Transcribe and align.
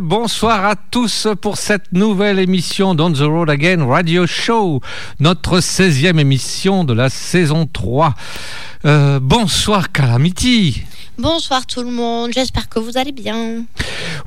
Bonsoir 0.00 0.64
à 0.64 0.76
tous 0.76 1.26
pour 1.40 1.56
cette 1.56 1.92
nouvelle 1.92 2.38
émission 2.38 2.94
d'On 2.94 3.12
the 3.12 3.18
Road 3.18 3.50
Again 3.50 3.84
Radio 3.84 4.26
Show, 4.26 4.80
notre 5.18 5.58
16e 5.58 6.18
émission 6.20 6.84
de 6.84 6.92
la 6.92 7.08
saison 7.10 7.66
3. 7.66 8.14
Euh, 8.84 9.18
bonsoir 9.20 9.90
Calamity. 9.90 10.82
Bonsoir 11.18 11.66
tout 11.66 11.82
le 11.82 11.90
monde, 11.90 12.30
j'espère 12.32 12.68
que 12.68 12.78
vous 12.78 12.96
allez 12.96 13.10
bien. 13.10 13.64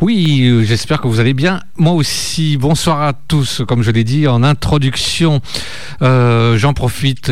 Oui, 0.02 0.42
euh, 0.44 0.64
j'espère 0.64 1.00
que 1.00 1.08
vous 1.08 1.22
allez 1.22 1.34
bien. 1.34 1.62
Moi 1.78 1.94
aussi, 1.94 2.58
bonsoir 2.58 3.02
à 3.02 3.14
tous. 3.14 3.62
Comme 3.66 3.82
je 3.82 3.92
l'ai 3.92 4.04
dit 4.04 4.28
en 4.28 4.44
introduction, 4.44 5.40
euh, 6.02 6.58
j'en 6.58 6.74
profite 6.74 7.32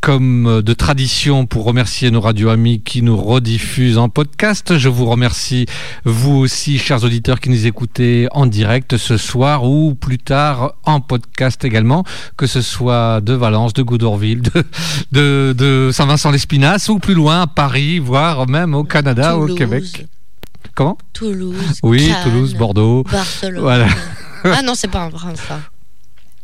comme 0.00 0.62
de 0.62 0.72
tradition 0.72 1.46
pour 1.46 1.64
remercier 1.64 2.10
nos 2.10 2.20
radio 2.20 2.48
amis 2.50 2.80
qui 2.80 3.02
nous 3.02 3.16
rediffusent 3.16 3.98
en 3.98 4.08
podcast. 4.08 4.78
Je 4.78 4.88
vous 4.88 5.06
remercie, 5.06 5.66
vous 6.04 6.34
aussi, 6.36 6.78
chers 6.78 7.02
auditeurs 7.04 7.40
qui 7.40 7.50
nous 7.50 7.66
écoutez 7.66 8.28
en 8.32 8.46
direct 8.46 8.96
ce 8.96 9.16
soir 9.16 9.64
ou 9.64 9.94
plus 9.94 10.18
tard 10.18 10.74
en 10.84 11.00
podcast 11.00 11.64
également, 11.64 12.04
que 12.36 12.46
ce 12.46 12.60
soit 12.62 13.20
de 13.20 13.32
Valence, 13.32 13.72
de 13.72 13.82
Goudorville, 13.82 14.42
de, 14.42 14.64
de, 15.12 15.54
de 15.56 15.90
Saint-Vincent-l'Espinasse 15.92 16.88
ou 16.88 16.98
plus 16.98 17.14
loin 17.14 17.42
à 17.42 17.46
Paris, 17.46 17.98
voire 17.98 18.48
même 18.48 18.74
au 18.74 18.84
Canada, 18.84 19.32
Toulouse. 19.32 19.50
au 19.50 19.54
Québec. 19.54 20.06
Comment? 20.74 20.98
Toulouse. 21.12 21.80
Oui, 21.82 22.08
Cannes, 22.08 22.22
Toulouse, 22.24 22.54
Bordeaux. 22.54 23.02
Barcelone. 23.10 23.60
Voilà. 23.62 23.88
Ah 24.44 24.62
non, 24.62 24.74
c'est 24.74 24.88
pas 24.90 25.00
un 25.00 25.08
vrai 25.08 25.34
ça. 25.36 25.58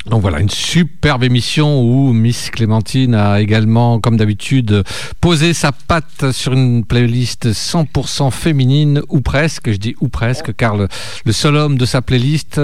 Donc 0.06 0.20
voilà, 0.20 0.40
une 0.40 0.50
superbe 0.50 1.22
émission 1.22 1.80
où 1.80 2.12
Miss 2.12 2.50
Clémentine 2.50 3.14
a 3.14 3.40
également, 3.40 4.00
comme 4.00 4.16
d'habitude, 4.16 4.82
posé 5.20 5.54
sa 5.54 5.70
patte 5.70 6.32
sur 6.32 6.54
une 6.54 6.84
playlist 6.84 7.52
100% 7.52 8.32
féminine, 8.32 9.00
ou 9.08 9.20
presque, 9.20 9.70
je 9.70 9.76
dis 9.76 9.94
ou 10.00 10.08
presque, 10.08 10.56
car 10.56 10.76
le, 10.76 10.88
le 11.24 11.32
seul 11.32 11.54
homme 11.54 11.78
de 11.78 11.86
sa 11.86 12.02
playlist 12.02 12.60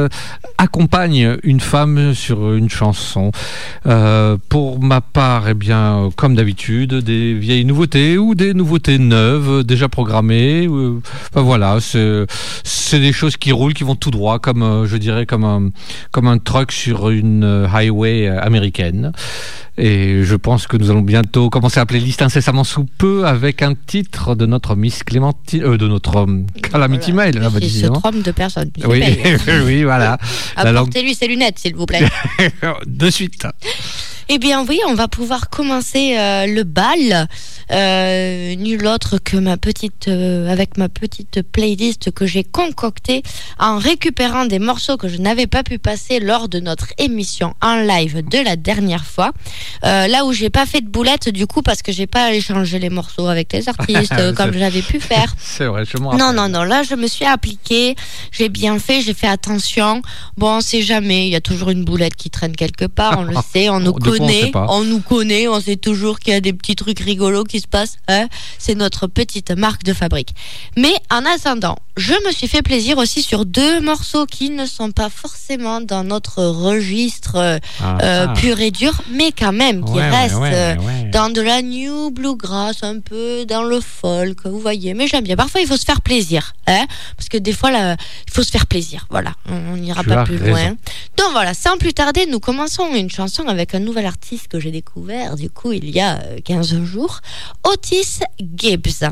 accompagne 0.59 1.37
une 1.45 1.61
femme 1.61 2.13
sur 2.13 2.55
une 2.55 2.69
chanson. 2.69 3.31
Euh, 3.87 4.37
pour 4.49 4.83
ma 4.83 5.01
part, 5.01 5.49
eh 5.49 5.55
bien, 5.55 6.11
comme 6.17 6.35
d'habitude, 6.35 6.95
des 6.95 7.35
vieilles 7.35 7.65
nouveautés 7.65 8.19
ou 8.19 8.35
des 8.35 8.53
nouveautés 8.53 8.99
neuves, 8.99 9.63
déjà 9.63 9.89
programmées. 9.89 10.67
euh, 10.67 11.01
Enfin 11.31 11.43
voilà, 11.43 11.79
c'est 11.81 12.27
c'est 12.65 13.01
des 13.01 13.13
choses 13.13 13.37
qui 13.37 13.53
roulent, 13.53 13.75
qui 13.75 13.85
vont 13.85 13.95
tout 13.95 14.11
droit, 14.11 14.39
comme 14.39 14.63
euh, 14.63 14.87
je 14.87 14.97
dirais, 14.97 15.27
comme 15.27 15.45
un, 15.45 15.71
comme 16.11 16.27
un 16.27 16.39
truck 16.39 16.73
sur 16.73 17.11
une 17.11 17.28
euh, 17.43 17.67
highway 17.73 18.29
euh, 18.29 18.41
américaine. 18.41 19.13
Et 19.77 20.25
je 20.25 20.35
pense 20.35 20.67
que 20.67 20.77
nous 20.77 20.91
allons 20.91 21.03
bientôt 21.03 21.51
commencer 21.51 21.79
la 21.79 21.87
playlist 21.87 22.21
incessamment 22.21 22.65
sous 22.65 22.85
peu 22.85 23.27
avec 23.27 23.63
un 23.63 23.75
titre 23.75 24.35
de 24.35 24.45
notre 24.45 24.75
Miss 24.75 25.05
Clémentine, 25.05 25.63
euh, 25.63 25.79
de 25.79 25.87
notre 25.87 26.27
Calamity 26.63 27.13
Voilà. 27.13 27.33
Mail, 27.33 27.43
là, 27.43 27.51
bah, 27.51 27.59
Il 27.63 27.71
se 27.71 27.87
trompe 27.87 28.23
de 28.23 28.33
personne. 28.33 28.71
Oui, 28.89 29.03
oui, 29.67 29.85
voilà. 29.85 30.19
Langue 30.57 30.77
Apportez-lui 30.77 31.15
ses 31.15 31.29
lunettes, 31.29 31.59
s'il 31.61 31.77
vous 31.77 31.87
plaît. 31.87 32.09
de 32.87 33.11
suite. 33.11 33.47
Eh 34.31 34.39
bien 34.39 34.65
oui, 34.69 34.79
on 34.87 34.95
va 34.95 35.09
pouvoir 35.09 35.49
commencer 35.49 36.17
euh, 36.19 36.47
le 36.47 36.63
bal. 36.63 37.29
Euh, 37.71 38.55
nul 38.55 38.87
autre 38.87 39.19
que 39.19 39.37
ma 39.37 39.59
petite, 39.59 40.09
euh, 40.09 40.51
avec 40.51 40.79
ma 40.79 40.89
petite 40.89 41.43
playlist 41.43 42.11
que 42.13 42.25
j'ai 42.25 42.43
concoctée 42.43 43.23
en 43.59 43.77
récupérant 43.77 44.47
des 44.47 44.59
morceaux 44.59 44.97
que 44.97 45.07
je 45.07 45.19
n'avais 45.19 45.47
pas 45.47 45.63
pu 45.63 45.79
passer 45.79 46.19
lors 46.19 46.49
de 46.49 46.61
notre 46.61 46.89
émission 46.97 47.55
en 47.61 47.77
live 47.77 48.27
de 48.27 48.39
la 48.39 48.57
dernière 48.57 49.05
fois. 49.05 49.33
Euh, 49.85 50.07
là 50.09 50.25
où 50.25 50.33
j'ai 50.33 50.49
pas 50.49 50.65
fait 50.65 50.81
de 50.81 50.89
boulette 50.89 51.29
du 51.29 51.47
coup 51.47 51.61
parce 51.61 51.83
que 51.83 51.93
j'ai 51.93 52.07
pas 52.07 52.33
échangé 52.33 52.79
les 52.79 52.89
morceaux 52.89 53.27
avec 53.27 53.53
les 53.53 53.69
artistes 53.69 54.33
comme 54.35 54.55
j'avais 54.55 54.83
pu 54.83 54.99
faire. 54.99 55.35
C'est 55.39 55.67
vrai, 55.67 55.85
je 55.85 55.99
m'en 55.99 56.17
Non, 56.17 56.33
non, 56.33 56.49
non, 56.49 56.65
là 56.65 56.83
je 56.85 56.95
me 56.95 57.07
suis 57.07 57.27
appliquée, 57.27 57.97
j'ai 58.33 58.49
bien 58.49 58.79
fait, 58.79 59.03
j'ai 59.03 59.15
fait 59.15 59.29
attention. 59.29 60.01
Bon, 60.39 60.57
on 60.57 60.61
sait 60.63 60.83
jamais, 60.83 61.27
il 61.27 61.33
y 61.33 61.37
a 61.37 61.43
toujours 61.43 61.69
une 61.69 61.85
boulette 61.85 62.17
qui 62.17 62.31
traîne 62.31 62.57
quelque 62.57 62.87
part, 62.87 63.19
on 63.19 63.25
le 63.25 63.35
sait, 63.53 63.69
on 63.69 63.81
nous 63.81 63.95
sait 64.03 64.18
connaît, 64.19 64.53
on 64.69 64.85
nous 64.85 65.01
connaît, 65.01 65.49
on 65.49 65.61
sait 65.61 65.77
toujours 65.77 66.19
qu'il 66.19 66.33
y 66.33 66.37
a 66.37 66.41
des 66.41 66.53
petits 66.53 66.77
trucs 66.77 67.01
rigolos 67.01 67.45
qui 67.45 67.61
se 67.61 67.67
passent. 67.67 67.97
hein. 68.09 68.29
C'est 68.59 68.75
notre 68.75 69.07
petite 69.07 69.51
marque 69.51 69.85
de 69.85 69.93
fabrique. 69.93 70.35
Mais 70.77 70.95
en 71.11 71.25
attendant, 71.25 71.77
je 71.97 72.13
me 72.27 72.33
suis 72.33 72.49
fait 72.49 72.63
plaisir 72.63 72.99
aussi 72.99 73.23
sur 73.23 73.45
deux 73.45 73.81
morceaux 73.81 74.27
qui 74.27 74.51
ne 74.51 74.67
sont 74.67 74.91
pas 74.93 75.09
forcément 75.11 75.81
dans 75.81 76.05
notre 76.05 76.43
registre 76.45 77.59
Ah, 77.81 77.99
euh, 78.03 78.27
ah. 78.29 78.33
pur 78.35 78.61
et 78.61 78.71
dur, 78.71 78.93
mais 79.11 79.33
quand 79.33 79.53
même 79.53 79.85
qui 79.85 79.93
Ouais, 79.93 80.09
restent 80.11 80.37
ouais, 80.37 80.51
euh, 80.55 80.77
ouais. 80.77 81.11
dans 81.13 81.31
de 81.31 81.41
la 81.41 81.63
new 81.63 82.11
bluegrass, 82.11 82.83
un 82.83 83.01
peu 83.01 83.45
dans 83.47 83.63
le 83.63 83.81
folk, 83.81 84.47
vous 84.47 84.61
voyez. 84.61 84.95
Mais 84.95 85.07
j'aime 85.07 85.25
bien. 85.25 85.37
Parfois, 85.37 85.61
il 85.61 85.67
faut 85.67 85.77
se 85.77 85.85
faire 85.85 86.01
plaisir, 86.03 86.55
hein, 86.67 86.87
parce 87.17 87.29
que 87.29 87.39
des 87.39 87.53
fois, 87.53 87.71
là, 87.71 87.97
il 88.27 88.33
faut 88.33 88.43
se 88.43 88.51
faire 88.51 88.67
plaisir. 88.67 89.07
Voilà, 89.11 89.33
on 89.51 89.77
n'ira 89.77 90.03
pas 90.05 90.21
as 90.21 90.25
plus 90.25 90.37
raison. 90.37 90.51
loin. 90.51 90.69
Donc 91.17 91.29
voilà, 91.33 91.55
sans 91.55 91.77
plus 91.79 91.93
tarder, 91.95 92.27
nous 92.27 92.41
commençons 92.41 92.95
une 92.95 93.11
chanson 93.11 93.47
avec 93.49 93.75
un 93.75 93.81
nouvel 93.81 94.07
artiste 94.09 94.49
que 94.49 94.59
j'ai 94.59 94.73
découvert, 94.73 95.37
du 95.37 95.51
coup, 95.51 95.73
il 95.73 95.89
y 95.91 96.01
a 96.01 96.19
euh, 96.23 96.41
15 96.45 96.83
jours, 96.83 97.21
Otis 97.63 98.21
Gibbs. 98.41 99.05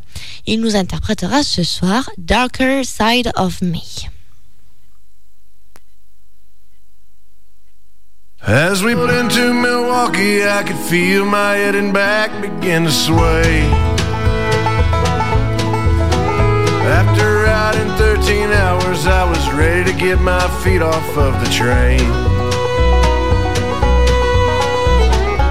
Il 0.47 0.61
nous 0.61 0.75
interprétera 0.75 1.43
ce 1.45 1.62
soir 1.62 2.11
Darker 2.19 2.83
Side 2.83 3.31
of 3.37 3.62
Me. 3.62 4.09
As 8.43 8.83
we 8.84 8.95
pulled 8.95 9.11
into 9.11 9.53
Milwaukee, 9.53 10.45
I 10.45 10.62
could 10.62 10.79
feel 10.79 11.25
my 11.25 11.55
head 11.57 11.75
and 11.75 11.93
back 11.93 12.31
begin 12.41 12.84
to 12.84 12.93
sway. 12.93 13.63
After 16.87 17.43
riding 17.43 17.89
13 17.97 18.53
hours, 18.53 19.07
I 19.09 19.28
was 19.28 19.53
ready 19.53 19.91
to 19.91 19.99
get 19.99 20.21
my 20.21 20.47
feet 20.63 20.81
off 20.81 21.19
of 21.19 21.41
the 21.45 21.51
train. 21.51 22.26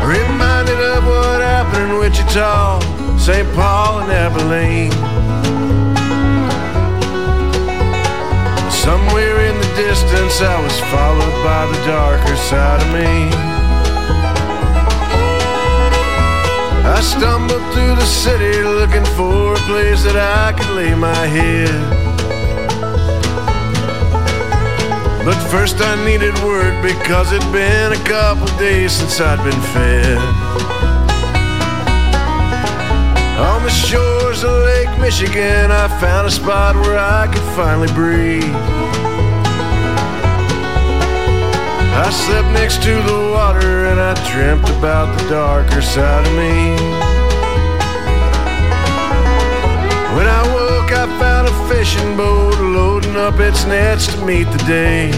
Reminded 0.05 0.79
of 0.79 1.03
what 1.07 1.41
happened 1.41 1.91
in 1.91 1.97
Wichita, 1.97 2.79
St. 3.17 3.47
Paul, 3.55 4.01
and 4.01 4.11
Abilene. 4.11 4.91
Somewhere 8.69 9.45
in 9.49 9.57
the 9.57 9.71
distance, 9.75 10.41
I 10.44 10.61
was 10.61 10.79
followed 10.94 11.44
by 11.44 11.65
the 11.71 11.85
darker 11.88 12.35
side 12.35 12.81
of 12.83 12.94
me. 12.94 13.35
I 16.88 17.01
stumbled 17.01 17.73
through 17.73 17.95
the 17.95 18.05
city 18.05 18.61
looking 18.61 19.05
for 19.17 19.53
a 19.55 19.61
place 19.65 20.03
that 20.03 20.17
I 20.17 20.53
could 20.53 20.69
lay 20.75 20.94
my 20.94 21.25
head. 21.25 22.05
But 25.25 25.42
first, 25.50 25.81
I 25.81 25.95
needed 26.06 26.38
word 26.44 26.83
because 26.83 27.33
it'd 27.33 27.51
been 27.51 27.92
a 27.94 28.04
couple 28.06 28.45
days 28.60 28.92
since 28.92 29.19
I'd 29.19 29.44
been 29.44 29.60
fed. 29.74 30.19
On 33.39 33.63
the 33.63 33.72
shores 33.72 34.44
of 34.44 34.51
Lake 34.51 35.00
Michigan, 35.00 35.72
I 35.72 35.88
found 36.00 36.27
a 36.27 36.31
spot 36.31 36.75
where 36.75 37.00
I 37.00 37.25
could 37.25 37.42
finally 37.56 37.92
breathe. 37.94 38.54
I 41.98 42.10
slept 42.12 42.50
next 42.50 42.83
to 42.83 42.94
the 42.94 43.31
water 43.33 43.86
and 43.86 44.00
I 44.00 44.13
dreamt 44.31 44.69
about 44.78 45.18
the 45.18 45.28
darker 45.28 45.81
side 45.81 46.28
of 46.28 46.33
me. 46.33 46.75
When 50.16 50.28
I 50.28 50.44
I 51.06 51.19
found 51.19 51.48
a 51.48 51.54
fishing 51.69 52.18
boat 52.18 52.57
loading 52.60 53.16
up 53.16 53.40
its 53.40 53.63
nets 53.66 54.07
to 54.07 54.25
meet 54.25 54.46
the 54.46 54.57
day. 54.66 55.12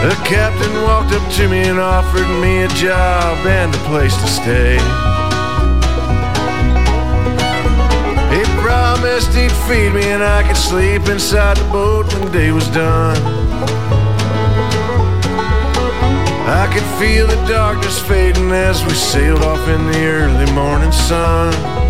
The 0.00 0.16
captain 0.24 0.72
walked 0.80 1.12
up 1.12 1.32
to 1.32 1.48
me 1.50 1.64
and 1.64 1.78
offered 1.78 2.30
me 2.40 2.62
a 2.62 2.68
job 2.68 3.46
and 3.46 3.74
a 3.74 3.78
place 3.90 4.16
to 4.16 4.26
stay. 4.26 4.78
He 8.32 8.42
promised 8.62 9.34
he'd 9.34 9.52
feed 9.68 9.92
me 9.92 10.04
and 10.08 10.22
I 10.22 10.42
could 10.42 10.56
sleep 10.56 11.08
inside 11.08 11.58
the 11.58 11.70
boat 11.70 12.10
when 12.14 12.32
day 12.32 12.52
was 12.52 12.66
done. 12.68 13.18
I 16.48 16.70
could 16.72 16.88
feel 16.98 17.26
the 17.26 17.36
darkness 17.46 18.00
fading 18.00 18.50
as 18.50 18.82
we 18.82 18.94
sailed 18.94 19.42
off 19.42 19.68
in 19.68 19.84
the 19.92 20.06
early 20.06 20.50
morning 20.52 20.90
sun. 20.90 21.89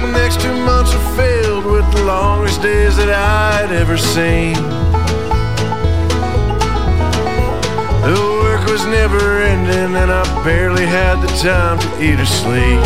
The 0.00 0.12
next 0.12 0.40
two 0.40 0.54
months 0.54 0.94
were 0.94 1.16
filled 1.16 1.64
with 1.66 1.84
the 1.92 2.04
longest 2.04 2.62
days 2.62 2.96
that 2.96 3.10
I'd 3.10 3.72
ever 3.72 3.98
seen. 3.98 4.54
The 8.06 8.14
work 8.42 8.64
was 8.70 8.86
never 8.86 9.42
ending, 9.42 9.96
and 9.96 10.10
I 10.10 10.22
barely 10.44 10.86
had 10.86 11.20
the 11.20 11.26
time 11.42 11.78
to 11.80 11.88
eat 12.00 12.20
or 12.20 12.26
sleep. 12.26 12.80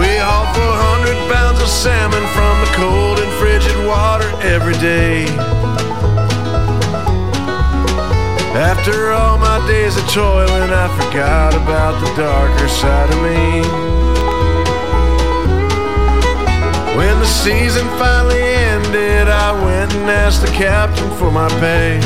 We 0.00 0.10
hauled 0.24 0.56
400 0.56 1.32
pounds 1.32 1.60
of 1.60 1.68
salmon 1.68 2.24
from 2.32 2.54
the 2.64 2.70
cold 2.80 3.18
and 3.18 3.30
frigid 3.38 3.76
water 3.86 4.30
every 4.40 4.78
day. 4.78 5.26
After 8.58 9.12
all 9.12 9.38
my 9.38 9.64
days 9.68 9.96
of 9.96 10.02
toiling, 10.10 10.70
I 10.74 10.88
forgot 10.98 11.54
about 11.54 11.94
the 12.00 12.10
darker 12.20 12.66
side 12.66 13.08
of 13.08 13.22
me. 13.22 13.62
When 16.98 17.20
the 17.20 17.26
season 17.26 17.86
finally 18.02 18.42
ended, 18.42 19.28
I 19.28 19.52
went 19.64 19.94
and 19.94 20.10
asked 20.10 20.40
the 20.40 20.48
captain 20.48 21.08
for 21.18 21.30
my 21.30 21.48
pay. 21.60 22.00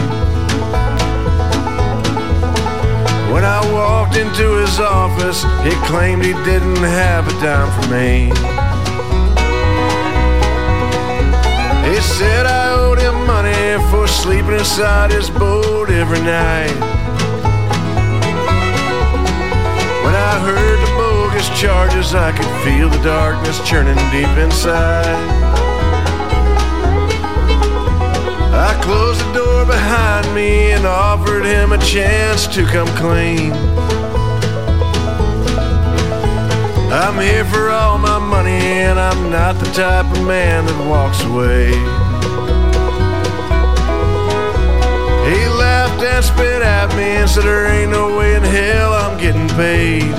When 3.32 3.44
I 3.46 3.60
walked 3.72 4.16
into 4.16 4.56
his 4.60 4.78
office, 4.78 5.44
he 5.64 5.72
claimed 5.88 6.22
he 6.22 6.34
didn't 6.44 6.84
have 6.84 7.28
a 7.28 7.32
dime 7.40 7.70
for 7.80 7.88
me. 7.88 8.28
He 11.88 11.98
said 12.02 12.44
I 12.44 12.74
owed 12.74 12.98
him 12.98 13.11
money 13.76 13.90
for 13.90 14.06
sleeping 14.06 14.52
inside 14.52 15.10
his 15.10 15.30
boat 15.30 15.88
every 15.90 16.20
night. 16.20 16.72
When 20.04 20.14
I 20.14 20.38
heard 20.40 20.78
the 20.80 20.92
bogus 20.96 21.48
charges, 21.60 22.14
I 22.14 22.32
could 22.32 22.46
feel 22.64 22.88
the 22.88 23.02
darkness 23.02 23.66
churning 23.68 23.96
deep 24.10 24.36
inside. 24.38 25.16
I 28.54 28.78
closed 28.82 29.20
the 29.20 29.32
door 29.32 29.66
behind 29.66 30.34
me 30.34 30.72
and 30.72 30.86
offered 30.86 31.44
him 31.44 31.72
a 31.72 31.78
chance 31.78 32.46
to 32.48 32.64
come 32.64 32.88
clean. 32.96 33.52
I'm 36.92 37.18
here 37.20 37.44
for 37.46 37.70
all 37.70 37.96
my 37.96 38.18
money, 38.18 38.50
and 38.50 38.98
I'm 38.98 39.30
not 39.30 39.58
the 39.58 39.70
type 39.72 40.04
of 40.14 40.26
man 40.26 40.66
that 40.66 40.88
walks 40.88 41.22
away. 41.24 42.01
Spit 46.22 46.62
at 46.62 46.88
me 46.96 47.04
and 47.20 47.28
said, 47.28 47.44
There 47.44 47.66
ain't 47.66 47.90
no 47.90 48.16
way 48.16 48.34
in 48.36 48.42
hell 48.42 48.92
I'm 48.94 49.18
getting 49.18 49.48
paid. 49.48 50.10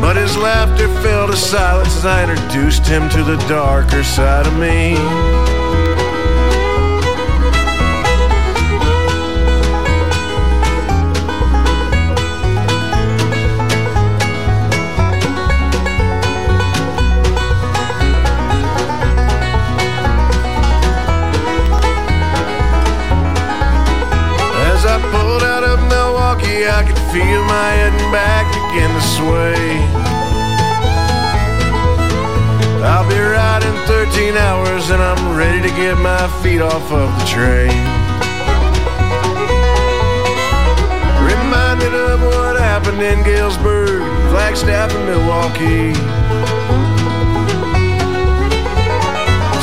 But 0.00 0.16
his 0.16 0.36
laughter 0.36 0.88
fell 1.02 1.26
to 1.28 1.36
silence 1.36 1.96
as 1.96 2.06
I 2.06 2.28
introduced 2.28 2.86
him 2.86 3.08
to 3.10 3.22
the 3.22 3.36
darker 3.48 4.02
side 4.02 4.46
of 4.46 4.56
me. 4.58 5.29
I 26.68 26.84
could 26.84 26.98
feel 27.08 27.42
my 27.44 27.70
head 27.72 27.92
and 27.92 28.12
back 28.12 28.44
begin 28.52 28.90
to 28.92 29.00
sway. 29.00 29.80
I'll 32.84 33.08
be 33.08 33.16
riding 33.16 33.76
13 33.86 34.36
hours 34.36 34.90
and 34.90 35.00
I'm 35.00 35.36
ready 35.36 35.62
to 35.62 35.68
get 35.68 35.96
my 35.96 36.28
feet 36.42 36.60
off 36.60 36.92
of 36.92 37.08
the 37.18 37.24
train. 37.24 37.72
Reminded 41.24 41.94
of 41.94 42.20
what 42.20 42.60
happened 42.60 43.00
in 43.00 43.22
Galesburg, 43.24 44.02
Flagstaff, 44.28 44.92
and 44.92 45.04
Milwaukee. 45.06 45.94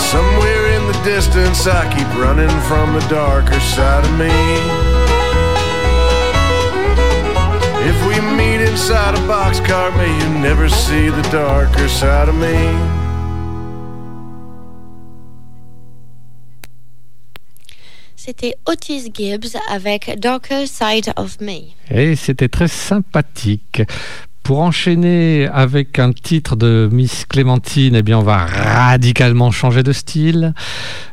Somewhere 0.01 0.67
in 0.73 0.87
the 0.87 0.99
distance, 1.03 1.67
I 1.67 1.85
keep 1.93 2.07
running 2.17 2.49
from 2.61 2.93
the 2.93 3.05
darker 3.07 3.59
side 3.59 4.03
of 4.03 4.17
me. 4.17 4.86
Meet 8.37 8.61
inside 8.61 9.15
a 9.15 9.21
boxcar, 9.27 9.89
may 9.97 10.11
you 10.19 10.29
never 10.39 10.69
see 10.69 11.09
the 11.09 11.23
darker 11.31 11.89
side 11.89 12.29
of 12.29 12.35
me. 12.35 13.07
C'était 18.27 18.55
Otis 18.65 19.09
Gibbs 19.13 19.55
avec 19.69 20.19
Darker 20.19 20.67
Side 20.67 21.13
of 21.15 21.39
Me. 21.39 21.71
Et 21.89 22.17
c'était 22.17 22.49
très 22.49 22.67
sympathique. 22.67 23.83
Pour 24.47 24.61
enchaîner 24.61 25.49
avec 25.51 25.99
un 25.99 26.13
titre 26.13 26.55
de 26.55 26.87
Miss 26.89 27.25
Clémentine, 27.25 27.95
eh 27.95 28.01
bien, 28.01 28.17
on 28.17 28.23
va 28.23 28.45
radicalement 28.45 29.51
changer 29.51 29.83
de 29.83 29.91
style. 29.91 30.53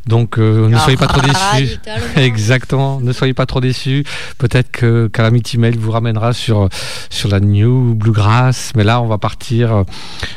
Donc, 0.06 0.38
euh, 0.38 0.68
ne 0.68 0.78
soyez 0.78 0.96
pas 0.96 1.08
trop 1.08 1.20
déçus. 1.20 1.34
Radicalement. 1.34 2.06
Exactement. 2.16 3.00
Ne 3.00 3.12
soyez 3.12 3.34
pas 3.34 3.44
trop 3.44 3.60
déçus. 3.60 4.04
Peut-être 4.38 4.70
que 4.70 5.08
Calamity 5.08 5.58
Mail 5.58 5.76
vous 5.76 5.90
ramènera 5.90 6.32
sur, 6.32 6.68
sur 7.10 7.28
la 7.28 7.40
New 7.40 7.96
Bluegrass. 7.96 8.70
Mais 8.76 8.84
là, 8.84 9.00
on 9.00 9.08
va 9.08 9.18
partir 9.18 9.82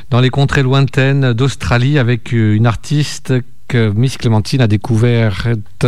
dans 0.10 0.20
les 0.20 0.32
contrées 0.32 0.64
lointaines 0.64 1.34
d'Australie 1.34 2.00
avec 2.00 2.32
une 2.32 2.66
artiste 2.66 3.32
que 3.68 3.92
Miss 3.92 4.18
Clémentine 4.18 4.62
a 4.62 4.68
découverte 4.68 5.86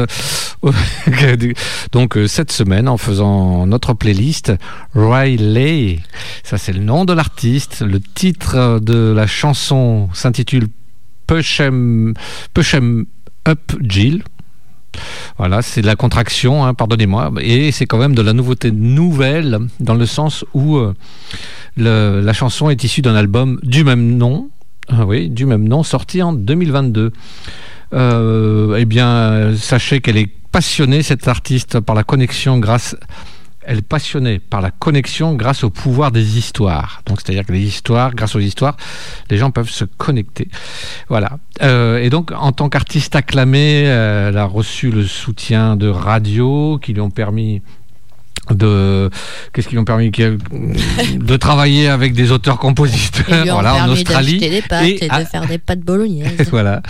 donc 1.92 2.18
euh, 2.18 2.28
cette 2.28 2.52
semaine 2.52 2.90
en 2.90 2.98
faisant 2.98 3.66
notre 3.66 3.94
playlist 3.94 4.54
Riley. 4.94 6.00
Ça 6.44 6.58
c'est 6.58 6.74
le 6.74 6.82
nom 6.82 7.06
de 7.06 7.14
l'artiste. 7.14 7.82
Le 7.82 8.00
titre 8.00 8.80
de 8.80 9.14
la 9.16 9.28
chanson 9.28 10.10
s'intitule 10.14 10.68
Push 11.28 11.62
'em 11.62 12.14
Up 13.48 13.72
Jill. 13.82 14.24
Voilà, 15.38 15.62
c'est 15.62 15.82
de 15.82 15.86
la 15.86 15.96
contraction, 15.96 16.66
hein, 16.66 16.74
pardonnez-moi, 16.74 17.32
et 17.42 17.72
c'est 17.72 17.86
quand 17.86 18.00
même 18.00 18.16
de 18.16 18.22
la 18.22 18.34
nouveauté 18.34 18.72
nouvelle 18.72 19.60
dans 19.80 19.94
le 19.94 20.06
sens 20.06 20.44
où 20.54 20.78
euh, 20.78 20.94
la 21.78 22.34
chanson 22.34 22.70
est 22.70 22.84
issue 22.84 23.02
d'un 23.02 23.16
album 23.16 23.60
du 23.64 23.84
même 23.84 24.18
nom, 24.18 24.50
ah 24.90 25.06
oui, 25.06 25.30
du 25.30 25.46
même 25.46 25.68
nom, 25.68 25.84
sorti 25.84 26.22
en 26.22 26.34
2022. 26.34 27.12
Euh, 27.94 28.76
eh 28.78 28.86
bien, 28.86 29.56
sachez 29.56 30.02
qu'elle 30.02 30.18
est 30.18 30.32
passionnée, 30.52 31.04
cette 31.04 31.28
artiste, 31.28 31.80
par 31.80 31.96
la 31.96 32.04
connexion 32.04 32.58
grâce. 32.60 32.96
Elle 33.66 33.80
est 33.80 33.82
passionnée 33.88 34.40
par 34.40 34.62
la 34.62 34.72
connexion 34.72 35.36
grâce 35.36 35.64
au 35.64 35.70
pouvoir 35.70 36.12
des 36.12 36.38
histoires. 36.40 37.02
Donc, 37.06 37.20
c'est-à-dire 37.22 37.46
que 37.46 37.52
les 37.52 37.62
histoires, 37.62 38.16
grâce 38.16 38.34
aux 38.36 38.40
histoires, 38.40 38.78
les 39.30 39.38
gens 39.38 39.52
peuvent 39.52 39.70
se 39.70 39.86
connecter. 39.86 40.48
Voilà. 41.08 41.38
Euh, 41.62 42.00
et 42.00 42.10
donc, 42.10 42.32
en 42.32 42.52
tant 42.52 42.70
qu'artiste 42.70 43.16
acclamée, 43.16 43.84
euh, 43.86 44.30
elle 44.30 44.38
a 44.38 44.46
reçu 44.46 44.90
le 44.90 45.06
soutien 45.06 45.76
de 45.76 45.88
radio 45.88 46.80
qui 46.82 46.94
lui 46.94 47.02
ont 47.02 47.12
permis 47.12 47.62
de 48.50 49.12
qu'est-ce 49.54 49.68
qui 49.68 49.74
lui 49.76 49.80
ont 49.80 49.86
permis 49.86 50.10
de 50.10 51.38
travailler 51.38 51.88
avec 51.90 52.14
des 52.14 52.32
auteurs-compositeurs 52.32 53.44
voilà 53.46 53.76
en 53.86 53.90
Australie 53.90 54.40
d'acheter 54.40 54.50
des 54.50 54.62
pâtes 54.68 54.86
et 54.86 55.06
et, 55.06 55.10
à- 55.12 55.24
de 55.24 55.28
faire 55.28 55.46
des 55.46 55.60
pâtes 55.60 55.82
bolognaises. 55.82 56.48
voilà. 56.50 56.82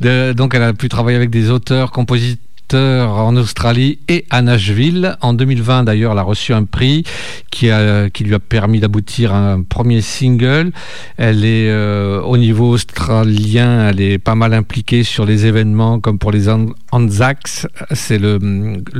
De- 0.00 0.32
donc 0.32 0.54
elle 0.54 0.62
a 0.62 0.72
pu 0.72 0.88
travailler 0.88 1.16
avec 1.18 1.28
des 1.28 1.50
auteurs, 1.50 1.90
compositeurs 1.90 2.38
en 2.72 3.36
Australie 3.36 3.98
et 4.08 4.24
à 4.30 4.40
Nashville. 4.42 5.16
En 5.20 5.34
2020 5.34 5.84
d'ailleurs, 5.84 6.12
elle 6.12 6.18
a 6.18 6.22
reçu 6.22 6.52
un 6.54 6.64
prix 6.64 7.04
qui, 7.50 7.66
lui 7.66 8.34
a 8.34 8.38
permis 8.38 8.80
d'aboutir 8.80 9.34
à 9.34 9.52
un 9.52 9.62
premier 9.62 10.00
single. 10.00 10.72
Elle 11.16 11.44
est 11.44 11.68
euh, 11.68 12.20
au 12.22 12.36
niveau 12.36 12.70
australien, 12.70 13.88
elle 13.88 14.00
est 14.00 14.18
pas 14.18 14.34
mal 14.34 14.54
impliquée 14.54 15.02
sur 15.04 15.24
les 15.26 15.46
événements 15.46 16.00
comme 16.00 16.18
pour 16.18 16.30
les 16.32 16.48
An- 16.48 16.70
Anzacs, 16.92 17.66
c'est 17.92 18.18
le, 18.18 18.38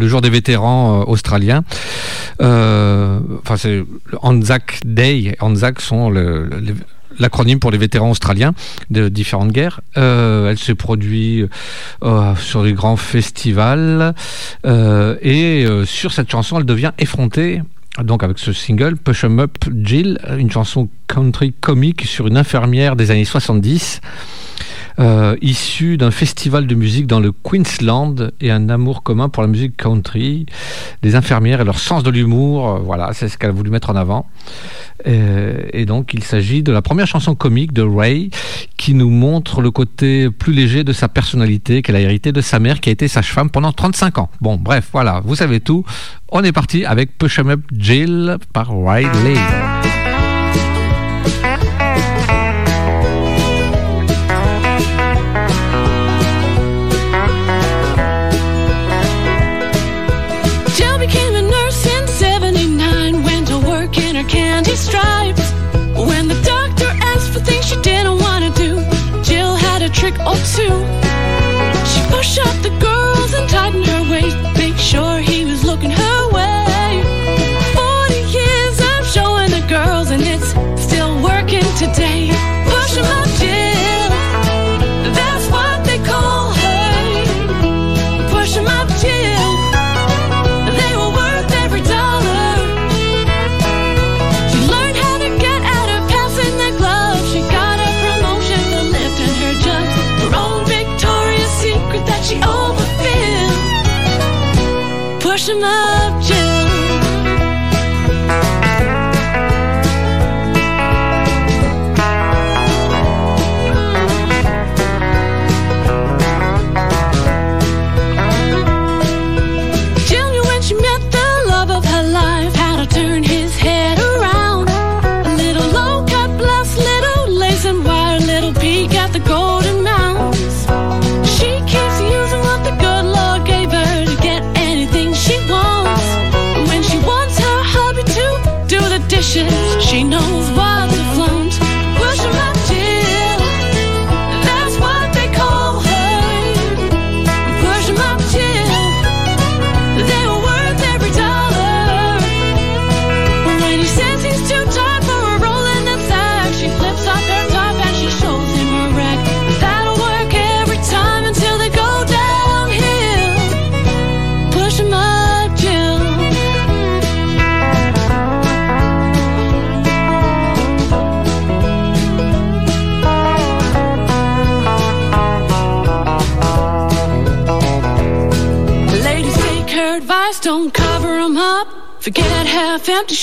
jour 0.03 0.21
des 0.21 0.31
vétérans 0.31 1.01
euh, 1.01 1.05
australiens. 1.07 1.65
Euh, 2.43 3.21
Enfin, 3.43 3.57
c'est 3.57 3.85
Anzac 4.23 4.81
Day. 4.85 5.37
Anzac 5.41 5.81
sont 5.81 6.11
l'acronyme 7.19 7.59
pour 7.59 7.71
les 7.71 7.79
vétérans 7.79 8.11
australiens 8.11 8.55
de 8.91 9.09
différentes 9.09 9.53
guerres. 9.53 9.81
Euh, 9.97 10.51
elle 10.51 10.59
se 10.59 10.73
produit 10.73 11.47
euh, 12.03 12.35
sur 12.37 12.63
les 12.63 12.73
grands 12.73 12.97
festivals 12.97 14.15
euh, 14.67 15.17
et 15.23 15.65
euh, 15.65 15.85
sur 15.85 16.13
cette 16.13 16.31
chanson, 16.31 16.59
elle 16.59 16.67
devient 16.67 16.93
effrontée. 16.99 17.63
Donc 18.03 18.25
avec 18.25 18.39
ce 18.39 18.53
single, 18.53 18.97
Push 18.97 19.25
'em 19.25 19.39
Up 19.39 19.57
Jill, 19.83 20.19
une 20.37 20.51
chanson 20.51 20.89
country 21.07 21.53
comique 21.53 22.05
sur 22.07 22.27
une 22.27 22.37
infirmière 22.37 22.97
des 22.97 23.13
années 23.13 23.25
70, 23.25 24.01
euh, 25.01 25.37
issue 25.43 25.97
d'un 25.97 26.13
festival 26.13 26.67
de 26.67 26.75
musique 26.75 27.07
dans 27.07 27.19
le 27.19 27.33
Queensland 27.33 28.31
et 28.41 28.53
un 28.53 28.69
amour 28.69 29.03
commun 29.03 29.29
pour 29.29 29.43
la 29.43 29.49
musique 29.49 29.77
country, 29.77 30.47
les 31.03 31.17
infirmières 31.17 31.61
et 31.61 31.65
leur 31.65 31.81
sens 31.81 32.05
de 32.05 32.11
l'humour, 32.11 32.69
euh, 32.69 32.79
voilà, 32.79 33.13
c'est 33.13 33.29
ce 33.29 33.37
qu'elle 33.37 33.51
a 33.51 33.53
voulu 33.53 33.71
mettre 33.71 33.91
en 33.91 33.97
avant. 33.97 34.27
Euh, 35.07 35.63
et 35.73 35.85
donc, 35.85 36.15
il 36.15 36.23
s'agit 36.23 36.63
de 36.63 36.71
la 36.71 36.81
première 36.81 37.09
chanson 37.09 37.35
comique 37.35 37.73
de 37.73 37.83
Ray 37.83 38.31
qui 38.77 38.95
nous 38.95 39.11
montre 39.11 39.61
le 39.61 39.71
côté 39.73 40.31
plus 40.31 40.53
léger 40.53 40.85
de 40.85 40.93
sa 40.93 41.09
personnalité 41.09 41.83
qu'elle 41.83 41.97
a 41.97 42.01
hérité 42.01 42.31
de 42.31 42.41
sa 42.41 42.61
mère 42.61 42.81
qui 42.81 42.89
a 42.89 42.93
été 42.93 43.09
sage-femme 43.09 43.51
pendant 43.51 43.73
35 43.73 44.19
ans. 44.19 44.31
Bon, 44.41 44.57
bref, 44.57 44.91
voilà, 44.93 45.21
vous 45.25 45.35
savez 45.35 45.61
tout. 45.61 45.85
On 46.31 46.43
est 46.45 46.53
parti 46.53 46.85
avec 46.85 47.19
Push 47.19 47.41
'em 47.41 47.51
Up 47.51 47.61
Jill 47.73 48.39
par 48.53 48.71
Riley. 48.71 49.84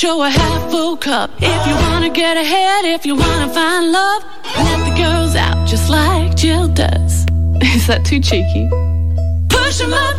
Show 0.02 0.24
a 0.24 0.30
half 0.32 0.72
full 0.72 0.98
cup. 0.98 1.30
If 1.38 1.68
you 1.68 1.76
wanna 1.76 2.10
get 2.10 2.36
ahead, 2.36 2.86
if 2.86 3.06
you 3.06 3.16
wanna 3.16 3.54
find 3.54 3.92
love, 3.92 4.24
let 4.58 4.80
the 4.90 4.96
girls 4.98 5.36
out 5.36 5.68
just 5.68 5.92
like 5.92 6.36
Jill 6.36 6.68
does. 6.70 7.28
Is 7.62 7.86
that 7.86 8.04
too 8.04 8.20
cheeky? 8.20 8.68
Push 9.48 9.80
'em 9.80 9.94
up, 9.94 10.11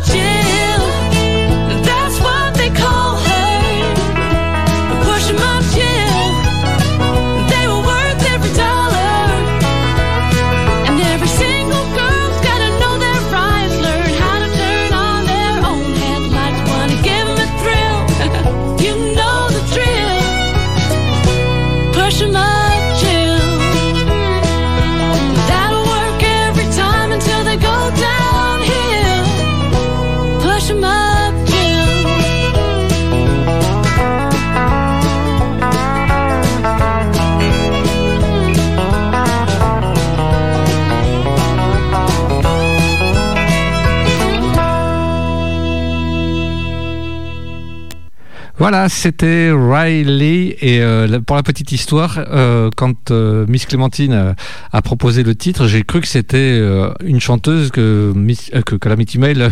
Voilà, 48.63 48.87
c'était 48.87 49.51
Riley. 49.51 50.55
Et 50.61 50.79
euh, 50.79 51.19
pour 51.19 51.35
la 51.35 51.43
petite 51.43 51.73
histoire, 51.73 52.17
euh, 52.31 52.69
quand 52.77 53.11
euh, 53.11 53.45
Miss 53.49 53.65
Clémentine 53.65 54.35
a 54.71 54.81
proposé 54.81 55.23
le 55.23 55.35
titre, 55.35 55.67
j'ai 55.67 55.83
cru 55.83 55.99
que 55.99 56.07
c'était 56.07 56.37
euh, 56.61 56.93
une 57.03 57.19
chanteuse 57.19 57.71
que, 57.71 58.13
Miss, 58.15 58.51
que 58.65 58.75
Calamity 58.77 59.19
Mail 59.19 59.51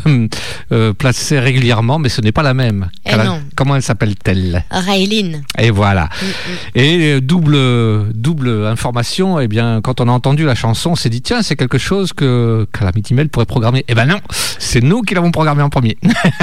euh, 0.71 0.93
plaçait 0.93 1.39
régulièrement, 1.41 1.99
mais 1.99 2.07
ce 2.07 2.21
n'est 2.21 2.31
pas 2.31 2.41
la 2.41 2.53
même. 2.53 2.89
Eh 3.05 3.09
Cala- 3.09 3.25
non. 3.25 3.41
Comment 3.61 3.75
elle 3.75 3.83
s'appelle-t-elle 3.83 4.63
Raylene. 4.71 5.43
Et 5.59 5.69
voilà. 5.69 6.05
Mm, 6.05 6.25
mm. 6.25 6.55
Et 6.73 7.11
euh, 7.11 7.21
double, 7.21 8.11
double 8.11 8.65
information, 8.65 9.39
eh 9.39 9.47
bien, 9.47 9.81
quand 9.83 10.01
on 10.01 10.07
a 10.07 10.11
entendu 10.11 10.45
la 10.45 10.55
chanson, 10.55 10.89
on 10.89 10.95
s'est 10.95 11.11
dit, 11.11 11.21
tiens, 11.21 11.43
c'est 11.43 11.55
quelque 11.55 11.77
chose 11.77 12.11
que 12.11 12.65
Calamity 12.73 13.13
Mail 13.13 13.29
pourrait 13.29 13.45
programmer. 13.45 13.85
Eh 13.87 13.93
ben 13.93 14.07
non, 14.07 14.17
c'est 14.57 14.81
nous 14.81 15.03
qui 15.03 15.13
l'avons 15.13 15.29
programmé 15.29 15.61
en 15.61 15.69
premier. 15.69 15.95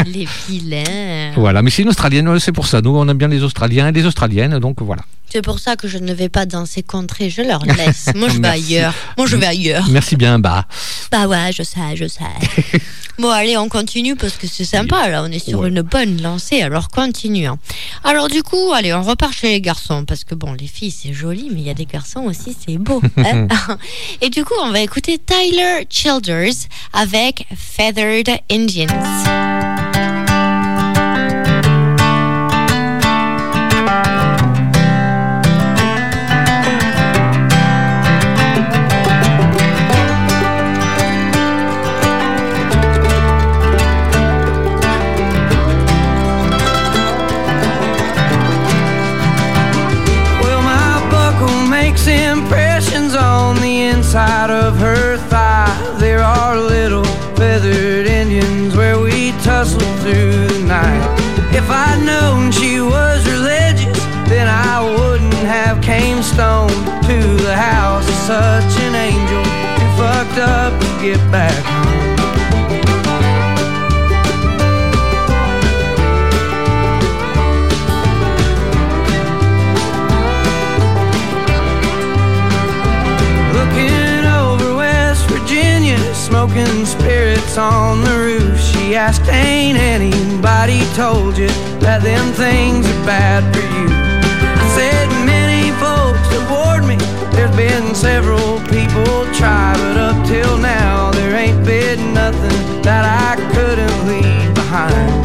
Les 0.06 0.28
vilains. 0.48 1.32
voilà, 1.34 1.60
mais 1.60 1.70
c'est 1.70 1.82
une 1.82 1.88
Australienne, 1.88 2.38
c'est 2.38 2.52
pour 2.52 2.68
ça. 2.68 2.82
Nous, 2.82 2.96
on 2.96 3.08
aime 3.08 3.18
bien 3.18 3.26
les 3.26 3.42
Australiens 3.42 3.88
et 3.88 3.92
les 3.92 4.06
Australiennes, 4.06 4.60
donc 4.60 4.80
voilà. 4.80 5.02
C'est 5.30 5.42
pour 5.42 5.58
ça 5.58 5.76
que 5.76 5.88
je 5.88 5.98
ne 5.98 6.12
vais 6.14 6.28
pas 6.28 6.46
dans 6.46 6.64
ces 6.66 6.82
contrées, 6.82 7.28
je 7.30 7.42
leur 7.42 7.64
laisse. 7.66 8.06
Moi, 8.14 8.28
je 8.30 8.38
vais 8.38 8.48
ailleurs. 8.48 8.94
Moi, 9.16 9.26
je 9.26 9.36
vais 9.36 9.46
ailleurs. 9.46 9.86
Merci 9.90 10.16
bien, 10.16 10.38
bah. 10.38 10.66
Bah 11.12 11.26
ouais, 11.26 11.50
je 11.52 11.62
sais, 11.62 11.96
je 11.96 12.06
sais. 12.08 12.24
bon, 13.18 13.28
allez, 13.28 13.56
on 13.58 13.68
continue 13.68 14.16
parce 14.16 14.34
que 14.38 14.46
c'est 14.46 14.64
sympa, 14.64 15.08
là. 15.08 15.22
On 15.22 15.30
est 15.30 15.38
sur 15.38 15.60
Ouais. 15.60 15.68
une 15.68 15.82
bonne 15.82 16.22
lancée, 16.22 16.62
alors 16.62 16.88
continuons. 16.88 17.58
Alors, 18.04 18.28
du 18.28 18.42
coup, 18.42 18.72
allez, 18.74 18.94
on 18.94 19.02
repart 19.02 19.32
chez 19.34 19.48
les 19.48 19.60
garçons 19.60 20.04
parce 20.06 20.24
que, 20.24 20.34
bon, 20.34 20.54
les 20.54 20.66
filles, 20.66 20.90
c'est 20.90 21.12
joli, 21.12 21.50
mais 21.52 21.60
il 21.60 21.66
y 21.66 21.70
a 21.70 21.74
des 21.74 21.86
garçons 21.86 22.20
aussi, 22.20 22.56
c'est 22.66 22.78
beau. 22.78 23.02
hein. 23.18 23.46
Et 24.22 24.30
du 24.30 24.44
coup, 24.44 24.54
on 24.62 24.70
va 24.70 24.80
écouter 24.80 25.18
Tyler 25.18 25.86
Childers 25.90 26.54
avec 26.94 27.46
Feathered 27.54 28.30
Indians. 28.50 29.67
Such 68.28 68.78
an 68.80 68.94
angel 68.94 69.42
who 69.42 69.86
fucked 69.96 70.38
up 70.38 70.78
to 70.78 70.86
get 71.00 71.16
back 71.32 71.64
home. 71.64 71.86
Looking 83.56 84.26
over 84.26 84.76
West 84.76 85.26
Virginia, 85.30 85.96
smoking 86.12 86.84
spirits 86.84 87.56
on 87.56 88.04
the 88.04 88.10
roof. 88.10 88.60
She 88.60 88.94
asked, 88.94 89.26
Ain't 89.30 89.78
anybody 89.78 90.80
told 90.94 91.38
you 91.38 91.48
that 91.80 92.02
them 92.02 92.30
things 92.34 92.84
are 92.86 93.06
bad 93.06 93.42
for 93.54 93.62
you? 93.62 93.97
Been 97.56 97.94
several 97.94 98.58
people 98.66 99.04
try, 99.32 99.72
but 99.76 99.96
up 99.96 100.26
till 100.26 100.58
now 100.58 101.10
there 101.12 101.36
ain't 101.36 101.64
been 101.64 102.14
nothing 102.14 102.82
that 102.82 103.04
I 103.04 103.36
couldn't 103.52 104.08
leave 104.08 104.54
behind. 104.54 105.17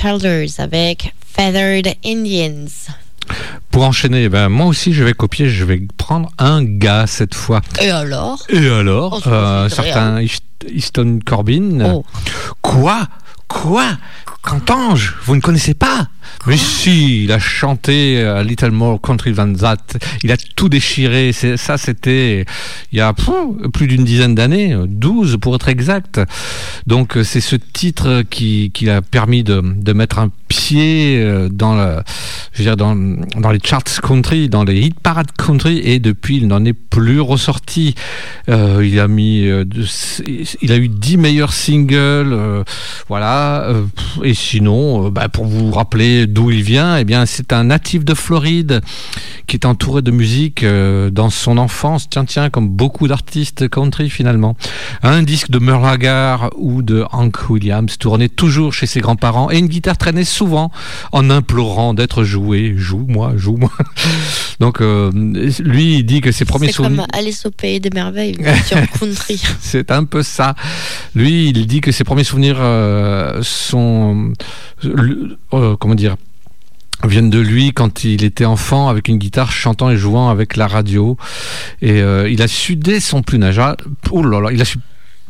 Childers 0.00 0.58
avec 0.58 1.14
Feathered 1.36 1.94
Indians. 2.06 2.70
Pour 3.70 3.84
enchaîner, 3.84 4.30
ben, 4.30 4.48
moi 4.48 4.66
aussi 4.66 4.94
je 4.94 5.04
vais 5.04 5.12
copier, 5.12 5.50
je 5.50 5.64
vais 5.64 5.82
prendre 5.98 6.30
un 6.38 6.64
gars 6.64 7.06
cette 7.06 7.34
fois. 7.34 7.60
Et 7.82 7.90
alors? 7.90 8.38
Et 8.48 8.66
alors, 8.68 9.20
Oh, 9.26 9.28
euh, 9.28 9.68
certain 9.68 10.20
East- 10.22 10.42
Easton 10.72 11.18
Corbin. 11.26 11.80
Oh. 11.84 12.04
Quoi? 12.62 13.08
Quoi? 13.46 13.90
Cantange 14.42 15.14
Vous 15.24 15.36
ne 15.36 15.40
connaissez 15.40 15.74
pas 15.74 16.08
Mais 16.46 16.56
si, 16.56 17.24
il 17.24 17.32
a 17.32 17.38
chanté 17.38 18.20
euh, 18.20 18.42
Little 18.42 18.70
More 18.70 19.00
Country 19.00 19.34
Than 19.34 19.52
That. 19.52 19.76
Il 20.22 20.32
a 20.32 20.36
tout 20.56 20.68
déchiré. 20.68 21.32
Ça, 21.32 21.76
c'était 21.76 22.46
il 22.92 22.98
y 22.98 23.00
a 23.00 23.12
pff, 23.12 23.28
plus 23.72 23.86
d'une 23.86 24.04
dizaine 24.04 24.34
d'années, 24.34 24.74
12 24.86 25.36
pour 25.40 25.54
être 25.56 25.68
exact. 25.68 26.20
Donc, 26.86 27.16
euh, 27.16 27.24
c'est 27.24 27.40
ce 27.40 27.56
titre 27.56 28.22
qui, 28.30 28.70
qui 28.72 28.88
a 28.88 29.02
permis 29.02 29.44
de, 29.44 29.60
de 29.62 29.92
mettre 29.92 30.18
un 30.18 30.30
pied 30.48 31.20
euh, 31.20 31.48
dans, 31.50 31.74
le, 31.74 32.02
je 32.52 32.58
veux 32.58 32.64
dire, 32.64 32.76
dans, 32.76 32.96
dans 32.96 33.50
les 33.50 33.60
charts 33.62 33.84
country, 34.02 34.48
dans 34.48 34.64
les 34.64 34.80
hit 34.80 34.98
parades 35.00 35.30
country, 35.36 35.80
et 35.84 35.98
depuis, 35.98 36.38
il 36.38 36.48
n'en 36.48 36.64
est 36.64 36.72
plus 36.72 37.20
ressorti. 37.20 37.94
Euh, 38.48 38.84
il 38.84 38.98
a 38.98 39.08
mis, 39.08 39.48
il 40.62 40.72
a 40.72 40.76
eu 40.76 40.88
10 40.88 41.16
meilleurs 41.18 41.52
singles, 41.52 42.32
euh, 42.32 42.64
voilà. 43.08 43.64
euh, 43.68 43.82
et 44.30 44.34
sinon, 44.34 45.06
euh, 45.06 45.10
bah, 45.10 45.28
pour 45.28 45.44
vous 45.44 45.72
rappeler 45.72 46.28
d'où 46.28 46.52
il 46.52 46.62
vient, 46.62 46.96
eh 46.96 47.04
bien, 47.04 47.26
c'est 47.26 47.52
un 47.52 47.64
natif 47.64 48.04
de 48.04 48.14
Floride 48.14 48.80
qui 49.48 49.56
est 49.56 49.66
entouré 49.66 50.02
de 50.02 50.12
musique 50.12 50.62
euh, 50.62 51.10
dans 51.10 51.30
son 51.30 51.58
enfance. 51.58 52.08
Tiens, 52.08 52.24
tiens, 52.24 52.48
comme 52.48 52.68
beaucoup 52.68 53.08
d'artistes 53.08 53.68
country 53.68 54.08
finalement. 54.08 54.56
Un 55.02 55.24
disque 55.24 55.50
de 55.50 55.58
Merle 55.58 55.98
ou 56.56 56.82
de 56.82 57.04
Hank 57.10 57.50
Williams 57.50 57.98
tournait 57.98 58.28
toujours 58.28 58.72
chez 58.72 58.86
ses 58.86 59.00
grands-parents 59.00 59.50
et 59.50 59.58
une 59.58 59.66
guitare 59.66 59.98
traînait 59.98 60.22
souvent 60.22 60.70
en 61.10 61.28
implorant 61.28 61.92
d'être 61.92 62.22
jouée. 62.22 62.74
Joue-moi, 62.76 63.32
joue-moi. 63.36 63.72
Donc, 64.60 64.80
euh, 64.82 65.10
lui, 65.60 65.96
il 65.98 66.04
dit 66.04 66.20
que 66.20 66.30
ses 66.32 66.44
premiers 66.44 66.66
C'est 66.66 66.74
souvenirs. 66.74 67.06
comme 67.06 67.18
Alice 67.18 67.46
au 67.46 67.50
pays 67.50 67.80
des 67.80 67.90
merveilles, 67.90 68.36
version 68.38 68.76
country. 68.98 69.42
C'est 69.60 69.90
un 69.90 70.04
peu 70.04 70.22
ça. 70.22 70.54
Lui, 71.14 71.48
il 71.48 71.66
dit 71.66 71.80
que 71.80 71.90
ses 71.92 72.04
premiers 72.04 72.24
souvenirs 72.24 72.58
euh, 72.60 73.40
sont, 73.42 74.32
euh, 74.84 75.36
euh, 75.54 75.76
comment 75.76 75.94
dire, 75.94 76.16
viennent 77.06 77.30
de 77.30 77.38
lui 77.40 77.72
quand 77.72 78.04
il 78.04 78.22
était 78.24 78.44
enfant 78.44 78.88
avec 78.88 79.08
une 79.08 79.16
guitare 79.16 79.50
chantant 79.50 79.90
et 79.90 79.96
jouant 79.96 80.28
avec 80.28 80.56
la 80.56 80.66
radio. 80.66 81.16
Et 81.80 82.02
euh, 82.02 82.28
il 82.28 82.42
a 82.42 82.48
su 82.48 82.76
dès 82.76 83.00
son 83.00 83.22
plus 83.22 83.36
jeune 83.36 83.44
âge, 83.44 83.60
oh 84.10 84.22
là 84.22 84.40
là, 84.40 84.52
il 84.52 84.60
a 84.60 84.66
su 84.66 84.76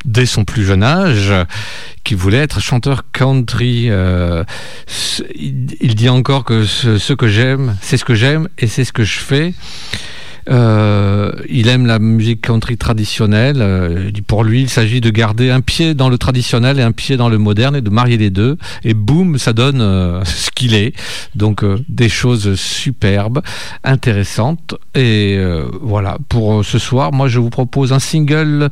dès 0.05 0.27
son 0.27 0.45
plus 0.45 0.65
jeune 0.65 0.83
âge 0.83 1.33
qu'il 2.05 2.17
voulait 2.17 2.39
être 2.39 2.61
chanteur 2.61 3.05
country. 3.13 3.87
Euh, 3.91 4.45
il, 5.35 5.95
dit 5.95 6.09
encore 6.09 6.45
que 6.45 6.65
ce 6.65 7.13
que 7.13 7.29
j'aime, 7.29 7.77
c'est 7.83 7.97
ce 7.97 8.05
que 8.05 8.15
j'aime 8.15 8.49
et 8.59 8.67
c'est 8.67 8.85
ce 8.85 8.93
que 8.93 9.05
je 9.05 9.19
fais. 9.19 9.55
Euh, 10.49 11.33
il 11.49 11.69
aime 11.69 11.87
la 11.87 11.99
musique 11.99 12.41
country 12.43 12.77
traditionnelle. 12.77 13.59
Euh, 13.61 14.11
pour 14.27 14.45
lui, 14.45 14.63
il 14.63 14.69
s'agit 14.69 15.01
de 15.01 15.11
garder 15.11 15.51
un 15.51 15.61
pied 15.61 15.95
dans 15.95 16.09
le 16.09 16.19
traditionnel 16.19 16.79
et 16.79 16.83
un 16.83 16.93
pied 16.93 17.17
dans 17.17 17.29
le 17.29 17.39
moderne 17.39 17.77
et 17.77 17.81
de 17.81 17.91
marier 17.91 18.17
les 18.17 18.31
deux. 18.31 18.57
Et 18.85 18.95
boum, 18.95 19.39
ça 19.39 19.53
donne 19.53 19.81
euh, 19.81 20.25
ce 20.25 20.51
qu'il 20.51 20.75
est. 20.75 20.95
Donc 21.35 21.65
des 21.89 22.09
choses 22.09 22.55
superbes, 22.55 23.43
intéressantes. 23.85 24.75
Et 24.95 25.39
voilà, 25.81 26.19
pour 26.29 26.65
ce 26.65 26.79
soir, 26.79 27.13
moi 27.13 27.29
je 27.29 27.39
vous 27.39 27.51
propose 27.51 27.93
un 27.93 27.99
single, 27.99 28.69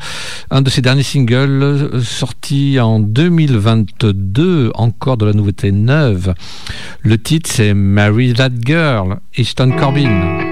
un 0.51 0.63
de 0.63 0.71
ses 0.71 0.83
derniers 0.83 1.03
singles 1.03 2.03
sorti 2.03 2.79
en 2.81 3.01
2022, 3.01 4.73
encore 4.75 5.17
de 5.17 5.27
la 5.27 5.33
nouveauté 5.33 5.73
neuve. 5.73 6.35
Le 7.03 7.19
titre 7.19 7.51
c'est 7.53 7.75
Marry 7.75 8.33
That 8.35 8.51
Girl, 8.65 9.19
Easton 9.37 9.73
Corbin. 9.79 10.48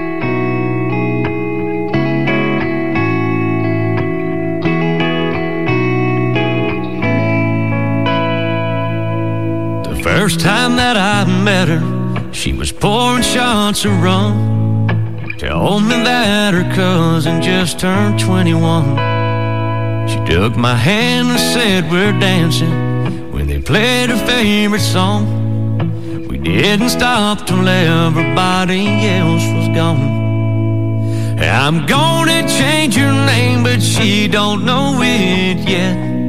First 10.27 10.41
time 10.41 10.75
that 10.75 10.97
I 10.97 11.23
met 11.41 11.69
her, 11.69 12.33
she 12.33 12.51
was 12.51 12.69
pouring 12.69 13.23
shots 13.23 13.85
of 13.85 13.93
rum. 14.03 14.85
Told 15.37 15.83
me 15.83 16.03
that 16.03 16.53
her 16.53 16.69
cousin 16.75 17.41
just 17.41 17.79
turned 17.79 18.19
21. 18.19 18.97
She 20.09 20.19
took 20.25 20.57
my 20.57 20.75
hand 20.75 21.29
and 21.29 21.39
said 21.39 21.89
we're 21.89 22.11
dancing 22.19 23.31
when 23.31 23.47
they 23.47 23.61
played 23.61 24.09
her 24.09 24.17
favorite 24.27 24.81
song. 24.81 26.27
We 26.27 26.37
didn't 26.37 26.89
stop 26.89 27.47
till 27.47 27.65
everybody 27.65 28.85
else 29.07 29.45
was 29.55 29.69
gone. 29.69 31.39
I'm 31.39 31.85
gonna 31.85 32.45
change 32.49 32.97
her 32.97 33.13
name, 33.27 33.63
but 33.63 33.81
she 33.81 34.27
don't 34.27 34.65
know 34.65 34.99
it 35.01 35.69
yet. 35.69 36.26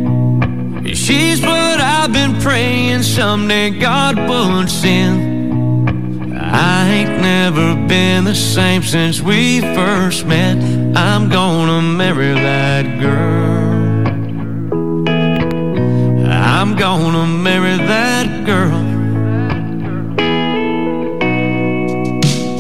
She's 1.09 1.41
what 1.41 1.81
I've 1.81 2.13
been 2.13 2.39
praying 2.39 3.03
someday 3.03 3.71
God 3.71 4.19
would 4.29 4.69
send. 4.69 6.37
I 6.37 6.87
ain't 6.87 7.23
never 7.23 7.75
been 7.89 8.25
the 8.25 8.35
same 8.35 8.83
since 8.83 9.19
we 9.19 9.63
first 9.63 10.27
met. 10.27 10.59
I'm 10.95 11.31
gonna 11.31 11.81
marry 11.81 12.35
that 12.35 13.01
girl. 13.01 14.09
I'm 16.31 16.77
gonna 16.77 17.27
marry 17.27 17.79
that 17.79 18.45
girl. 18.45 18.83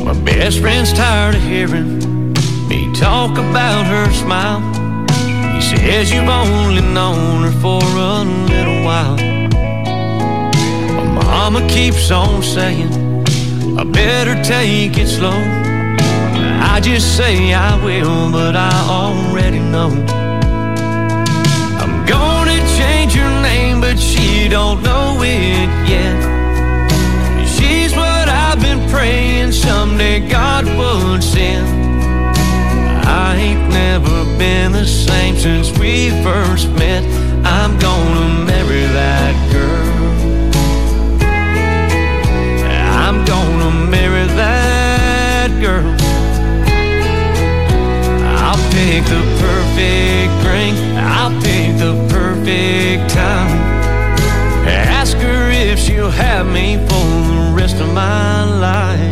My 0.06 0.18
best 0.24 0.60
friend's 0.60 0.94
tired 0.94 1.34
of 1.34 1.42
hearing 1.42 1.98
me 2.66 2.90
talk 2.94 3.32
about 3.32 3.84
her 3.84 4.10
smile. 4.14 4.77
He 5.58 5.64
says 5.64 6.12
you've 6.12 6.28
only 6.28 6.82
known 6.82 7.42
her 7.42 7.50
for 7.60 7.82
a 7.82 8.22
little 8.22 8.84
while. 8.84 9.16
My 11.16 11.24
mama 11.24 11.66
keeps 11.66 12.12
on 12.12 12.44
saying, 12.44 12.92
I 13.76 13.82
better 13.82 14.40
take 14.44 14.96
it 14.96 15.08
slow. 15.08 15.40
I 16.72 16.78
just 16.80 17.16
say 17.16 17.52
I 17.54 17.74
will, 17.84 18.30
but 18.30 18.54
I 18.54 18.70
already 18.88 19.58
know. 19.58 19.90
I'm 21.82 22.06
gonna 22.06 22.58
change 22.78 23.14
her 23.14 23.42
name, 23.42 23.80
but 23.80 23.98
she 23.98 24.48
don't 24.48 24.80
know 24.84 25.18
it 25.22 25.68
yet. 25.90 26.18
She's 27.48 27.96
what 27.96 28.28
I've 28.28 28.62
been 28.62 28.88
praying 28.90 29.50
someday 29.50 30.20
God 30.20 30.66
would 30.66 31.24
send. 31.24 31.97
Been 34.38 34.70
the 34.70 34.86
same 34.86 35.36
since 35.36 35.76
we 35.80 36.10
first 36.22 36.70
met. 36.70 37.02
I'm 37.44 37.76
gonna 37.80 38.44
marry 38.44 38.86
that 38.98 39.34
girl. 39.52 39.88
I'm 43.04 43.24
gonna 43.24 43.90
marry 43.90 44.26
that 44.36 45.50
girl. 45.60 45.90
I'll 48.44 48.62
pick 48.70 49.02
the 49.06 49.22
perfect 49.42 50.32
ring. 50.46 50.76
I'll 50.96 51.34
pick 51.42 51.76
the 51.76 51.94
perfect 52.08 53.10
time. 53.12 53.58
Ask 54.68 55.16
her 55.16 55.50
if 55.50 55.80
she'll 55.80 56.10
have 56.10 56.46
me 56.46 56.76
for 56.86 57.06
the 57.32 57.52
rest 57.56 57.80
of 57.80 57.92
my 57.92 58.44
life. 58.44 59.07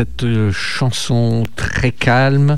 Cette 0.00 0.24
euh, 0.24 0.50
chanson 0.50 1.42
très 1.56 1.92
calme 1.92 2.54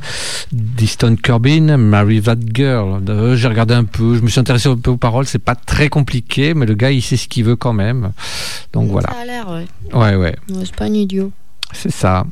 d'Easton 0.53 1.17
Corbin, 1.21 1.77
Marry 1.77 2.23
That 2.23 2.37
Girl. 2.55 3.03
Euh, 3.09 3.35
J'ai 3.35 3.49
regardé 3.49 3.75
un 3.75 3.83
peu, 3.83 4.15
je 4.15 4.21
me 4.21 4.29
suis 4.29 4.39
intéressé 4.39 4.69
un 4.69 4.77
peu 4.77 4.93
aux 4.93 4.97
paroles, 4.97 5.27
c'est 5.27 5.41
pas 5.41 5.57
très 5.57 5.89
compliqué, 5.89 6.55
mais 6.55 6.67
le 6.67 6.75
gars 6.75 6.93
il 6.93 7.03
sait 7.03 7.17
ce 7.17 7.27
qu'il 7.27 7.45
veut 7.45 7.57
quand 7.57 7.73
même. 7.73 8.13
Donc 8.73 8.91
voilà. 8.91 9.09
Ça 9.11 9.23
a 9.23 9.25
l'air, 9.25 9.49
ouais. 9.51 9.67
Ouais, 9.93 10.15
ouais, 10.15 10.37
Ouais, 10.51 10.63
C'est 10.65 10.77
pas 10.77 10.85
un 10.85 10.95
idiot. 10.95 11.33
C'est 11.73 11.91
ça. 11.93 12.25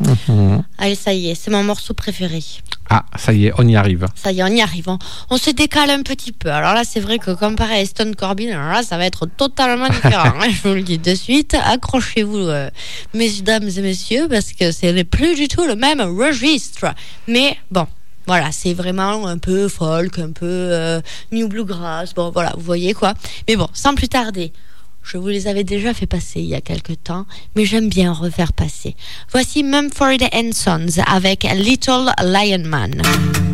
Mhm. 0.00 0.64
Allez, 0.78 0.94
ça 0.94 1.12
y 1.12 1.30
est, 1.30 1.34
c'est 1.34 1.50
mon 1.50 1.62
morceau 1.62 1.94
préféré. 1.94 2.42
Ah, 2.90 3.04
ça 3.16 3.32
y 3.32 3.46
est, 3.46 3.52
on 3.58 3.66
y 3.66 3.76
arrive. 3.76 4.06
Ça 4.14 4.30
y 4.32 4.40
est, 4.40 4.42
on 4.42 4.48
y 4.48 4.60
arrive. 4.60 4.88
On, 4.88 4.98
on 5.30 5.36
se 5.38 5.50
décale 5.50 5.90
un 5.90 6.02
petit 6.02 6.32
peu. 6.32 6.50
Alors 6.50 6.74
là, 6.74 6.82
c'est 6.84 7.00
vrai 7.00 7.18
que 7.18 7.30
comparé 7.30 7.80
à 7.80 7.86
Stone 7.86 8.14
Corbin, 8.14 8.48
alors 8.48 8.72
là, 8.72 8.82
ça 8.82 8.98
va 8.98 9.06
être 9.06 9.26
totalement 9.26 9.88
différent. 9.88 10.34
hein, 10.40 10.48
je 10.50 10.68
vous 10.68 10.74
le 10.74 10.82
dis 10.82 10.98
de 10.98 11.14
suite. 11.14 11.54
Accrochez-vous, 11.54 12.36
euh, 12.48 12.70
mesdames 13.14 13.68
et 13.68 13.80
messieurs, 13.80 14.26
parce 14.28 14.52
que 14.52 14.70
ce 14.72 14.86
n'est 14.86 15.04
plus 15.04 15.34
du 15.34 15.48
tout 15.48 15.64
le 15.66 15.76
même 15.76 16.00
registre. 16.00 16.86
Mais 17.28 17.56
bon. 17.70 17.86
Voilà, 18.26 18.52
c'est 18.52 18.72
vraiment 18.72 19.26
un 19.26 19.36
peu 19.36 19.68
folk, 19.68 20.18
un 20.18 20.32
peu 20.32 20.46
euh, 20.48 21.02
new 21.30 21.46
bluegrass. 21.46 22.14
Bon, 22.14 22.30
voilà, 22.30 22.54
vous 22.56 22.62
voyez 22.64 22.94
quoi. 22.94 23.12
Mais 23.46 23.54
bon, 23.54 23.68
sans 23.74 23.94
plus 23.94 24.08
tarder, 24.08 24.50
je 25.04 25.18
vous 25.18 25.28
les 25.28 25.46
avais 25.46 25.64
déjà 25.64 25.94
fait 25.94 26.06
passer 26.06 26.40
il 26.40 26.46
y 26.46 26.54
a 26.54 26.60
quelques 26.60 27.02
temps, 27.04 27.26
mais 27.54 27.64
j'aime 27.64 27.88
bien 27.88 28.12
refaire 28.12 28.52
passer. 28.52 28.96
Voici 29.30 29.62
Mumford 29.62 30.18
Sons 30.52 31.00
avec 31.06 31.44
Little 31.44 32.12
Lion 32.22 32.64
Man. 32.64 33.53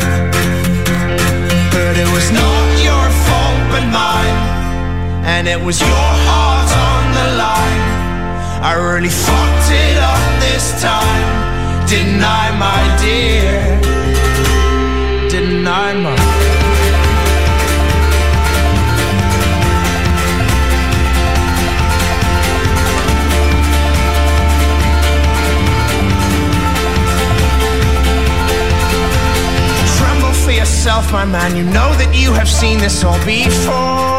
And 5.41 5.47
it 5.47 5.59
was 5.59 5.79
your 5.81 5.89
heart 5.89 6.69
on 6.69 7.03
the 7.17 7.27
line 7.35 7.81
I 8.61 8.73
really 8.77 9.09
fucked 9.09 9.71
it 9.73 9.97
up 9.97 10.21
this 10.39 10.79
time 10.79 11.87
Didn't 11.89 12.21
I, 12.21 12.51
my 12.61 12.81
dear? 13.01 13.79
Didn't 15.31 15.67
I, 15.67 15.93
my 15.95 16.15
yourself, 30.51 31.11
my 31.11 31.25
man. 31.25 31.55
You 31.55 31.63
know 31.63 31.93
that 31.97 32.13
you 32.13 32.33
have 32.33 32.49
seen 32.49 32.77
this 32.79 33.03
all 33.03 33.17
before. 33.25 34.10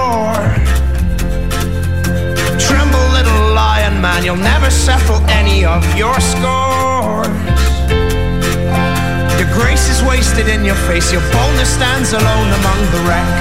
Man, 4.02 4.24
you'll 4.24 4.34
never 4.34 4.68
settle 4.68 5.22
any 5.30 5.64
of 5.64 5.82
your 5.96 6.18
scores. 6.18 7.30
Your 9.38 9.50
grace 9.54 9.86
is 9.94 10.02
wasted 10.02 10.48
in 10.48 10.64
your 10.64 10.74
face, 10.90 11.12
your 11.12 11.22
boldness 11.30 11.70
stands 11.78 12.12
alone 12.12 12.50
among 12.60 12.80
the 12.90 13.00
wreck. 13.06 13.32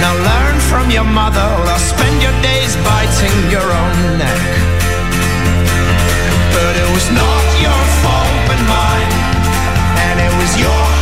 Now 0.00 0.14
learn 0.30 0.56
from 0.72 0.90
your 0.90 1.04
mother, 1.04 1.48
or 1.68 1.78
spend 1.78 2.16
your 2.24 2.32
days 2.40 2.72
biting 2.80 3.36
your 3.52 3.68
own 3.82 3.96
neck. 4.24 4.44
But 6.56 6.72
it 6.80 6.88
was 6.96 7.06
not 7.12 7.44
your 7.60 7.82
fault 8.00 8.36
but 8.48 8.60
mine, 8.72 9.12
and 10.00 10.16
it 10.26 10.32
was 10.40 10.52
your 10.56 10.95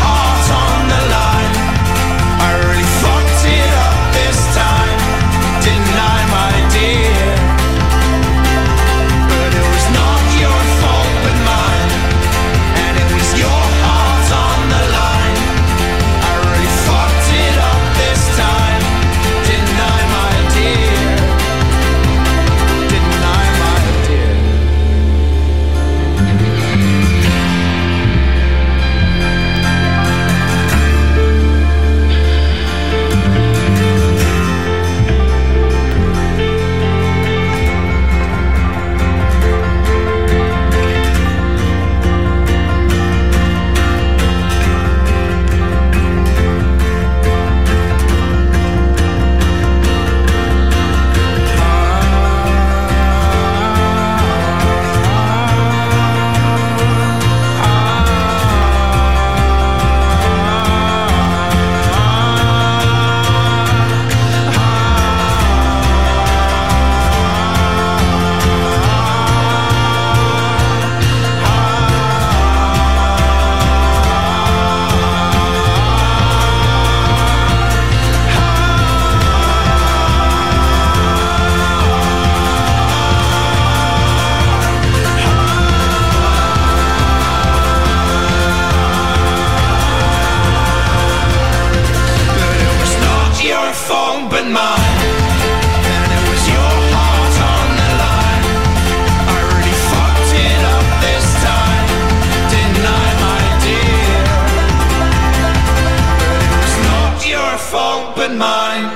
mine. 108.74 108.90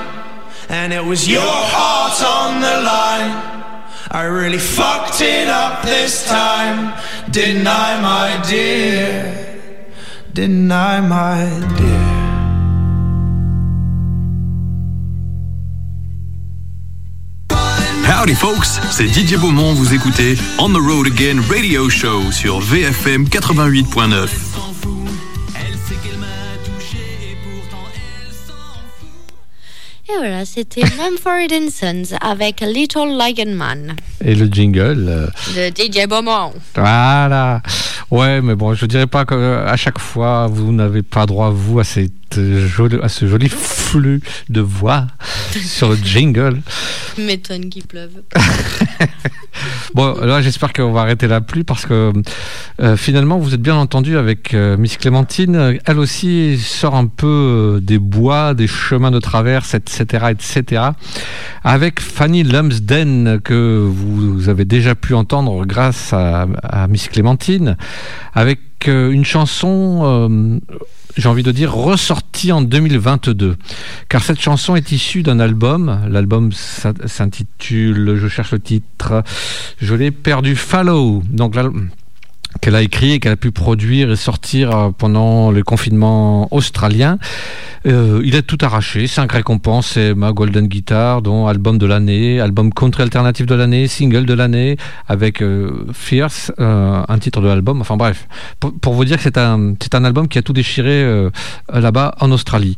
And 0.68 0.92
it 0.92 1.04
was 1.04 1.28
your 1.28 1.40
heart 1.42 2.22
on 2.22 2.60
the 2.60 2.76
line. 2.82 3.32
I 4.10 4.24
really 4.24 4.58
fucked 4.58 5.20
it 5.20 5.48
up 5.48 5.82
this 5.82 6.26
time, 6.26 6.94
didn't 7.30 7.66
I, 7.66 8.00
my 8.00 8.48
dear? 8.48 9.60
Didn't 10.32 10.72
I, 10.72 11.00
my 11.00 11.44
dear? 11.76 11.98
Howdy 18.04 18.34
folks, 18.34 18.80
c'est 18.90 19.04
Didier 19.04 19.36
Beaumont, 19.36 19.74
vous 19.74 19.94
écoutez 19.94 20.36
On 20.58 20.70
the 20.70 20.80
Road 20.80 21.06
Again 21.06 21.40
Radio 21.50 21.88
Show 21.90 22.32
sur 22.32 22.58
VFM 22.60 23.24
88.9. 23.24 24.47
Et 30.10 30.16
voilà, 30.16 30.44
c'était 30.46 30.80
Mumford 30.96 31.70
Sons 31.70 32.16
avec 32.22 32.60
Little 32.62 33.18
Lion 33.18 33.54
Man 33.54 33.94
Et 34.24 34.34
le 34.34 34.46
jingle. 34.46 35.06
euh, 35.08 35.26
de 35.54 35.74
DJ 35.74 36.06
Beaumont. 36.08 36.52
Voilà. 36.74 37.62
Ouais, 38.10 38.40
mais 38.40 38.54
bon, 38.54 38.72
je 38.72 38.86
dirais 38.86 39.06
pas 39.06 39.26
qu'à 39.26 39.76
chaque 39.76 39.98
fois, 39.98 40.46
vous 40.46 40.72
n'avez 40.72 41.02
pas 41.02 41.26
droit, 41.26 41.50
vous, 41.50 41.78
à, 41.80 42.08
cette 42.30 42.66
jolie, 42.66 42.98
à 43.02 43.08
ce 43.08 43.26
joli 43.26 43.48
flux 43.48 44.20
de 44.48 44.60
voix 44.60 45.06
sur 45.64 45.90
le 45.90 45.96
jingle. 45.96 46.60
M'étonne 47.18 47.68
qu'il 47.68 47.86
pleuve. 47.86 48.22
Bon, 49.94 50.14
là, 50.20 50.40
j'espère 50.40 50.72
qu'on 50.72 50.92
va 50.92 51.00
arrêter 51.00 51.26
la 51.26 51.40
pluie 51.40 51.64
parce 51.64 51.86
que 51.86 52.12
euh, 52.80 52.96
finalement, 52.96 53.38
vous 53.38 53.54
êtes 53.54 53.62
bien 53.62 53.76
entendu 53.76 54.16
avec 54.16 54.54
euh, 54.54 54.76
Miss 54.76 54.96
Clémentine. 54.96 55.78
Elle 55.84 55.98
aussi 55.98 56.58
sort 56.58 56.94
un 56.94 57.06
peu 57.06 57.26
euh, 57.26 57.80
des 57.80 57.98
bois, 57.98 58.54
des 58.54 58.66
chemins 58.66 59.10
de 59.10 59.18
traverse, 59.18 59.74
etc., 59.74 60.26
etc. 60.30 60.82
Avec 61.64 62.00
Fanny 62.00 62.44
Lumsden 62.44 63.40
que 63.42 63.84
vous 63.84 64.48
avez 64.48 64.64
déjà 64.64 64.94
pu 64.94 65.14
entendre 65.14 65.64
grâce 65.64 66.12
à, 66.12 66.46
à 66.62 66.86
Miss 66.86 67.08
Clémentine, 67.08 67.76
avec 68.34 68.60
une 68.86 69.24
chanson. 69.24 70.02
euh, 70.04 70.58
j'ai 71.16 71.28
envie 71.28 71.42
de 71.42 71.50
dire, 71.50 71.72
ressortie 71.74 72.52
en 72.52 72.62
2022. 72.62 73.56
Car 74.08 74.22
cette 74.22 74.40
chanson 74.40 74.76
est 74.76 74.92
issue 74.92 75.22
d'un 75.24 75.40
album. 75.40 76.00
L'album 76.08 76.52
s'in- 76.52 76.94
s'intitule, 77.06 78.16
je 78.20 78.28
cherche 78.28 78.52
le 78.52 78.60
titre, 78.60 79.24
je 79.80 79.94
l'ai 79.96 80.12
perdu, 80.12 80.54
Follow. 80.54 81.22
Donc 81.28 81.56
là, 81.56 81.68
qu'elle 82.60 82.74
a 82.74 82.82
écrit 82.82 83.12
et 83.12 83.20
qu'elle 83.20 83.32
a 83.32 83.36
pu 83.36 83.52
produire 83.52 84.10
et 84.10 84.16
sortir 84.16 84.76
euh, 84.76 84.90
pendant 84.96 85.50
le 85.50 85.62
confinement 85.62 86.48
australien. 86.52 87.18
Euh, 87.86 88.20
il 88.24 88.34
a 88.36 88.42
tout 88.42 88.58
arraché, 88.60 89.06
cinq 89.06 89.32
récompenses, 89.32 89.88
c'est 89.94 90.14
ma 90.14 90.32
Golden 90.32 90.66
Guitar, 90.66 91.22
dont 91.22 91.46
album 91.46 91.78
de 91.78 91.86
l'année, 91.86 92.40
album 92.40 92.72
country 92.72 93.02
alternatif 93.02 93.46
de 93.46 93.54
l'année, 93.54 93.86
single 93.86 94.26
de 94.26 94.34
l'année, 94.34 94.76
avec 95.06 95.42
euh, 95.42 95.86
Fierce, 95.92 96.52
un 96.58 97.18
titre 97.18 97.40
de 97.40 97.46
l'album, 97.46 97.80
enfin 97.80 97.96
bref, 97.96 98.26
pour, 98.58 98.94
vous 98.94 99.04
dire 99.04 99.16
que 99.16 99.22
c'est 99.22 99.38
un, 99.38 99.74
c'est 99.80 99.94
un 99.94 100.04
album 100.04 100.26
qui 100.28 100.38
a 100.38 100.42
tout 100.42 100.52
déchiré 100.52 101.28
là-bas 101.72 102.16
en 102.20 102.32
Australie. 102.32 102.76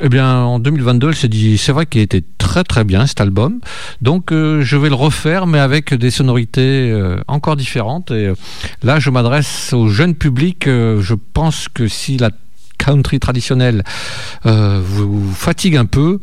Eh 0.00 0.08
bien, 0.08 0.36
en 0.42 0.58
2022, 0.58 1.08
elle 1.08 1.14
s'est 1.14 1.28
dit, 1.28 1.58
c'est 1.58 1.72
vrai 1.72 1.86
qu'il 1.86 2.00
était 2.00 2.22
très 2.38 2.62
très 2.64 2.84
bien 2.84 3.06
cet 3.06 3.20
album, 3.20 3.60
donc 4.00 4.30
je 4.30 4.76
vais 4.76 4.88
le 4.88 4.94
refaire, 4.94 5.46
mais 5.46 5.58
avec 5.58 5.92
des 5.92 6.10
sonorités 6.10 6.94
encore 7.26 7.56
différentes. 7.56 8.10
Et 8.10 8.32
là, 8.82 9.00
m'adresse 9.10 9.72
au 9.72 9.88
jeune 9.88 10.14
public. 10.14 10.66
euh, 10.66 11.00
je 11.00 11.14
pense 11.14 11.68
que 11.68 11.88
si 11.88 12.16
la 12.16 12.30
country 12.78 13.18
traditionnelle 13.18 13.84
euh, 14.44 14.80
vous 14.84 15.32
fatigue 15.32 15.76
un 15.76 15.86
peu, 15.86 16.20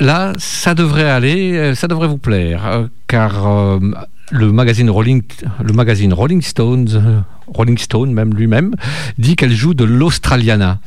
là, 0.00 0.32
ça 0.38 0.74
devrait 0.74 1.10
aller, 1.10 1.52
euh, 1.56 1.74
ça 1.74 1.88
devrait 1.88 2.08
vous 2.08 2.18
plaire, 2.18 2.88
car 3.06 3.78
le 4.30 4.52
magazine 4.52 4.90
Rolling, 4.90 5.22
le 5.62 5.72
magazine 5.72 6.12
Rolling 6.12 6.42
Stones, 6.42 7.24
Rolling 7.46 7.78
Stone 7.78 8.12
même 8.12 8.34
lui-même, 8.34 8.74
dit 9.18 9.36
qu'elle 9.36 9.54
joue 9.54 9.74
de 9.74 9.84
l'Australiana. 9.84 10.80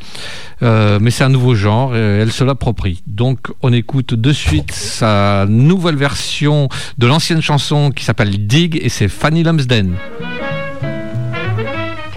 Mais 0.62 1.12
c'est 1.12 1.24
un 1.24 1.30
nouveau 1.30 1.56
genre, 1.56 1.96
et 1.96 2.00
elle 2.00 2.32
se 2.32 2.44
l'approprie. 2.44 3.02
Donc 3.08 3.48
on 3.62 3.72
écoute 3.72 4.14
de 4.14 4.34
suite 4.34 4.72
sa 4.72 5.46
nouvelle 5.48 5.96
version 5.96 6.68
de 6.98 7.08
l'ancienne 7.08 7.42
chanson 7.42 7.92
qui 7.92 8.04
s'appelle 8.04 8.46
Dig 8.48 8.78
et 8.82 8.90
c'est 8.90 9.08
Fanny 9.08 9.44
Lumsden. 9.44 9.96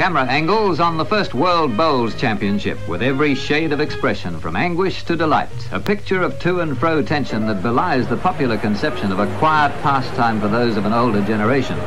Camera 0.02 0.24
angles 0.24 0.80
on 0.80 0.96
the 0.96 1.04
first 1.04 1.32
World 1.32 1.76
Bowls 1.76 2.16
Championship 2.16 2.76
with 2.88 3.02
every 3.02 3.36
shade 3.36 3.72
of 3.72 3.78
expression 3.78 4.40
from 4.40 4.56
anguish 4.56 5.04
to 5.04 5.14
delight. 5.14 5.48
A 5.70 5.78
picture 5.78 6.22
of 6.22 6.40
to 6.40 6.58
and 6.58 6.76
fro 6.76 7.04
tension 7.04 7.46
that 7.46 7.62
belies 7.62 8.08
the 8.08 8.16
popular 8.16 8.58
conception 8.58 9.12
of 9.12 9.20
a 9.20 9.32
quiet 9.38 9.70
pastime 9.80 10.40
for 10.40 10.48
those 10.48 10.76
of 10.76 10.86
an 10.86 10.92
older 10.92 11.24
generation. 11.24 11.78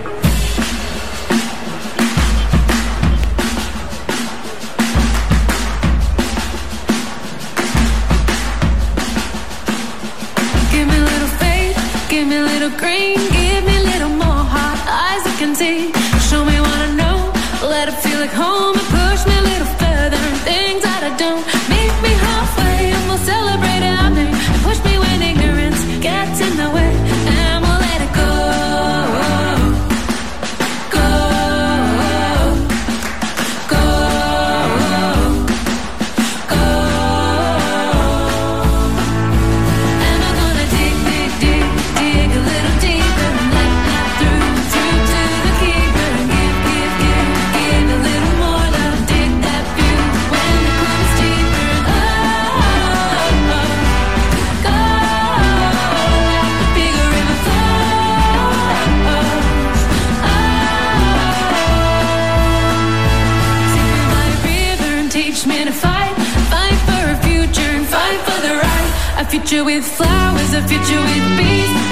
Future 69.56 69.66
with 69.66 69.86
flowers, 69.86 70.54
a 70.54 70.62
future 70.68 71.00
with 71.00 71.38
bees, 71.38 71.85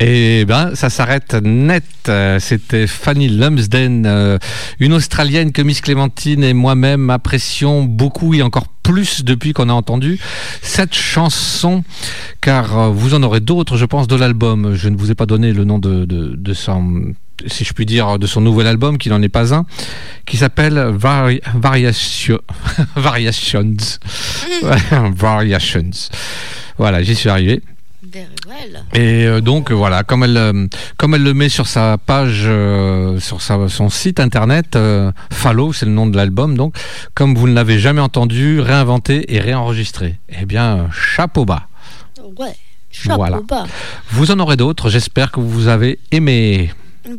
Et 0.00 0.44
ben, 0.44 0.74
ça 0.74 0.90
s'arrête 0.90 1.34
net. 1.34 1.84
Euh, 2.08 2.38
C'était 2.40 2.86
Fanny 2.86 3.28
Lumsden, 3.28 4.04
euh, 4.06 4.38
une 4.80 4.92
Australienne 4.92 5.52
que 5.52 5.62
Miss 5.62 5.80
Clémentine 5.80 6.42
et 6.44 6.52
moi-même 6.52 7.10
apprécions 7.10 7.82
beaucoup 7.84 8.34
et 8.34 8.42
encore 8.42 8.66
plus 8.82 9.24
depuis 9.24 9.52
qu'on 9.52 9.68
a 9.70 9.72
entendu 9.72 10.18
cette 10.60 10.94
chanson, 10.94 11.84
car 12.40 12.78
euh, 12.78 12.88
vous 12.90 13.14
en 13.14 13.22
aurez 13.22 13.40
d'autres, 13.40 13.76
je 13.76 13.84
pense, 13.86 14.06
de 14.08 14.16
l'album. 14.16 14.74
Je 14.74 14.88
ne 14.88 14.96
vous 14.96 15.10
ai 15.10 15.14
pas 15.14 15.26
donné 15.26 15.52
le 15.52 15.64
nom 15.64 15.78
de, 15.78 16.04
de, 16.04 16.34
de 16.36 16.54
son, 16.54 17.14
si 17.46 17.64
je 17.64 17.72
puis 17.72 17.86
dire, 17.86 18.18
de 18.18 18.26
son 18.26 18.40
nouvel 18.40 18.66
album, 18.66 18.98
qui 18.98 19.08
n'en 19.10 19.22
est 19.22 19.28
pas 19.30 19.54
un, 19.54 19.64
qui 20.26 20.36
s'appelle 20.36 20.78
Vari- 20.92 21.40
Variation- 21.54 22.40
Variations. 22.96 23.76
Variations. 24.90 25.90
Voilà, 26.78 27.02
j'y 27.02 27.14
suis 27.14 27.28
arrivé. 27.30 27.62
Well. 28.46 28.84
Et 28.94 29.24
euh, 29.26 29.40
donc 29.40 29.70
euh, 29.70 29.74
voilà, 29.74 30.02
comme 30.02 30.24
elle, 30.24 30.36
euh, 30.36 30.66
comme 30.96 31.14
elle 31.14 31.22
le 31.22 31.32
met 31.34 31.48
sur 31.48 31.66
sa 31.66 31.96
page, 31.98 32.42
euh, 32.44 33.18
sur 33.18 33.40
sa- 33.40 33.68
son 33.68 33.88
site 33.88 34.20
internet, 34.20 34.76
euh, 34.76 35.10
Fallow, 35.32 35.72
c'est 35.72 35.86
le 35.86 35.92
nom 35.92 36.06
de 36.06 36.16
l'album, 36.16 36.56
donc 36.56 36.74
comme 37.14 37.34
vous 37.34 37.48
ne 37.48 37.54
l'avez 37.54 37.78
jamais 37.78 38.00
entendu, 38.00 38.60
réinventé 38.60 39.34
et 39.34 39.40
réenregistré. 39.40 40.16
Eh 40.28 40.44
bien, 40.44 40.88
chapeau 40.92 41.44
bas. 41.44 41.68
Ouais, 42.38 42.54
chapeau 42.90 43.16
Voilà. 43.16 43.40
bas. 43.48 43.64
Vous 44.10 44.30
en 44.30 44.38
aurez 44.38 44.56
d'autres, 44.56 44.90
j'espère 44.90 45.30
que 45.30 45.40
vous 45.40 45.68
avez 45.68 45.98
aimé. 46.10 46.70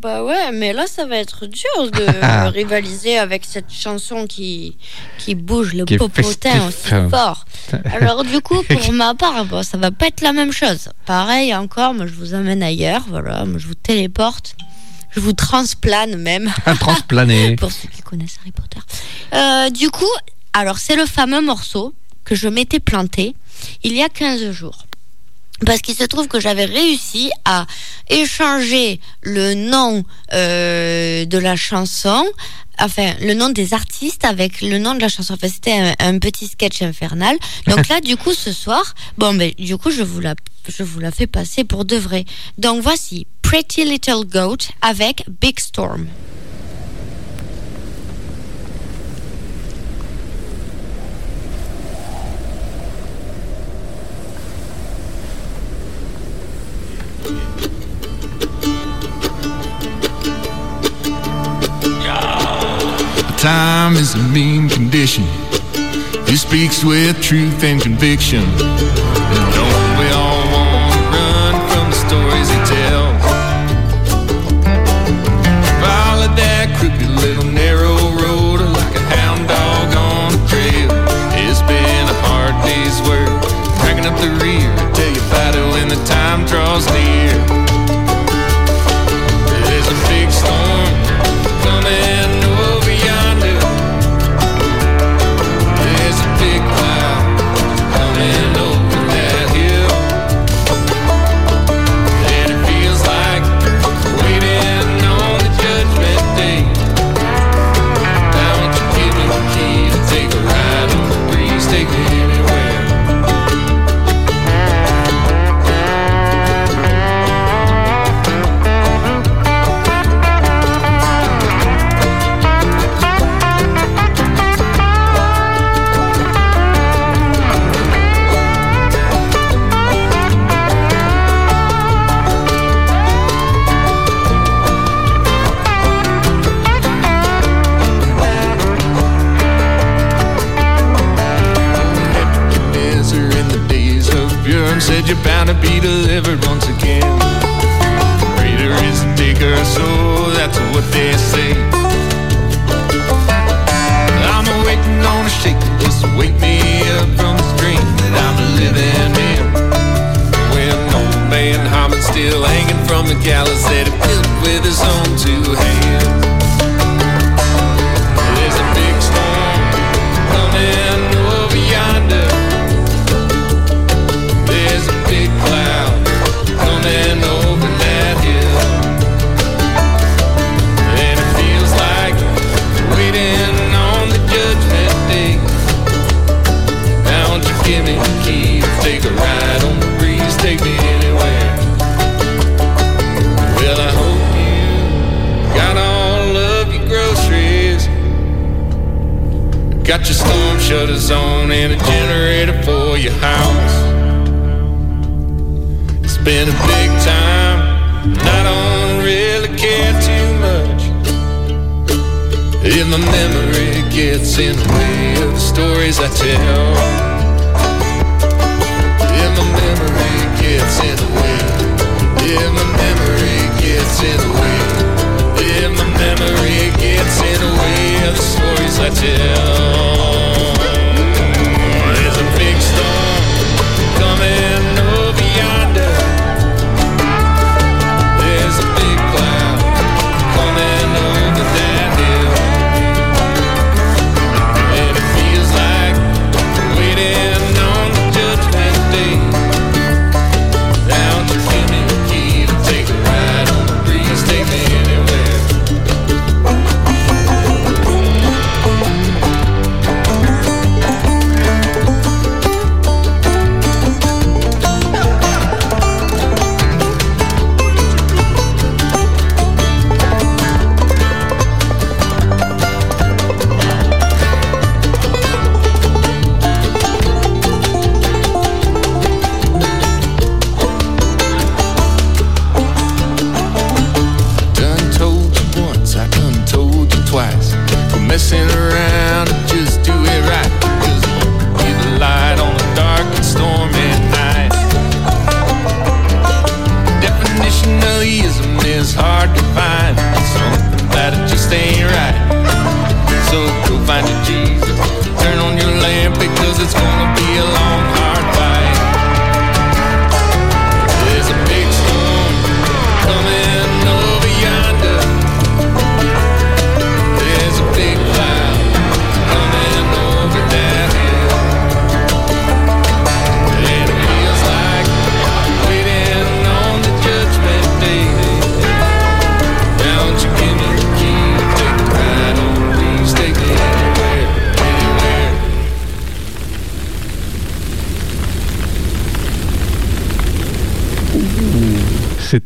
Bah 0.01 0.23
ouais, 0.23 0.51
mais 0.51 0.73
là 0.73 0.87
ça 0.87 1.05
va 1.05 1.17
être 1.17 1.45
dur 1.45 1.91
de 1.91 2.49
rivaliser 2.49 3.19
avec 3.19 3.45
cette 3.45 3.71
chanson 3.71 4.25
qui, 4.25 4.77
qui 5.19 5.35
bouge 5.35 5.73
le 5.73 5.85
Qui 5.85 5.97
popotin 5.97 6.67
aussi 6.67 6.89
fort. 7.09 7.45
Alors 7.85 8.23
du 8.23 8.41
coup, 8.41 8.63
pour 8.63 8.91
ma 8.93 9.13
part, 9.13 9.45
bon, 9.45 9.61
ça 9.61 9.77
va 9.77 9.91
pas 9.91 10.07
être 10.07 10.21
la 10.21 10.33
même 10.33 10.51
chose. 10.51 10.89
Pareil 11.05 11.53
encore, 11.53 11.93
moi 11.93 12.07
je 12.07 12.13
vous 12.13 12.33
amène 12.33 12.63
ailleurs, 12.63 13.05
voilà, 13.07 13.45
moi 13.45 13.59
je 13.59 13.67
vous 13.67 13.75
téléporte, 13.75 14.55
je 15.11 15.19
vous 15.19 15.33
transplane 15.33 16.15
même. 16.15 16.51
Un 16.65 16.75
transplané. 16.75 17.55
pour 17.55 17.71
ceux 17.71 17.87
qui 17.87 18.01
connaissent 18.01 18.37
Harry 18.41 18.51
Potter. 18.51 18.79
Euh, 19.33 19.69
du 19.69 19.91
coup, 19.91 20.11
alors 20.53 20.79
c'est 20.79 20.95
le 20.95 21.05
fameux 21.05 21.41
morceau 21.41 21.93
que 22.23 22.33
je 22.33 22.47
m'étais 22.47 22.79
planté 22.79 23.35
il 23.83 23.93
y 23.93 24.01
a 24.01 24.09
15 24.09 24.49
jours. 24.51 24.85
Parce 25.65 25.81
qu'il 25.81 25.95
se 25.95 26.03
trouve 26.03 26.27
que 26.27 26.39
j'avais 26.39 26.65
réussi 26.65 27.31
à 27.43 27.65
échanger 28.09 28.99
le 29.21 29.53
nom 29.53 30.03
euh, 30.33 31.25
de 31.25 31.37
la 31.37 31.55
chanson, 31.55 32.25
enfin 32.79 33.13
le 33.21 33.33
nom 33.33 33.49
des 33.49 33.73
artistes 33.73 34.25
avec 34.25 34.61
le 34.61 34.77
nom 34.77 34.93
de 34.93 35.01
la 35.01 35.09
chanson. 35.09 35.33
Enfin, 35.33 35.47
c'était 35.47 35.73
un, 35.73 35.95
un 35.99 36.19
petit 36.19 36.47
sketch 36.47 36.81
infernal. 36.81 37.37
Donc 37.67 37.87
là, 37.89 38.01
du 38.01 38.15
coup, 38.17 38.33
ce 38.33 38.53
soir, 38.53 38.93
bon, 39.17 39.33
ben, 39.33 39.51
du 39.57 39.77
coup, 39.77 39.91
je 39.91 40.03
vous 40.03 40.19
la, 40.19 40.35
je 40.67 40.83
vous 40.83 40.99
la 40.99 41.11
fais 41.11 41.27
passer 41.27 41.63
pour 41.63 41.85
de 41.85 41.95
vrai. 41.95 42.25
Donc 42.57 42.81
voici 42.81 43.27
Pretty 43.41 43.85
Little 43.85 44.25
Goat 44.25 44.69
avec 44.81 45.23
Big 45.41 45.59
Storm. 45.59 46.07
Time 63.45 63.93
is 63.93 64.15
a 64.15 64.23
mean 64.29 64.67
condition. 64.67 65.23
He 66.25 66.35
speaks 66.35 66.83
with 66.83 67.21
truth 67.21 67.63
and 67.63 67.79
conviction. 67.79 68.43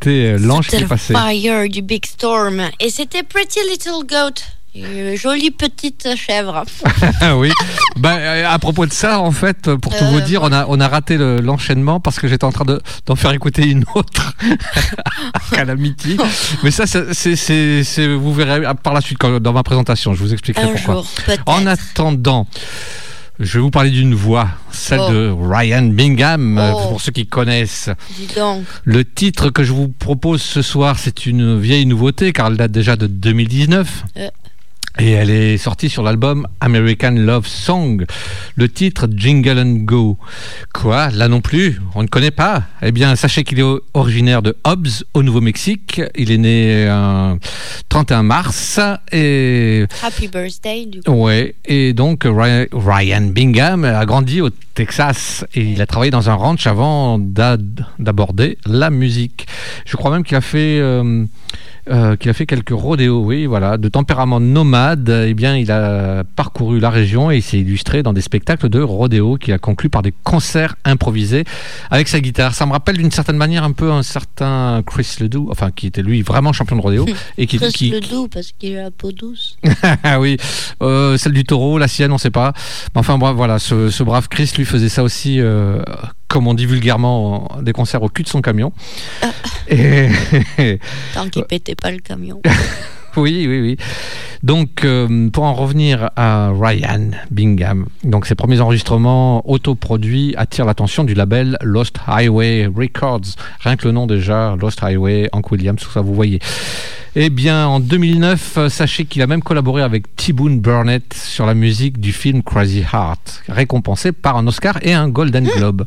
C'était 0.10 0.34
euh, 0.34 0.38
l'ange 0.40 0.68
qui 0.68 0.76
est 0.78 0.86
passé. 0.88 1.14
Fire 1.14 1.70
du 1.70 1.82
Big 1.82 2.06
Storm. 2.06 2.62
Et 2.80 2.90
c'était 2.90 3.24
Pretty 3.24 3.60
Little 3.72 4.06
Goat. 4.08 4.42
Une 4.76 5.16
jolie 5.16 5.52
petite 5.52 6.08
chèvre. 6.16 6.64
Ah 7.22 7.36
oui. 7.38 7.52
Bah, 7.98 8.16
euh, 8.18 8.46
à 8.48 8.58
propos 8.60 8.86
de 8.86 8.94
ça, 8.94 9.20
en 9.20 9.32
fait, 9.32 9.76
pour 9.76 9.96
tout 9.96 10.04
Euh, 10.04 10.10
vous 10.12 10.22
dire, 10.22 10.42
on 10.44 10.52
a, 10.52 10.66
on 10.70 10.80
a 10.80 10.88
raté 10.88 11.18
le- 11.18 11.42
l'enchaînement 11.42 12.00
parce 12.00 12.20
que 12.20 12.28
j'étais 12.28 12.44
en 12.46 12.52
train 12.52 12.66
de- 12.66 12.80
d'en 13.08 13.16
faire 13.16 13.32
écouter 13.34 13.64
une 13.68 13.84
autre. 13.96 14.34
Calamity. 15.52 16.18
Mais 16.64 16.72
ça, 16.72 16.86
c'est- 16.88 18.08
vous 18.16 18.34
verrez 18.34 18.62
par 18.84 18.94
la 18.94 19.02
suite 19.02 19.18
quand- 19.20 19.40
dans 19.40 19.54
ma 19.54 19.64
présentation. 19.64 20.14
Je 20.14 20.20
vous 20.20 20.34
expliquerai 20.34 20.64
Un 20.66 20.72
pourquoi. 20.74 20.94
jour. 20.96 21.08
En 21.46 21.66
attendant, 21.66 22.48
je 23.40 23.58
vais 23.58 23.62
vous 23.62 23.72
parler 23.72 23.90
d'une 23.92 24.14
voix, 24.14 24.50
celle 24.72 25.00
Oh. 25.02 25.12
de 25.12 25.34
Ryan 25.40 25.84
Bingham, 25.84 26.58
euh, 26.58 26.72
Oh. 26.76 26.88
pour 26.90 27.02
ceux 27.02 27.12
qui 27.12 27.26
connaissent. 27.26 27.90
Dis 28.18 28.28
donc. 28.36 28.64
Le 28.84 29.06
titre 29.06 29.50
que 29.50 29.64
je 29.64 29.72
vous 29.72 29.88
propose 29.88 30.42
ce 30.42 30.62
soir, 30.62 31.00
c'est 31.00 31.26
une 31.26 31.60
vieille 31.60 31.86
nouveauté 31.86 32.34
car 32.34 32.48
elle 32.48 32.58
date 32.58 32.72
déjà 32.72 32.96
de 32.96 33.08
2019. 33.08 34.04
Euh. 34.18 34.30
Et 35.02 35.12
elle 35.12 35.30
est 35.30 35.58
sortie 35.58 35.88
sur 35.90 36.04
l'album 36.04 36.46
American 36.60 37.12
Love 37.12 37.48
Song. 37.48 38.06
Le 38.56 38.68
titre 38.68 39.08
Jingle 39.16 39.58
and 39.58 39.86
Go. 39.86 40.18
Quoi? 40.74 41.10
Là 41.12 41.30
non 41.30 41.40
plus? 41.40 41.80
On 41.96 42.04
ne 42.04 42.08
connaît 42.08 42.32
pas? 42.32 42.64
Eh 42.82 42.92
bien, 42.92 43.16
sachez 43.16 43.46
qu'il 43.46 43.62
est 43.62 43.66
originaire 43.94 44.42
de 44.42 44.58
Hobbs, 44.66 45.06
au 45.14 45.24
Nouveau-Mexique. 45.24 46.02
Il 46.18 46.32
est 46.32 46.38
né 46.38 46.86
un 46.90 47.38
31 47.88 48.24
mars. 48.24 48.78
Et 49.14 49.86
Happy 50.04 50.28
birthday, 50.28 50.86
du 50.86 51.02
coup. 51.02 51.12
Ouais, 51.14 51.56
et 51.64 51.94
donc 51.94 52.26
Ryan, 52.26 53.22
Bingham 53.28 53.86
a 53.86 54.06
grandi 54.06 54.42
au 54.42 54.50
Texas 54.50 55.46
et 55.56 55.62
il 55.62 55.82
a 55.82 55.86
travaillé 55.86 56.12
dans 56.12 56.30
un 56.30 56.34
ranch 56.36 56.68
avant 56.68 57.18
d'a- 57.20 57.58
d'aborder 58.00 58.58
la 58.66 58.90
musique. 58.90 59.48
Je 59.86 59.96
crois 59.96 60.12
même 60.12 60.24
qu'il 60.24 60.36
a 60.36 60.42
fait 60.42 60.80
euh, 60.82 61.24
euh, 61.90 62.16
qu'il 62.16 62.30
a 62.30 62.34
fait 62.34 62.46
quelques 62.46 62.70
rodéos, 62.70 63.24
oui, 63.24 63.46
voilà, 63.46 63.78
de 63.78 63.90
tempérament 63.90 64.40
nomade. 64.40 65.10
Eh 65.10 65.34
bien, 65.34 65.56
il 65.58 65.72
a 65.72 66.24
parcouru 66.24 66.80
la 66.80 66.90
région 66.90 67.32
et 67.32 67.38
il 67.38 67.42
s'est 67.42 67.60
illustré 67.60 68.04
dans 68.04 68.14
des 68.14 68.22
spectacles 68.22 68.70
de 68.70 68.82
rodéo 68.82 69.38
qu'il 69.38 69.54
a 69.54 69.58
conclu 69.58 69.90
par 69.90 70.02
des 70.02 70.14
concerts 70.24 70.76
improvisés 70.86 71.46
avec 71.90 72.08
sa 72.08 72.20
guitare. 72.20 72.54
Ça 72.54 72.66
me 72.66 72.72
rappelle 72.72 72.98
d'une 72.98 73.12
certaine 73.12 73.38
manière 73.38 73.64
un 73.64 73.72
peu 73.72 73.92
un 73.92 74.04
certain 74.04 74.84
Chris 74.86 75.16
Ledoux, 75.20 75.48
enfin 75.52 75.72
qui 75.72 75.88
était 75.88 76.02
lui 76.02 76.22
vraiment 76.22 76.54
champion 76.54 76.76
de 76.76 76.82
rodéo 76.82 77.06
et 77.38 77.48
qui, 77.48 77.58
Chris 77.58 77.72
qui, 77.72 77.90
le 77.90 78.02
doux 78.02 78.28
parce 78.28 78.52
qu'il 78.52 78.78
a 78.78 78.84
la 78.84 78.92
peau 78.92 79.12
douce. 79.12 79.58
ah 80.04 80.20
oui, 80.20 80.38
euh, 80.82 81.18
celle 81.18 81.34
du 81.34 81.44
taureau, 81.44 81.78
la 81.78 81.88
sienne, 81.88 82.12
on 82.12 82.18
sait 82.18 82.30
pas. 82.30 82.54
Mais 82.94 83.00
enfin 83.00 83.18
bref, 83.18 83.36
voilà, 83.36 83.60
ce, 83.60 83.90
ce 83.90 84.04
brave 84.04 84.28
Chris 84.30 84.52
lui 84.58 84.66
faisait 84.66 84.90
ça 84.90 85.04
aussi, 85.04 85.40
euh, 85.40 85.82
comme 86.30 86.48
on 86.48 86.54
dit 86.54 86.66
vulgairement, 86.66 87.58
en- 87.58 87.62
des 87.62 87.74
concerts 87.74 88.02
au 88.04 88.08
cul 88.10 88.24
de 88.24 88.30
son 88.30 88.42
camion. 88.42 88.72
Et 89.68 90.08
Tant 91.14 91.28
qu'il 91.30 91.44
pétait 91.44 91.76
pas 91.76 91.92
le 91.92 92.00
camion. 92.00 92.42
Oui, 93.18 93.48
oui, 93.50 93.60
oui. 93.60 93.78
Donc, 94.44 94.86
euh, 94.86 95.30
pour 95.32 95.44
en 95.44 95.56
revenir 95.56 96.12
à 96.16 96.52
Ryan 96.54 97.10
Bingham, 97.32 97.88
donc 98.04 98.28
ses 98.28 98.36
premiers 98.36 98.62
enregistrements 98.62 99.50
autoproduits 99.50 100.36
attirent 100.38 100.66
l'attention 100.66 101.04
du 101.04 101.16
label 101.16 101.58
Lost 101.62 101.98
Highway 102.08 102.68
Records. 102.68 103.34
Rien 103.62 103.78
que 103.78 103.88
le 103.88 103.94
nom 103.94 104.06
déjà, 104.06 104.56
Lost 104.62 104.84
Highway, 104.84 105.28
Hank 105.34 105.52
Williams, 105.52 105.82
tout 105.82 105.90
ça, 105.90 106.02
vous 106.02 106.14
voyez. 106.14 106.40
Eh 107.22 107.30
bien, 107.30 107.68
en 107.68 107.82
2009, 107.82 108.58
euh, 108.58 108.70
sachez 108.70 109.04
qu'il 109.04 109.22
a 109.22 109.28
même 109.28 109.44
collaboré 109.44 109.82
avec 109.82 110.16
T-Boone 110.16 110.62
Burnett 110.62 111.14
sur 111.14 111.46
la 111.46 111.54
musique 111.54 112.00
du 112.00 112.14
film 112.14 112.42
Crazy 112.42 112.80
Heart, 112.80 113.44
récompensé 113.50 114.14
par 114.14 114.38
un 114.38 114.48
Oscar 114.48 114.80
et 114.84 114.94
un 114.94 115.10
Golden 115.10 115.44
Globe. 115.44 115.86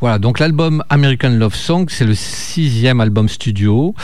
Voilà, 0.00 0.18
donc 0.18 0.38
l'album 0.38 0.82
American 0.88 1.28
Love 1.28 1.54
Song, 1.54 1.84
c'est 1.90 2.06
le 2.06 2.14
sixième 2.14 3.02
album 3.02 3.28
studio 3.28 3.94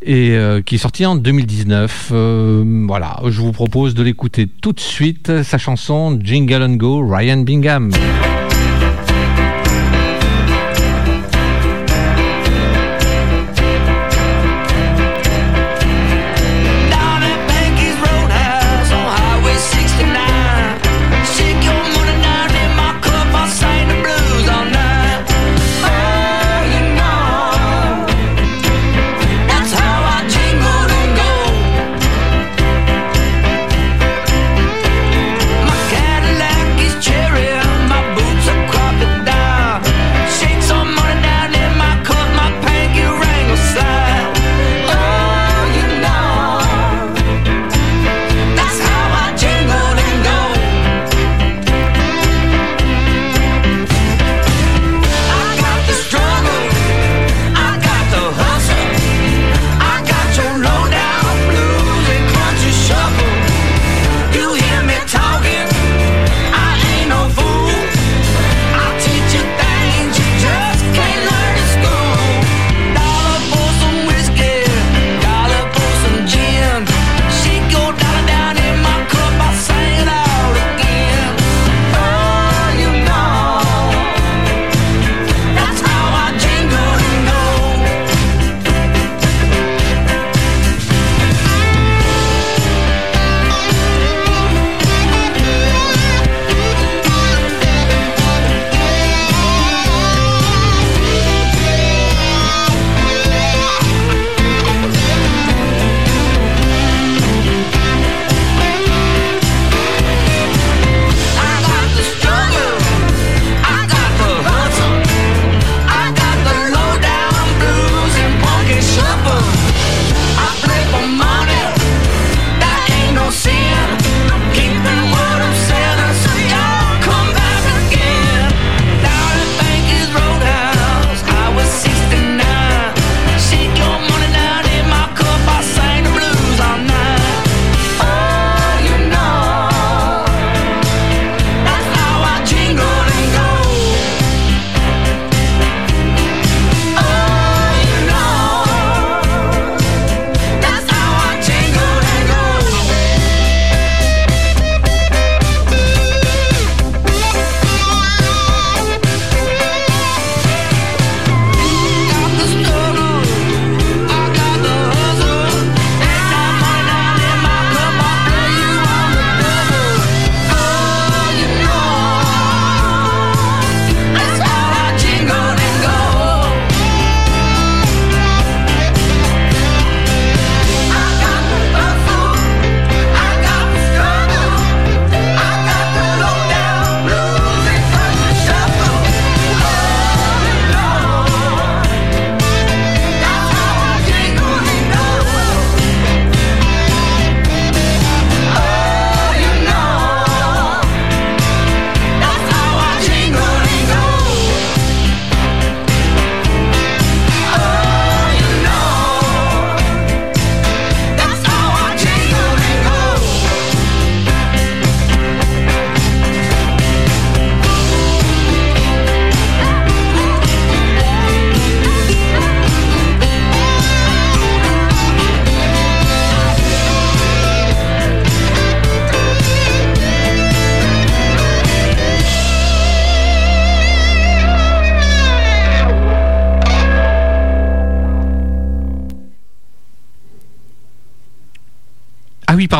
et 0.00 0.30
euh, 0.30 0.62
qui 0.62 0.76
est 0.76 0.78
sorti 0.78 1.04
en 1.04 1.14
2019. 1.14 2.08
Euh, 2.12 2.84
voilà, 2.88 3.20
je 3.26 3.42
vous 3.42 3.52
propose 3.52 3.94
de 3.94 4.02
l'écouter 4.02 4.46
tout 4.46 4.72
de 4.72 4.80
suite, 4.80 5.42
sa 5.42 5.58
chanson 5.58 6.18
Jingle 6.22 6.62
and 6.62 6.76
Go, 6.76 7.06
Ryan 7.06 7.42
Bingham. 7.42 7.90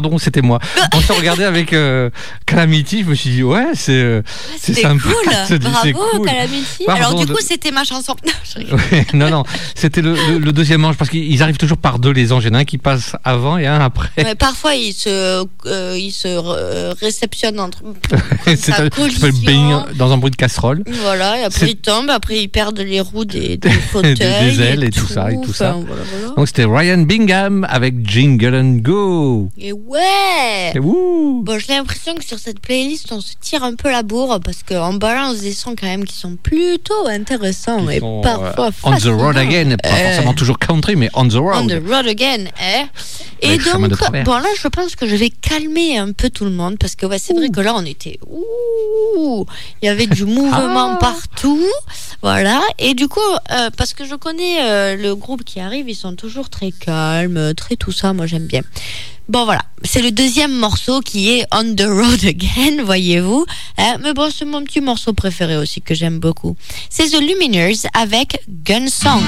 Pardon, 0.01 0.19
c'était 0.19 0.43
moi. 0.43 0.61
On 0.95 1.01
s'est 1.01 1.13
regardé 1.13 1.43
avec 1.43 1.73
euh, 1.73 2.11
Calamity, 2.47 3.03
je 3.03 3.11
me 3.11 3.15
suis 3.17 3.31
dit, 3.31 3.43
ouais, 3.43 3.67
c'est 3.75 3.93
euh, 3.93 4.23
c'est 4.57 4.75
sympa. 4.75 5.03
cool. 5.03 5.59
Bravo, 5.59 5.93
cool. 6.19 6.27
Calamity. 6.27 6.85
Pardon 6.87 7.03
Alors, 7.03 7.15
du 7.17 7.27
coup, 7.27 7.41
c'était 7.41 7.73
ma 7.73 7.83
chanson. 7.85 8.15
Non. 8.59 8.77
Ouais, 8.93 9.07
non, 9.13 9.31
non, 9.31 9.45
c'était 9.75 10.01
le, 10.03 10.15
le- 10.15 10.39
le 10.39 10.53
deuxième 10.53 10.81
manche 10.81 10.97
parce 10.97 11.11
qu'ils 11.11 11.43
arrivent 11.43 11.57
toujours 11.59 11.77
par 11.79 11.99
deux, 11.99 12.11
les 12.11 12.33
anges. 12.33 12.45
Il 12.45 12.49
y 12.49 12.51
en 12.51 12.55
a 12.55 12.59
un 12.59 12.65
qui 12.65 12.79
passe 12.79 13.17
avant 13.25 13.59
et 13.59 13.67
un 13.67 13.81
après. 13.81 14.09
Ouais, 14.19 14.35
parfois, 14.35 14.75
il 14.75 14.93
se, 14.93 15.45
euh, 15.67 15.99
il 15.99 16.11
se 16.11 16.29
euh, 16.29 16.95
réceptionne 17.01 17.59
entre. 17.61 17.83
C'est 18.57 18.73
un- 18.73 18.89
dans 19.97 20.13
un 20.13 20.17
bruit 20.19 20.31
de 20.31 20.37
casserole. 20.37 20.83
Voilà, 21.03 21.41
et 21.41 21.45
après 21.45 21.71
ils 21.71 21.77
tombent, 21.77 22.11
après 22.11 22.39
ils 22.43 22.49
perdent 22.49 22.79
les 22.81 23.01
roues 23.01 23.25
des, 23.25 23.57
des 23.59 23.71
fauteuils. 23.71 24.15
des 24.17 24.61
ailes 24.63 24.85
et 24.85 24.91
tout 24.91 25.07
ça, 25.07 25.31
et 25.31 25.41
tout 25.41 25.53
ça. 25.53 25.75
Enfin, 25.77 25.85
voilà, 25.87 26.03
voilà. 26.21 26.35
Donc 26.37 26.47
c'était 26.49 26.65
Ryan 26.65 26.99
Bingham 26.99 27.67
avec 27.69 28.09
Jingle 28.09 28.55
and 28.55 28.79
Go. 28.83 29.49
Et 29.59 29.73
ouais 29.73 30.73
Et 30.75 30.79
wouh 30.79 31.43
Bon, 31.45 31.59
j'ai 31.59 31.75
l'impression 31.75 32.15
que 32.15 32.25
sur 32.25 32.39
cette 32.39 32.61
playlist, 32.61 33.13
on 33.13 33.21
se 33.21 33.33
tire 33.41 33.63
un 33.63 33.75
peu 33.75 33.91
la 33.91 34.03
bourre 34.03 34.41
parce 34.43 34.63
qu'on 34.63 34.95
balance 34.95 35.39
des 35.41 35.53
sons 35.53 35.75
quand 35.79 35.87
même 35.87 36.05
qui 36.05 36.17
sont 36.17 36.37
plutôt 36.37 37.07
intéressants 37.09 37.87
Qui 37.87 37.95
et 37.95 38.01
sont, 38.01 38.23
euh, 38.25 38.48
on 38.85 38.97
the 38.97 39.05
road 39.07 39.37
again, 39.37 39.77
pas 39.77 39.89
Euh, 39.89 40.07
forcément 40.13 40.35
toujours 40.35 40.59
country, 40.59 40.97
mais 40.97 41.09
on 41.15 41.27
the 41.29 41.35
road. 41.35 41.55
On 41.57 41.67
the 41.67 41.83
road 41.87 42.07
again, 42.07 42.47
eh 42.61 42.87
Et 43.41 43.51
Avec 43.51 43.65
donc, 43.65 44.25
bon 44.25 44.33
là, 44.39 44.49
je 44.61 44.67
pense 44.69 44.97
que 44.97 45.07
je 45.07 45.15
vais 45.15 45.31
calmer 45.31 45.97
un 45.99 46.13
peu 46.13 46.29
tout 46.31 46.45
le 46.45 46.51
monde 46.51 46.77
parce 46.79 46.95
que 46.97 47.07
ouais, 47.07 47.19
c'est 47.19 47.35
vrai 47.35 47.49
que 47.51 47.61
là, 47.61 47.75
on 47.77 47.85
était, 47.85 48.19
ouh, 48.27 49.47
il 49.83 49.87
y 49.87 49.89
avait 49.89 50.07
du 50.07 50.25
mouvement 50.37 50.95
Ah. 50.95 50.99
partout, 51.01 51.65
voilà. 52.23 52.61
Et 52.79 52.95
du 52.95 53.07
coup, 53.09 53.21
euh, 53.53 53.71
parce 53.77 53.95
que 53.95 54.05
je 54.05 54.15
connais 54.17 54.63
euh, 54.63 54.97
le 54.97 55.15
groupe 55.15 55.45
qui 55.45 55.61
arrive, 55.61 55.89
ils 55.89 55.95
sont 55.95 56.15
toujours 56.17 56.51
très 56.51 56.73
calmes, 56.73 57.55
très 57.55 57.77
tout 57.77 57.93
ça. 57.93 58.13
Moi, 58.13 58.27
j'aime 58.27 58.47
bien. 58.47 58.63
Bon 59.29 59.45
voilà, 59.45 59.63
c'est 59.85 60.01
le 60.01 60.11
deuxième 60.11 60.53
morceau 60.53 61.01
qui 61.01 61.29
est 61.29 61.45
On 61.53 61.75
the 61.75 61.83
Road 61.83 62.25
Again, 62.25 62.83
voyez-vous. 62.85 63.45
Hein, 63.77 63.99
mais 64.03 64.15
bon, 64.15 64.31
c'est 64.35 64.47
mon 64.47 64.65
petit 64.65 64.81
morceau 64.81 65.13
préféré 65.13 65.59
aussi 65.59 65.83
que 65.83 65.95
j'aime 65.95 66.19
beaucoup. 66.19 66.57
C'est 66.89 67.11
The 67.11 67.21
Lumineers 67.21 67.77
avec 67.93 68.43
Gun 68.49 68.89
Song. 68.89 69.21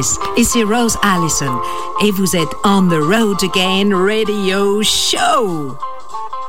Guys, 0.00 0.16
ici 0.38 0.62
Rose 0.62 0.96
Allison 1.02 1.60
et 2.02 2.10
vous 2.10 2.34
êtes 2.34 2.48
On 2.64 2.88
the 2.88 2.94
Road 2.94 3.36
Again 3.42 3.94
Radio 3.94 4.82
Show. 4.82 5.76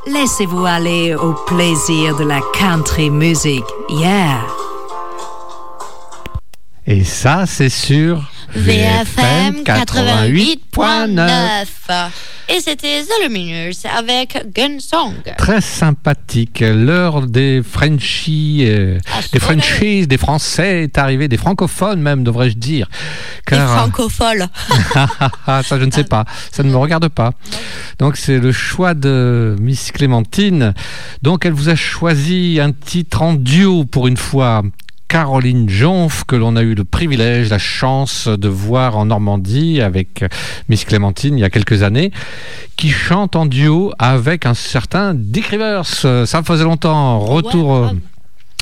Laissez-vous 0.06 0.64
aller 0.64 1.14
au 1.14 1.34
plaisir 1.34 2.16
de 2.16 2.24
la 2.24 2.40
country 2.54 3.10
music. 3.10 3.62
Yeah. 3.90 4.40
Et 6.86 7.04
ça, 7.04 7.44
c'est 7.46 7.68
sur 7.68 8.22
VFM 8.54 9.64
88.9. 9.64 12.10
Et 12.54 12.60
c'était 12.60 13.02
The 13.02 13.22
Luminous 13.22 13.86
avec 13.96 14.44
Gun 14.54 14.78
Song. 14.78 15.14
Très 15.38 15.62
sympathique. 15.62 16.60
L'heure 16.60 17.26
des 17.26 17.62
Frenchies, 17.62 18.66
euh, 18.66 18.98
des 19.32 19.38
Frenchies, 19.38 20.06
des 20.06 20.18
Français 20.18 20.82
est 20.82 20.98
arrivée, 20.98 21.28
des 21.28 21.38
francophones 21.38 22.02
même, 22.02 22.24
devrais-je 22.24 22.58
dire. 22.58 22.90
Car, 23.46 23.78
francophones. 23.78 24.50
Ah, 25.46 25.62
ça, 25.62 25.78
je 25.78 25.84
ne 25.86 25.90
sais 25.90 26.04
pas. 26.04 26.26
Ça 26.50 26.62
ne 26.62 26.68
me 26.68 26.76
regarde 26.76 27.08
pas. 27.08 27.32
Donc, 27.98 28.18
c'est 28.18 28.38
le 28.38 28.52
choix 28.52 28.92
de 28.92 29.56
Miss 29.58 29.90
Clémentine. 29.90 30.74
Donc, 31.22 31.46
elle 31.46 31.54
vous 31.54 31.70
a 31.70 31.74
choisi 31.74 32.58
un 32.60 32.72
titre 32.72 33.22
en 33.22 33.32
duo 33.32 33.86
pour 33.86 34.08
une 34.08 34.18
fois. 34.18 34.62
Caroline 35.12 35.68
Jonf, 35.68 36.24
que 36.24 36.36
l'on 36.36 36.56
a 36.56 36.62
eu 36.62 36.74
le 36.74 36.84
privilège, 36.84 37.50
la 37.50 37.58
chance 37.58 38.28
de 38.28 38.48
voir 38.48 38.96
en 38.96 39.04
Normandie 39.04 39.82
avec 39.82 40.24
Miss 40.70 40.86
Clémentine 40.86 41.36
il 41.36 41.42
y 41.42 41.44
a 41.44 41.50
quelques 41.50 41.82
années, 41.82 42.12
qui 42.76 42.88
chante 42.88 43.36
en 43.36 43.44
duo 43.44 43.92
avec 43.98 44.46
un 44.46 44.54
certain 44.54 45.12
Dick 45.12 45.48
Rivers. 45.48 45.84
Ça 45.84 46.24
me 46.24 46.44
faisait 46.44 46.64
longtemps. 46.64 47.18
Retour, 47.18 47.68
Ouais, 47.68 47.76
euh, 47.76 47.80
grave. 47.88 47.96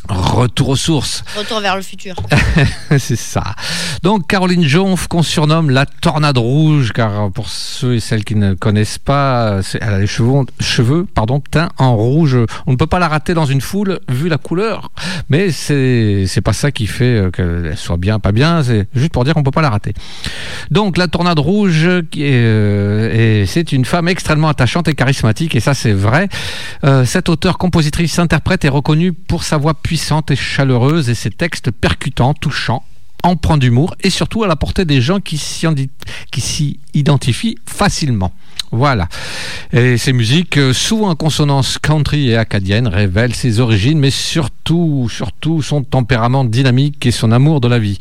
Retour 0.08 0.70
aux 0.70 0.76
sources. 0.76 1.24
Retour 1.36 1.60
vers 1.60 1.76
le 1.76 1.82
futur. 1.82 2.16
C'est 2.98 3.16
ça. 3.16 3.54
Donc 4.02 4.26
Caroline 4.26 4.64
Jonf, 4.64 5.06
qu'on 5.08 5.22
surnomme 5.22 5.70
la 5.70 5.86
tornade 5.86 6.38
rouge, 6.38 6.92
car 6.92 7.30
pour 7.30 7.48
ceux 7.48 7.94
et 7.94 8.00
celles 8.00 8.24
qui 8.24 8.34
ne 8.34 8.54
connaissent 8.54 8.98
pas, 8.98 9.60
elle 9.80 9.94
a 9.94 9.98
les 9.98 10.06
cheveux, 10.06 10.44
cheveux 10.60 11.06
pardon, 11.14 11.40
teints 11.40 11.70
en 11.78 11.96
rouge. 11.96 12.36
On 12.66 12.72
ne 12.72 12.76
peut 12.76 12.86
pas 12.86 12.98
la 12.98 13.08
rater 13.08 13.34
dans 13.34 13.46
une 13.46 13.60
foule 13.60 14.00
vu 14.08 14.28
la 14.28 14.38
couleur, 14.38 14.90
mais 15.28 15.50
c'est 15.52 16.24
c'est 16.26 16.40
pas 16.40 16.52
ça 16.52 16.70
qui 16.70 16.86
fait 16.86 17.04
euh, 17.04 17.30
qu'elle 17.30 17.76
soit 17.76 17.96
bien, 17.96 18.18
pas 18.18 18.32
bien. 18.32 18.62
C'est 18.62 18.88
juste 18.94 19.12
pour 19.12 19.24
dire 19.24 19.34
qu'on 19.34 19.42
peut 19.42 19.50
pas 19.50 19.62
la 19.62 19.70
rater. 19.70 19.94
Donc 20.70 20.96
la 20.96 21.08
tornade 21.08 21.38
rouge, 21.38 21.88
qui 22.10 22.24
est, 22.24 22.32
euh, 22.32 23.42
et 23.42 23.46
c'est 23.46 23.72
une 23.72 23.84
femme 23.84 24.08
extrêmement 24.08 24.48
attachante 24.48 24.88
et 24.88 24.94
charismatique, 24.94 25.54
et 25.54 25.60
ça 25.60 25.74
c'est 25.74 25.92
vrai. 25.92 26.28
Euh, 26.84 27.04
cette 27.04 27.28
auteure, 27.28 27.58
compositrice, 27.58 28.18
interprète 28.18 28.64
est 28.64 28.68
reconnue 28.68 29.12
pour 29.12 29.44
sa 29.44 29.56
voix 29.56 29.74
puissante 29.90 30.30
et 30.30 30.36
chaleureuse 30.36 31.10
et 31.10 31.16
ses 31.16 31.30
textes 31.30 31.72
percutants, 31.72 32.32
touchants, 32.32 32.84
empreints 33.24 33.58
d'humour 33.58 33.96
et 34.00 34.08
surtout 34.08 34.44
à 34.44 34.46
la 34.46 34.54
portée 34.54 34.84
des 34.84 35.00
gens 35.00 35.18
qui 35.18 35.36
s'y 35.36 36.78
identifient 36.94 37.58
facilement. 37.66 38.32
Voilà. 38.70 39.08
Et 39.72 39.98
ces 39.98 40.12
musiques, 40.12 40.58
euh, 40.58 40.72
souvent 40.72 41.08
en 41.08 41.16
consonance 41.16 41.76
country 41.78 42.28
et 42.28 42.36
acadienne, 42.36 42.86
révèlent 42.86 43.34
ses 43.34 43.58
origines, 43.58 43.98
mais 43.98 44.10
surtout, 44.10 45.08
surtout 45.10 45.60
son 45.60 45.82
tempérament 45.82 46.44
dynamique 46.44 47.04
et 47.04 47.10
son 47.10 47.32
amour 47.32 47.60
de 47.60 47.66
la 47.66 47.80
vie. 47.80 47.98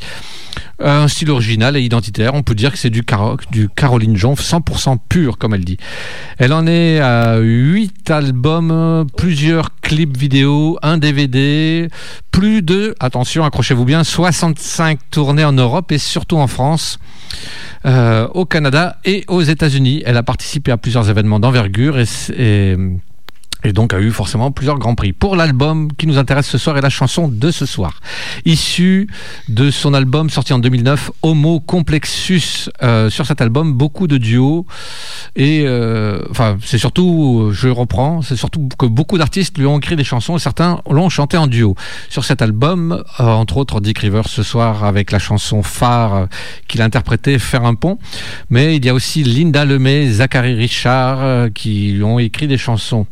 Un 0.82 1.08
style 1.08 1.30
original 1.30 1.76
et 1.76 1.82
identitaire, 1.82 2.34
on 2.34 2.42
peut 2.42 2.54
dire 2.54 2.72
que 2.72 2.78
c'est 2.78 2.90
du, 2.90 3.02
du 3.50 3.68
Caroline 3.68 4.16
Jonf 4.16 4.40
100% 4.40 4.96
pur, 5.08 5.36
comme 5.36 5.54
elle 5.54 5.64
dit. 5.64 5.76
Elle 6.38 6.54
en 6.54 6.66
est 6.66 7.00
à 7.00 7.36
8 7.38 8.10
albums, 8.10 9.06
plusieurs 9.16 9.78
clips 9.82 10.16
vidéo, 10.16 10.78
un 10.82 10.96
DVD, 10.96 11.88
plus 12.30 12.62
de, 12.62 12.94
attention, 12.98 13.44
accrochez-vous 13.44 13.84
bien, 13.84 14.04
65 14.04 14.98
tournées 15.10 15.44
en 15.44 15.52
Europe 15.52 15.92
et 15.92 15.98
surtout 15.98 16.38
en 16.38 16.46
France. 16.46 16.98
euh, 17.86 18.26
au 18.34 18.44
Canada 18.44 18.98
et 19.04 19.24
aux 19.28 19.42
États-Unis. 19.42 20.02
Elle 20.04 20.16
a 20.16 20.22
participé 20.22 20.70
à 20.72 20.76
plusieurs 20.76 21.08
événements 21.08 21.40
d'envergure 21.40 21.98
et, 21.98 22.04
et, 22.36 22.76
et 23.64 23.72
donc 23.72 23.92
a 23.94 24.00
eu 24.00 24.10
forcément 24.10 24.50
plusieurs 24.50 24.78
grands 24.78 24.94
prix. 24.94 25.12
Pour 25.12 25.36
l'album 25.36 25.92
qui 25.92 26.06
nous 26.06 26.18
intéresse 26.18 26.46
ce 26.46 26.58
soir 26.58 26.76
est 26.78 26.80
la 26.80 26.90
chanson 26.90 27.28
de 27.28 27.50
ce 27.50 27.66
soir, 27.66 28.00
issue 28.44 29.08
de 29.48 29.70
son 29.70 29.94
album 29.94 30.30
sorti 30.30 30.52
en 30.52 30.58
2009, 30.58 31.10
Homo 31.22 31.60
Complexus. 31.60 32.70
Euh, 32.82 33.10
sur 33.10 33.26
cet 33.26 33.40
album, 33.40 33.72
beaucoup 33.72 34.06
de 34.06 34.18
duos 34.18 34.66
et 35.36 35.64
euh, 35.64 36.22
enfin 36.30 36.58
c'est 36.64 36.78
surtout, 36.78 37.50
je 37.52 37.68
reprends, 37.68 38.22
c'est 38.22 38.36
surtout 38.36 38.68
que 38.78 38.86
beaucoup 38.86 39.18
d'artistes 39.18 39.58
lui 39.58 39.66
ont 39.66 39.78
écrit 39.78 39.96
des 39.96 40.04
chansons 40.04 40.36
et 40.36 40.40
certains 40.40 40.80
l'ont 40.88 41.08
chanté 41.08 41.36
en 41.36 41.46
duo. 41.46 41.74
Sur 42.08 42.24
cet 42.24 42.42
album, 42.42 43.02
euh, 43.20 43.24
entre 43.24 43.56
autres 43.56 43.80
Dick 43.80 43.98
Rivers 43.98 44.28
ce 44.28 44.42
soir 44.42 44.84
avec 44.84 45.10
la 45.10 45.18
chanson 45.18 45.62
phare 45.62 46.28
qu'il 46.68 46.82
a 46.82 46.84
interprétée 46.84 47.38
Faire 47.38 47.64
un 47.64 47.74
pont, 47.74 47.98
mais 48.48 48.76
il 48.76 48.84
y 48.84 48.88
a 48.88 48.94
aussi 48.94 49.22
Linda 49.22 49.64
Lemay, 49.64 50.10
Zachary 50.10 50.54
Richard 50.54 51.18
euh, 51.22 51.48
qui 51.48 51.92
lui 51.92 52.04
ont 52.04 52.18
écrit 52.18 52.46
des 52.46 52.58
chansons. 52.58 53.06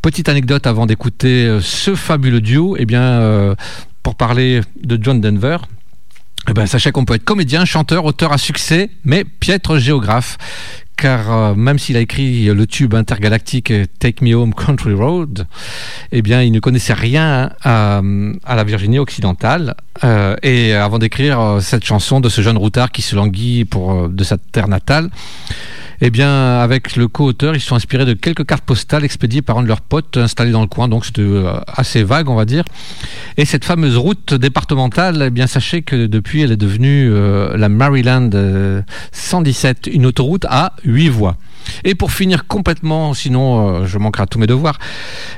Petite 0.00 0.28
anecdote 0.28 0.66
avant 0.66 0.86
d'écouter 0.86 1.46
euh, 1.46 1.60
ce 1.60 1.94
fabuleux 1.94 2.40
duo, 2.40 2.76
eh 2.78 2.86
bien, 2.86 3.02
euh, 3.02 3.54
pour 4.02 4.14
parler 4.14 4.60
de 4.82 4.98
John 5.00 5.20
Denver, 5.20 5.58
eh 6.48 6.52
ben, 6.52 6.66
sachez 6.66 6.90
qu'on 6.90 7.04
peut 7.04 7.14
être 7.14 7.24
comédien, 7.24 7.64
chanteur, 7.64 8.04
auteur 8.04 8.32
à 8.32 8.38
succès, 8.38 8.90
mais 9.04 9.24
piètre 9.24 9.78
géographe. 9.78 10.38
Car 11.02 11.32
euh, 11.32 11.54
même 11.56 11.80
s'il 11.80 11.96
a 11.96 12.00
écrit 12.00 12.44
le 12.44 12.64
tube 12.64 12.94
intergalactique 12.94 13.72
Take 13.98 14.24
Me 14.24 14.36
Home 14.36 14.54
Country 14.54 14.94
Road, 14.94 15.48
eh 16.12 16.22
bien, 16.22 16.42
il 16.42 16.52
ne 16.52 16.60
connaissait 16.60 16.92
rien 16.92 17.50
à, 17.64 18.00
la 18.48 18.62
Virginie 18.62 19.00
occidentale. 19.00 19.74
Euh, 20.04 20.36
et 20.44 20.74
avant 20.74 21.00
d'écrire 21.00 21.40
euh, 21.40 21.60
cette 21.60 21.84
chanson 21.84 22.20
de 22.20 22.28
ce 22.28 22.40
jeune 22.40 22.56
routard 22.56 22.92
qui 22.92 23.02
se 23.02 23.16
languit 23.16 23.68
de 24.10 24.24
sa 24.24 24.38
terre 24.38 24.68
natale, 24.68 25.10
eh 26.04 26.10
bien, 26.10 26.58
avec 26.60 26.96
le 26.96 27.06
co-auteur, 27.06 27.54
ils 27.54 27.60
sont 27.60 27.76
inspirés 27.76 28.04
de 28.04 28.12
quelques 28.12 28.44
cartes 28.44 28.64
postales 28.64 29.04
expédiées 29.04 29.42
par 29.42 29.58
un 29.58 29.62
de 29.62 29.68
leurs 29.68 29.80
potes 29.80 30.16
installés 30.16 30.50
dans 30.50 30.60
le 30.60 30.66
coin, 30.66 30.88
donc 30.88 31.04
c'était 31.04 31.24
assez 31.68 32.02
vague, 32.02 32.28
on 32.28 32.34
va 32.34 32.44
dire. 32.44 32.64
Et 33.36 33.44
cette 33.44 33.64
fameuse 33.64 33.96
route 33.96 34.34
départementale, 34.34 35.22
eh 35.26 35.30
bien, 35.30 35.46
sachez 35.46 35.82
que 35.82 36.06
depuis, 36.06 36.42
elle 36.42 36.50
est 36.50 36.56
devenue 36.56 37.08
la 37.54 37.68
Maryland 37.68 38.30
euh, 38.34 38.82
117, 39.12 39.88
une 39.92 40.06
autoroute 40.06 40.44
à 40.48 40.74
8 40.84 40.91
voies. 41.08 41.36
Et 41.84 41.94
pour 41.94 42.10
finir 42.10 42.46
complètement, 42.46 43.14
sinon 43.14 43.82
euh, 43.82 43.86
je 43.86 43.96
manquerai 43.98 44.24
à 44.24 44.26
tous 44.26 44.38
mes 44.40 44.46
devoirs, 44.48 44.78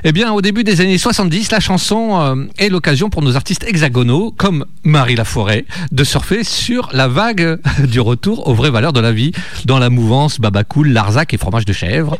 eh 0.03 0.11
bien 0.11 0.31
au 0.33 0.41
début 0.41 0.63
des 0.63 0.81
années 0.81 0.97
70, 0.97 1.51
la 1.51 1.59
chanson 1.59 2.19
euh, 2.19 2.35
est 2.57 2.69
l'occasion 2.69 3.09
pour 3.11 3.21
nos 3.21 3.35
artistes 3.35 3.63
hexagonaux, 3.67 4.33
comme 4.35 4.65
Marie 4.83 5.15
Laforêt, 5.15 5.65
de 5.91 6.03
surfer 6.03 6.43
sur 6.43 6.89
la 6.93 7.07
vague 7.07 7.59
du 7.87 7.99
retour 7.99 8.47
aux 8.47 8.53
vraies 8.55 8.71
valeurs 8.71 8.93
de 8.93 8.99
la 8.99 9.11
vie, 9.11 9.31
dans 9.65 9.77
la 9.77 9.89
mouvance 9.91 10.39
Babacool, 10.39 10.89
Larzac 10.89 11.33
et 11.33 11.37
fromage 11.37 11.65
de 11.65 11.73
chèvre. 11.73 12.17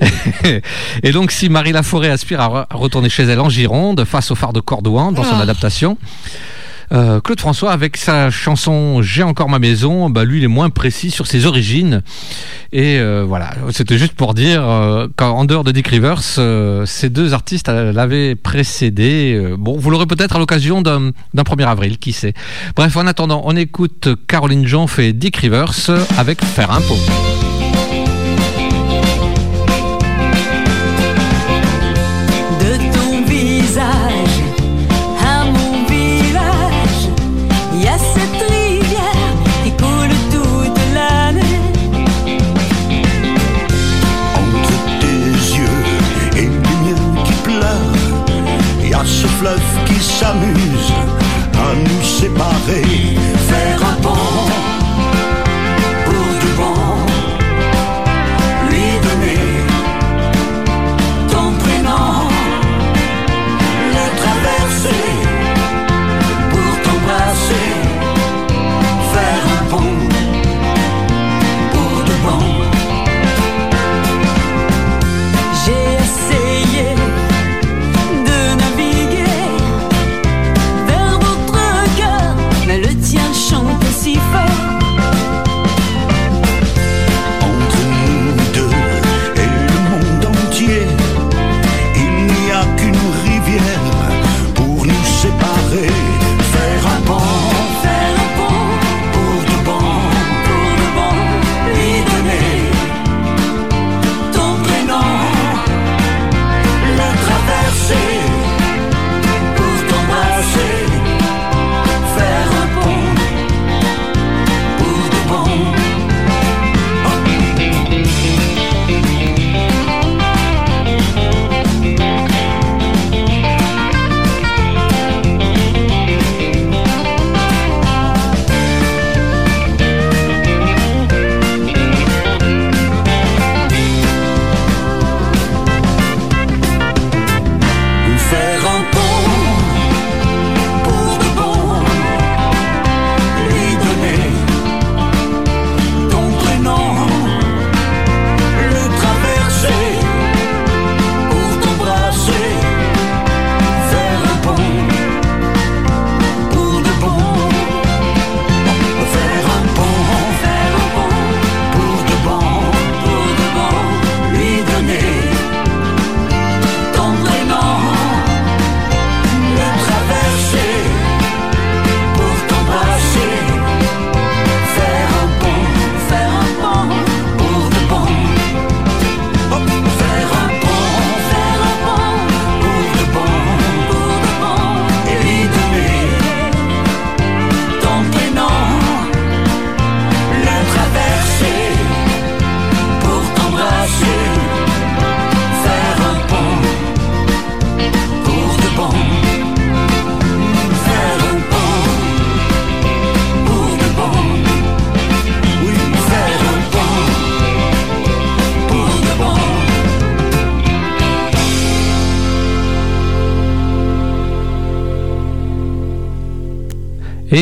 et 1.02 1.10
donc 1.12 1.32
si 1.32 1.48
Marie 1.48 1.72
Laforêt 1.72 2.10
aspire 2.10 2.40
à 2.40 2.48
re- 2.48 2.66
à 2.70 2.76
retourner 2.76 3.08
chez 3.08 3.24
elle 3.24 3.40
en 3.40 3.48
Gironde, 3.48 4.04
face 4.04 4.30
au 4.30 4.34
phare 4.34 4.52
de 4.52 4.60
Cordouan, 4.60 5.12
dans 5.12 5.24
son 5.24 5.34
Ah. 5.36 5.42
adaptation, 5.42 5.98
euh, 6.92 7.20
Claude 7.20 7.40
François, 7.40 7.72
avec 7.72 7.96
sa 7.96 8.30
chanson 8.30 9.02
J'ai 9.02 9.22
encore 9.22 9.48
ma 9.48 9.58
maison, 9.58 10.10
bah, 10.10 10.24
lui, 10.24 10.38
il 10.38 10.44
est 10.44 10.48
moins 10.48 10.70
précis 10.70 11.10
sur 11.10 11.26
ses 11.26 11.46
origines. 11.46 12.02
Et 12.72 12.98
euh, 12.98 13.24
voilà, 13.26 13.52
c'était 13.70 13.98
juste 13.98 14.14
pour 14.14 14.34
dire 14.34 14.62
euh, 14.68 15.06
qu'en 15.16 15.44
dehors 15.44 15.64
de 15.64 15.72
Dick 15.72 15.88
Rivers, 15.88 16.22
ces 16.22 17.10
deux 17.10 17.34
artistes 17.34 17.68
l'avaient 17.68 18.34
précédé. 18.34 19.54
Bon, 19.58 19.76
vous 19.78 19.90
l'aurez 19.90 20.06
peut-être 20.06 20.36
à 20.36 20.38
l'occasion 20.38 20.82
d'un 20.82 21.12
d'un 21.34 21.42
1er 21.42 21.66
avril, 21.66 21.98
qui 21.98 22.12
sait. 22.12 22.34
Bref, 22.76 22.96
en 22.96 23.06
attendant, 23.06 23.42
on 23.44 23.56
écoute 23.56 24.08
Caroline 24.26 24.66
Jonf 24.66 24.98
et 24.98 25.12
Dick 25.12 25.36
Rivers 25.36 25.90
avec 26.18 26.42
Faire 26.44 26.70
un 26.70 26.80
pot. 26.80 27.41
S'amuse 50.22 50.92
à 51.54 51.74
nous 51.74 52.04
séparer. 52.04 53.01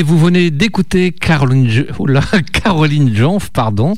Et 0.00 0.02
vous 0.02 0.18
venez 0.18 0.50
d'écouter 0.50 1.12
Caroline, 1.12 1.68
Jo- 1.68 1.82
oula, 1.98 2.22
Caroline 2.54 3.14
Jonf, 3.14 3.50
pardon, 3.50 3.92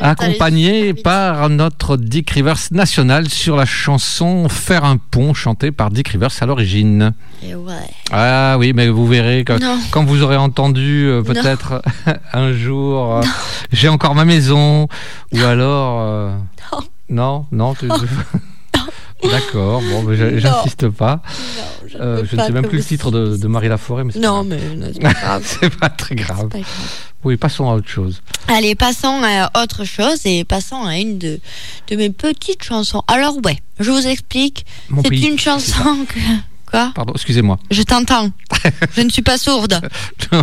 accompagnée 0.00 0.94
par 0.94 1.48
notre 1.48 1.96
Dick 1.96 2.30
Rivers 2.30 2.60
national 2.70 3.28
sur 3.28 3.56
la 3.56 3.64
chanson 3.64 4.48
Faire 4.48 4.84
un 4.84 4.96
pont, 4.96 5.34
chantée 5.34 5.72
par 5.72 5.90
Dick 5.90 6.06
Rivers 6.06 6.30
à 6.40 6.46
l'origine. 6.46 7.14
Ouais. 7.42 7.74
Ah 8.12 8.54
oui, 8.60 8.72
mais 8.76 8.88
vous 8.88 9.08
verrez 9.08 9.42
que 9.42 9.54
Non. 9.60 9.76
quand 9.90 10.04
vous 10.04 10.22
aurez 10.22 10.36
entendu 10.36 11.06
euh, 11.08 11.22
peut-être 11.22 11.82
un 12.32 12.52
jour 12.52 13.16
euh, 13.16 13.22
J'ai 13.72 13.88
encore 13.88 14.14
ma 14.14 14.24
maison 14.24 14.86
ou 15.32 15.40
alors 15.42 15.98
euh, 16.02 16.30
non. 17.08 17.46
non, 17.50 17.74
tu- 17.74 17.88
D'accord, 19.28 19.82
bon, 19.82 20.14
j'insiste 20.14 20.88
pas. 20.90 21.20
Euh, 22.00 22.24
je 22.24 22.34
ne 22.36 22.42
sais 22.42 22.50
même 22.52 22.66
plus 22.66 22.78
le 22.78 22.84
titre 22.84 23.10
de, 23.10 23.36
de 23.36 23.46
Marie 23.46 23.68
Laforêt, 23.68 24.04
mais 24.04 24.12
Non, 24.18 24.44
pas 24.44 24.56
mais 24.56 24.60
c'est 24.94 25.00
pas 25.02 25.12
grave. 25.12 25.42
c'est 25.44 25.76
pas 25.76 25.88
très 25.90 26.14
grave. 26.14 26.48
pas 26.48 26.58
grave. 26.58 26.90
Oui, 27.24 27.36
passons 27.36 27.68
à 27.70 27.74
autre 27.74 27.88
chose. 27.88 28.22
Allez, 28.48 28.74
passons 28.74 29.20
à 29.22 29.50
autre 29.62 29.84
chose 29.84 30.20
et 30.24 30.44
passons 30.44 30.82
à 30.84 30.96
une 30.96 31.18
de, 31.18 31.38
de 31.88 31.96
mes 31.96 32.08
petites 32.10 32.62
chansons. 32.64 33.02
Alors 33.08 33.36
ouais, 33.44 33.58
je 33.78 33.90
vous 33.90 34.06
explique. 34.06 34.64
Mon 34.88 35.02
C'est 35.02 35.10
pays, 35.10 35.26
une 35.26 35.38
chanson 35.38 36.04
que... 36.08 36.18
Quoi 36.70 36.92
Pardon, 36.94 37.12
excusez-moi. 37.14 37.58
Je 37.70 37.82
t'entends. 37.82 38.30
je 38.96 39.00
ne 39.00 39.10
suis 39.10 39.22
pas 39.22 39.38
sourde. 39.38 39.80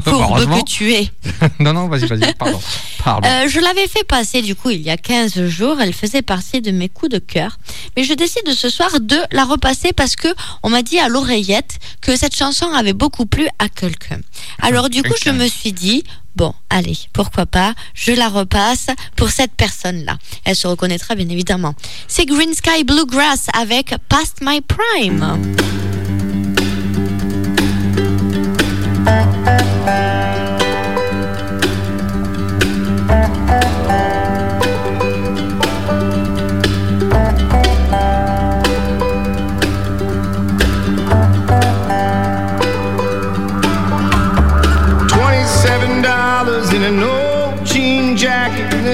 Fourbe 0.03 0.59
que 0.59 0.65
tu 0.65 0.93
es. 0.93 1.09
non, 1.59 1.73
non, 1.73 1.87
vas-y, 1.87 2.05
vas-y, 2.05 2.33
pardon. 2.33 2.59
Pardon. 3.03 3.27
Euh, 3.27 3.47
je 3.47 3.59
l'avais 3.59 3.87
fait 3.87 4.03
passer 4.03 4.41
du 4.41 4.55
coup 4.55 4.69
il 4.69 4.81
y 4.81 4.89
a 4.89 4.97
15 4.97 5.47
jours. 5.47 5.79
Elle 5.79 5.93
faisait 5.93 6.21
partie 6.21 6.61
de 6.61 6.71
mes 6.71 6.89
coups 6.89 7.11
de 7.11 7.19
cœur. 7.19 7.57
Mais 7.95 8.03
je 8.03 8.13
décide 8.13 8.49
ce 8.53 8.69
soir 8.69 8.99
de 8.99 9.17
la 9.31 9.45
repasser 9.45 9.93
parce 9.93 10.15
que 10.15 10.27
on 10.63 10.69
m'a 10.69 10.81
dit 10.81 10.99
à 10.99 11.07
l'oreillette 11.07 11.79
que 12.01 12.17
cette 12.17 12.35
chanson 12.35 12.67
avait 12.73 12.93
beaucoup 12.93 13.25
plu 13.25 13.47
à 13.59 13.69
quelqu'un. 13.69 14.19
Alors 14.61 14.89
du 14.89 15.03
coup, 15.03 15.15
je 15.23 15.29
me 15.29 15.47
suis 15.47 15.71
dit. 15.71 16.03
Bon, 16.35 16.53
allez, 16.69 16.95
pourquoi 17.13 17.47
pas, 17.47 17.73
je 17.95 18.11
la 18.11 18.29
repasse 18.29 18.87
pour 19.15 19.31
cette 19.31 19.53
personne-là. 19.53 20.19
Elle 20.45 20.55
se 20.55 20.67
reconnaîtra 20.67 21.15
bien 21.15 21.27
évidemment. 21.29 21.73
C'est 22.07 22.27
Green 22.27 22.53
Sky 22.53 22.83
Bluegrass 22.83 23.47
avec 23.59 23.95
Past 24.07 24.41
My 24.41 24.61
Prime. 24.61 25.55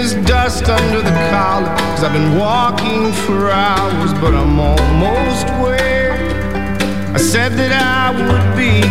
There's 0.04 0.26
dust 0.26 0.68
under 0.68 1.02
the 1.02 1.16
collar. 1.32 1.70
Cause 1.96 2.04
I've 2.04 2.12
been 2.12 2.38
walking 2.38 3.14
for 3.24 3.50
hours, 3.50 4.12
but 4.20 4.34
I'm 4.34 4.60
almost 4.60 5.48
where 5.64 6.12
I 7.14 7.18
said 7.18 7.54
that 7.54 7.72
I 7.72 8.12
would 8.12 8.48
be. 8.58 8.84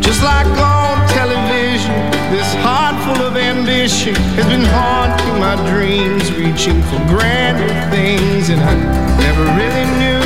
Just 0.00 0.22
like 0.24 0.46
on 0.58 1.06
television, 1.10 1.94
this 2.34 2.50
heart 2.64 2.96
full 3.06 3.24
of 3.24 3.36
ambition 3.36 4.16
has 4.34 4.46
been 4.46 4.64
haunting 4.64 5.38
my 5.38 5.54
dreams, 5.70 6.32
reaching 6.32 6.82
for 6.88 6.98
grander 7.06 7.70
things, 7.94 8.48
and 8.48 8.60
I 8.60 8.74
never 9.22 9.44
really 9.54 9.86
knew 10.00 10.25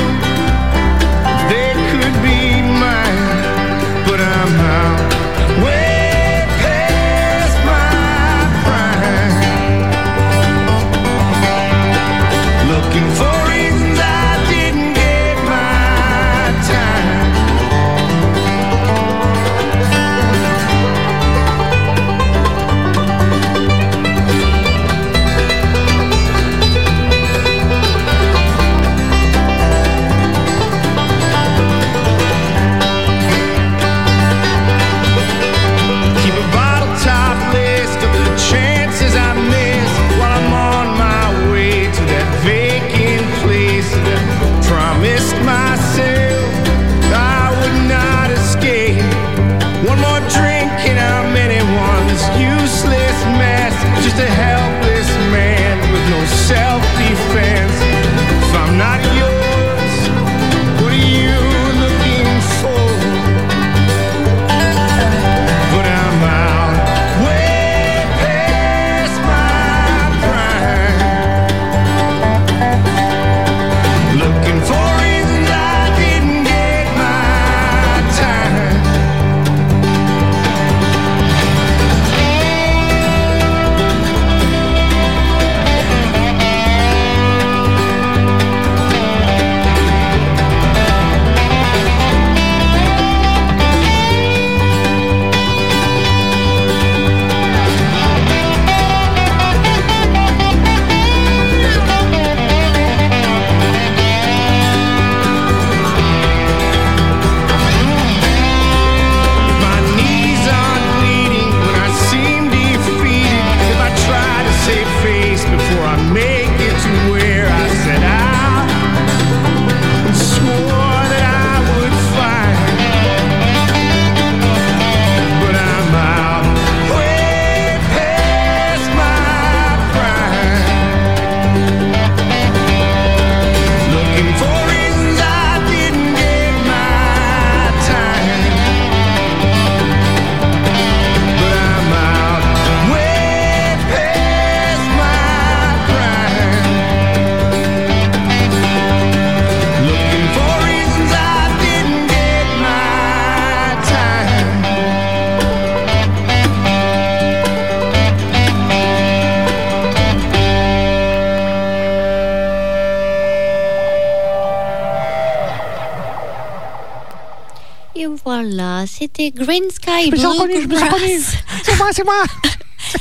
c'était 169.21 169.43
Green 169.43 169.69
Sky 169.69 170.05
Je 170.05 170.11
me 170.11 170.17
suis 170.17 170.27
reconnu. 170.27 170.67
Bluegrass 170.67 171.37
C'est 171.63 171.77
moi, 171.77 171.87
c'est 171.91 172.03
moi. 172.03 172.23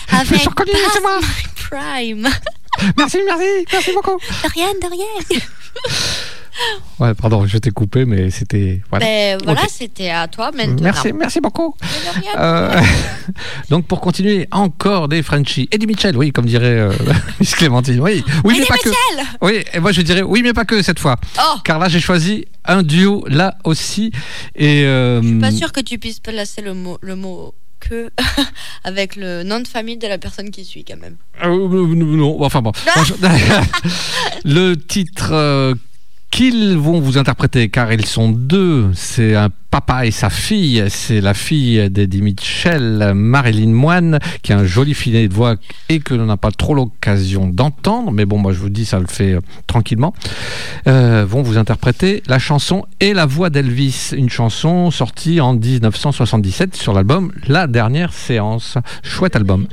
avec 0.20 0.42
reconnu, 0.42 0.72
c'est 0.92 1.00
moi. 1.00 1.20
Prime. 1.70 2.28
Merci, 2.96 3.18
merci, 3.26 3.66
merci 3.70 3.92
beaucoup. 3.92 4.16
De 4.16 4.48
rien, 4.54 4.68
de 4.80 4.86
rien. 4.86 5.40
Ouais, 6.98 7.14
pardon, 7.14 7.46
je 7.46 7.56
t'ai 7.56 7.70
coupé, 7.70 8.04
mais 8.04 8.30
c'était. 8.30 8.82
Voilà. 8.90 9.06
Ben 9.06 9.38
voilà, 9.44 9.62
c'était 9.68 10.10
à 10.10 10.28
toi 10.28 10.50
maintenant. 10.50 10.82
Merci, 10.82 11.12
merci 11.12 11.40
beaucoup. 11.40 11.74
Euh, 12.36 12.80
donc 13.70 13.86
pour 13.86 14.00
continuer, 14.00 14.46
encore 14.50 15.08
des 15.08 15.22
Frenchies. 15.22 15.68
Eddie 15.72 15.86
Mitchell, 15.86 16.16
oui, 16.16 16.32
comme 16.32 16.44
dirait 16.44 16.80
euh, 16.80 16.92
Miss 17.40 17.54
Clémentine. 17.54 18.00
Oui, 18.00 18.22
oui 18.44 18.54
mais 18.54 18.58
Eddie 18.58 18.66
pas 18.66 18.76
que. 18.76 18.88
Mitchell 18.88 19.26
Oui, 19.40 19.64
et 19.72 19.80
moi 19.80 19.92
je 19.92 20.02
dirais 20.02 20.22
oui, 20.22 20.42
mais 20.42 20.52
pas 20.52 20.66
que 20.66 20.82
cette 20.82 20.98
fois. 20.98 21.16
Oh. 21.38 21.58
Car 21.64 21.78
là 21.78 21.88
j'ai 21.88 22.00
choisi 22.00 22.44
un 22.70 22.82
duo 22.82 23.24
là 23.28 23.56
aussi. 23.64 24.12
Et 24.54 24.84
euh, 24.84 25.20
Je 25.22 25.28
suis 25.28 25.38
pas 25.38 25.50
sûr 25.50 25.72
que 25.72 25.80
tu 25.80 25.98
puisses 25.98 26.20
placer 26.20 26.62
le 26.62 26.74
mot, 26.74 26.98
le 27.02 27.16
mot 27.16 27.54
que 27.80 28.10
avec 28.84 29.16
le 29.16 29.42
nom 29.42 29.60
de 29.60 29.66
famille 29.66 29.96
de 29.96 30.06
la 30.06 30.18
personne 30.18 30.50
qui 30.50 30.64
suit 30.64 30.84
quand 30.84 30.98
même. 30.98 31.16
Euh, 31.42 31.94
non, 31.94 32.42
enfin 32.42 32.62
bon. 32.62 32.72
Le 34.44 34.74
titre 34.74 35.30
euh, 35.32 35.74
qu'ils 36.30 36.76
vont 36.78 37.00
vous 37.00 37.18
interpréter, 37.18 37.68
car 37.68 37.92
ils 37.92 38.06
sont 38.06 38.30
deux, 38.30 38.90
c'est 38.94 39.34
un 39.34 39.48
papa 39.70 40.04
et 40.06 40.10
sa 40.10 40.30
fille. 40.30 40.84
C'est 40.88 41.20
la 41.20 41.34
fille 41.34 41.90
d'Eddie 41.90 42.22
Mitchell, 42.22 43.12
Marilyn 43.14 43.72
Moine, 43.72 44.18
qui 44.42 44.52
a 44.52 44.58
un 44.58 44.64
joli 44.64 44.94
filet 44.94 45.28
de 45.28 45.34
voix 45.34 45.56
et 45.88 46.00
que 46.00 46.14
l'on 46.14 46.26
n'a 46.26 46.36
pas 46.36 46.50
trop 46.50 46.74
l'occasion 46.74 47.46
d'entendre. 47.48 48.10
Mais 48.12 48.24
bon, 48.26 48.38
moi 48.38 48.52
je 48.52 48.58
vous 48.58 48.68
dis, 48.68 48.84
ça 48.84 48.98
le 49.00 49.06
fait 49.06 49.32
euh, 49.34 49.40
tranquillement. 49.66 50.14
Euh, 50.88 51.24
vont 51.28 51.42
vous 51.42 51.58
interpréter 51.58 52.22
la 52.26 52.38
chanson 52.38 52.84
et 53.00 53.12
la 53.12 53.26
voix 53.26 53.50
d'Elvis, 53.50 54.10
une 54.16 54.30
chanson 54.30 54.90
sortie 54.90 55.40
en 55.40 55.54
1977 55.54 56.74
sur 56.76 56.92
l'album 56.92 57.32
La 57.48 57.66
Dernière 57.66 58.12
Séance. 58.12 58.76
Chouette 59.02 59.36
album. 59.36 59.66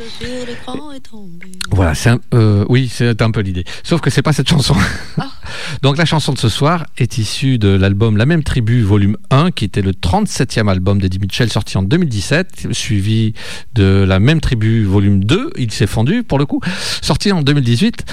Voilà, 1.71 1.93
c'est 1.95 2.09
un- 2.09 2.19
euh, 2.33 2.65
oui, 2.69 2.89
c'est 2.91 3.21
un 3.21 3.31
peu 3.31 3.41
l'idée. 3.41 3.63
Sauf 3.83 4.01
que 4.01 4.09
c'est 4.09 4.21
pas 4.23 4.33
cette 4.33 4.49
chanson. 4.49 4.75
Donc 5.81 5.97
la 5.97 6.05
chanson 6.05 6.33
de 6.33 6.37
ce 6.37 6.49
soir 6.49 6.85
est 6.97 7.17
issue 7.17 7.57
de 7.57 7.69
l'album 7.69 8.17
La 8.17 8.25
même 8.25 8.43
tribu, 8.43 8.81
volume 8.81 9.17
1, 9.29 9.51
qui 9.51 9.65
était 9.65 9.81
le 9.81 9.91
37e 9.91 10.69
album 10.69 10.99
d'Eddie 10.99 11.19
Mitchell, 11.19 11.49
sorti 11.49 11.77
en 11.77 11.83
2017, 11.83 12.67
suivi 12.71 13.33
de 13.75 14.05
La 14.07 14.19
même 14.19 14.41
tribu, 14.41 14.83
volume 14.83 15.23
2, 15.23 15.51
il 15.57 15.71
s'est 15.71 15.87
fendu 15.87 16.23
pour 16.23 16.39
le 16.39 16.45
coup, 16.45 16.61
sorti 17.01 17.31
en 17.31 17.41
2018. 17.41 18.05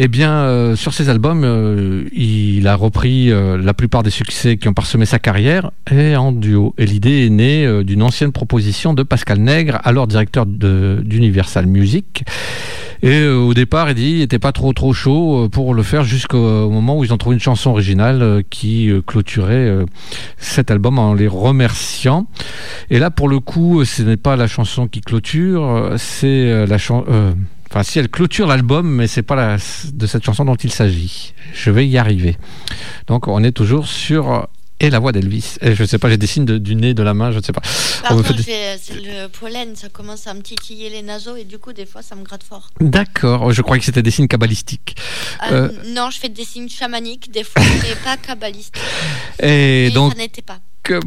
Eh 0.00 0.06
bien, 0.06 0.32
euh, 0.44 0.76
sur 0.76 0.94
ces 0.94 1.08
albums, 1.08 1.42
euh, 1.44 2.04
il 2.12 2.68
a 2.68 2.76
repris 2.76 3.32
euh, 3.32 3.58
la 3.60 3.74
plupart 3.74 4.04
des 4.04 4.10
succès 4.10 4.56
qui 4.56 4.68
ont 4.68 4.72
parsemé 4.72 5.06
sa 5.06 5.18
carrière 5.18 5.72
et 5.90 6.14
en 6.14 6.30
duo. 6.30 6.72
Et 6.78 6.86
l'idée 6.86 7.26
est 7.26 7.30
née 7.30 7.82
d'une 7.82 8.02
ancienne 8.02 8.30
proposition 8.30 8.94
de 8.94 9.02
Pascal 9.02 9.38
Nègre, 9.38 9.80
alors 9.82 10.06
directeur 10.06 10.46
d'Universal 10.46 11.66
Music. 11.66 12.24
Et 13.02 13.20
euh, 13.20 13.36
au 13.36 13.54
départ, 13.54 13.88
Eddie 13.88 14.18
n'était 14.18 14.38
pas 14.38 14.52
trop 14.52 14.72
trop 14.72 14.92
chaud 14.92 15.44
euh, 15.44 15.48
pour 15.48 15.74
le 15.74 15.82
faire 15.82 16.04
jusqu'au 16.04 16.68
moment 16.68 16.98
où 16.98 17.04
ils 17.04 17.12
ont 17.12 17.16
trouvé 17.16 17.34
une 17.34 17.40
chanson 17.40 17.70
originale 17.70 18.22
euh, 18.22 18.42
qui 18.48 18.90
euh, 18.90 19.02
clôturait 19.02 19.54
euh, 19.54 19.84
cet 20.36 20.70
album 20.70 20.98
en 20.98 21.14
les 21.14 21.28
remerciant. 21.28 22.26
Et 22.90 22.98
là, 22.98 23.10
pour 23.10 23.28
le 23.28 23.38
coup, 23.40 23.80
euh, 23.80 23.84
ce 23.84 24.02
n'est 24.02 24.16
pas 24.16 24.36
la 24.36 24.48
chanson 24.48 24.88
qui 24.88 25.00
clôture, 25.00 25.64
euh, 25.64 25.94
c'est 25.96 26.26
euh, 26.26 26.66
la 26.66 26.78
chanson. 26.78 27.34
Enfin, 27.70 27.82
si 27.82 27.98
elle 27.98 28.08
clôture 28.08 28.46
l'album, 28.46 28.88
mais 28.88 29.06
c'est 29.06 29.22
pas 29.22 29.36
la, 29.36 29.56
de 29.92 30.06
cette 30.06 30.24
chanson 30.24 30.46
dont 30.46 30.54
il 30.54 30.72
s'agit. 30.72 31.34
Je 31.52 31.70
vais 31.70 31.86
y 31.86 31.98
arriver. 31.98 32.38
Donc, 33.08 33.28
on 33.28 33.44
est 33.44 33.52
toujours 33.52 33.86
sur 33.86 34.32
euh, 34.32 34.40
et 34.80 34.90
la 34.90 34.98
voix 34.98 35.12
d'Elvis. 35.12 35.56
Je 35.62 35.84
sais 35.84 35.98
pas, 35.98 36.08
j'ai 36.08 36.16
des 36.16 36.26
signes 36.26 36.44
de- 36.44 36.58
du 36.58 36.74
nez, 36.74 36.94
de 36.94 37.02
la 37.02 37.14
main, 37.14 37.32
je 37.32 37.38
ne 37.38 37.42
sais 37.42 37.52
pas. 37.52 37.62
Pardon, 38.02 38.22
des- 38.22 38.42
c'est 38.42 38.94
le 38.94 39.26
pollen, 39.28 39.74
ça 39.76 39.88
commence 39.88 40.26
à 40.26 40.34
me 40.34 40.40
titiller 40.42 40.88
les 40.90 41.02
naseaux 41.02 41.36
et 41.36 41.44
du 41.44 41.58
coup 41.58 41.72
des 41.72 41.86
fois 41.86 42.02
ça 42.02 42.14
me 42.14 42.22
gratte 42.22 42.42
fort. 42.44 42.70
D'accord, 42.80 43.42
Oh, 43.46 43.52
je 43.52 43.62
croyais 43.62 43.80
que 43.80 43.86
c'était 43.86 44.02
des 44.02 44.10
signes 44.10 44.28
cabalistiques. 44.28 44.96
Euh, 45.50 45.68
Euh, 45.68 45.92
Non, 45.94 46.10
je 46.10 46.18
fais 46.18 46.28
des 46.28 46.44
signes 46.44 46.68
chamaniques 46.68 47.30
des 47.30 47.44
fois, 47.44 47.62
mais 47.82 47.94
pas 48.04 48.16
kabbalistiques. 48.16 48.74
et 49.42 49.86
Et 49.86 49.90
donc, 49.90 50.12
ça 50.12 50.18
n'était 50.18 50.42
pas. 50.42 50.58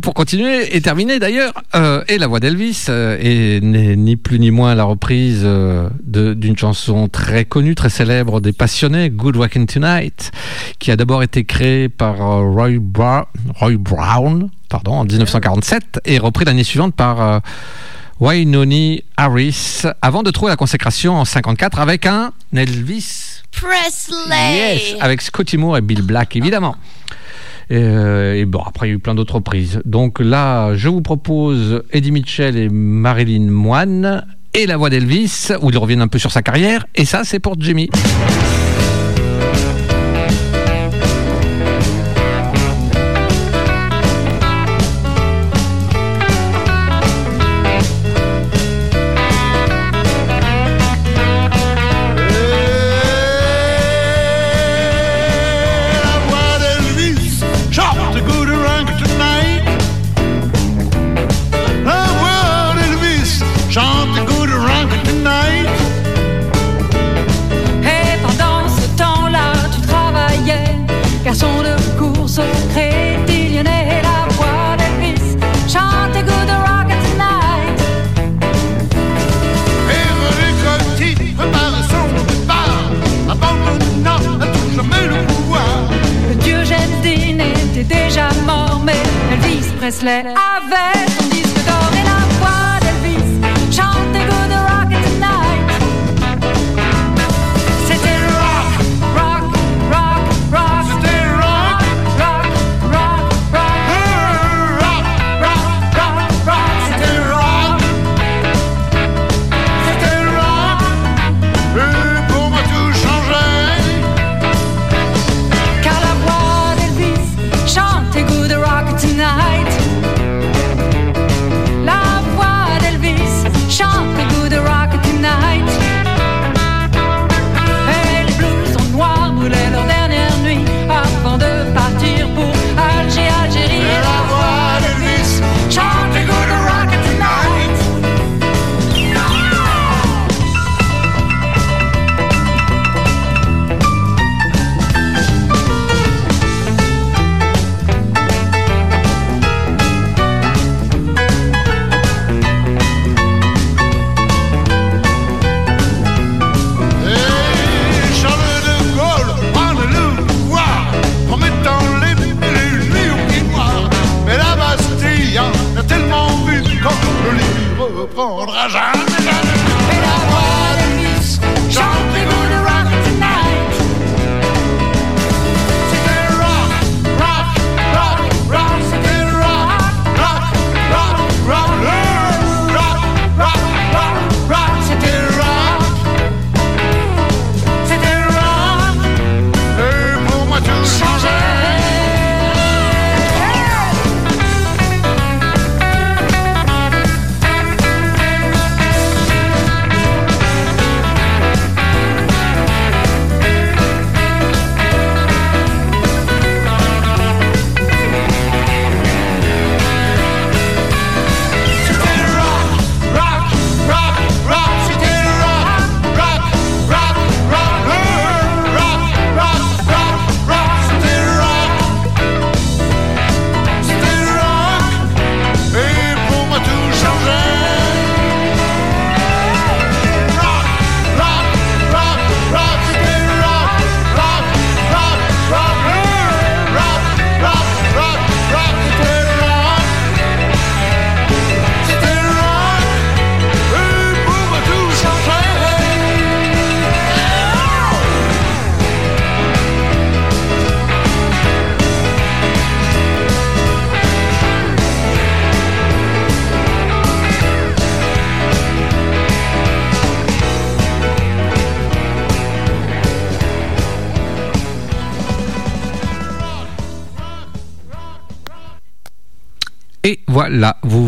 Pour 0.01 0.13
continuer 0.13 0.75
et 0.75 0.81
terminer 0.81 1.19
d'ailleurs, 1.19 1.53
euh, 1.75 2.03
et 2.07 2.17
la 2.17 2.27
voix 2.27 2.39
d'Elvis 2.39 2.85
euh, 2.89 3.59
n'est 3.61 3.95
ni 3.95 4.15
plus 4.15 4.39
ni 4.39 4.51
moins 4.51 4.75
la 4.75 4.83
reprise 4.83 5.41
euh, 5.43 5.89
d'une 6.03 6.57
chanson 6.57 7.07
très 7.07 7.45
connue, 7.45 7.75
très 7.75 7.89
célèbre 7.89 8.41
des 8.41 8.53
passionnés, 8.53 9.09
Good 9.09 9.37
Walking 9.37 9.65
Tonight, 9.67 10.31
qui 10.79 10.91
a 10.91 10.95
d'abord 10.95 11.23
été 11.23 11.43
créée 11.45 11.89
par 11.89 12.21
euh, 12.21 12.49
Roy, 12.51 12.79
Bra- 12.79 13.27
Roy 13.55 13.77
Brown 13.77 14.49
pardon, 14.69 14.93
en 14.93 15.03
1947 15.05 15.99
et 16.05 16.17
repris 16.17 16.45
l'année 16.45 16.63
suivante 16.63 16.95
par 16.95 17.41
Wainoni 18.21 19.03
Harris, 19.17 19.81
avant 20.01 20.21
de 20.23 20.29
trouver 20.31 20.51
la 20.51 20.55
consécration 20.55 21.15
en 21.15 21.25
54 21.25 21.79
avec 21.79 22.05
un 22.05 22.31
Elvis 22.55 23.41
Presley 23.51 24.55
Yes, 24.55 24.95
avec 25.01 25.21
Scotty 25.21 25.57
Moore 25.57 25.77
et 25.77 25.81
Bill 25.81 26.03
Black, 26.03 26.35
évidemment. 26.35 26.75
Et, 27.71 27.77
euh, 27.77 28.35
et 28.35 28.43
bon, 28.43 28.61
après, 28.65 28.87
il 28.87 28.89
y 28.89 28.93
a 28.93 28.95
eu 28.97 28.99
plein 28.99 29.15
d'autres 29.15 29.35
reprises. 29.35 29.81
Donc 29.85 30.19
là, 30.19 30.75
je 30.75 30.89
vous 30.89 31.01
propose 31.01 31.83
Eddie 31.91 32.11
Mitchell 32.11 32.57
et 32.57 32.67
Marilyn 32.67 33.49
Moine 33.49 34.25
et 34.53 34.65
la 34.65 34.75
voix 34.75 34.89
d'Elvis, 34.89 35.53
où 35.61 35.69
ils 35.69 35.77
reviennent 35.77 36.01
un 36.01 36.09
peu 36.09 36.19
sur 36.19 36.33
sa 36.33 36.41
carrière. 36.41 36.85
Et 36.95 37.05
ça, 37.05 37.21
c'est 37.23 37.39
pour 37.39 37.55
Jimmy. 37.57 37.89
Elvis 90.03 90.40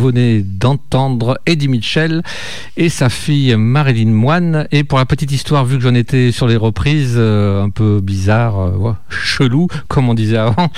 venez 0.08 0.42
d'entendre 0.42 1.40
Eddie 1.46 1.70
Mitchell 1.70 2.24
et 2.76 2.90
sa 2.90 3.10
fille 3.10 3.56
Marilyn 3.56 4.12
Moine. 4.12 4.68
Et 4.72 4.84
pour 4.84 4.98
la 4.98 5.06
petite 5.06 5.32
histoire, 5.32 5.66
vu 5.66 5.78
que 5.78 5.84
j'en 5.84 5.94
étais 5.96 6.32
sur 6.32 6.48
les 6.48 6.58
reprises, 6.58 7.16
euh, 7.16 7.64
un 7.64 7.70
peu 7.70 8.02
bizarre, 8.02 8.60
euh, 8.60 8.72
ouais, 8.72 8.92
chelou, 9.34 9.68
comme 9.88 10.10
on 10.10 10.14
disait 10.14 10.38
avant, 10.38 10.69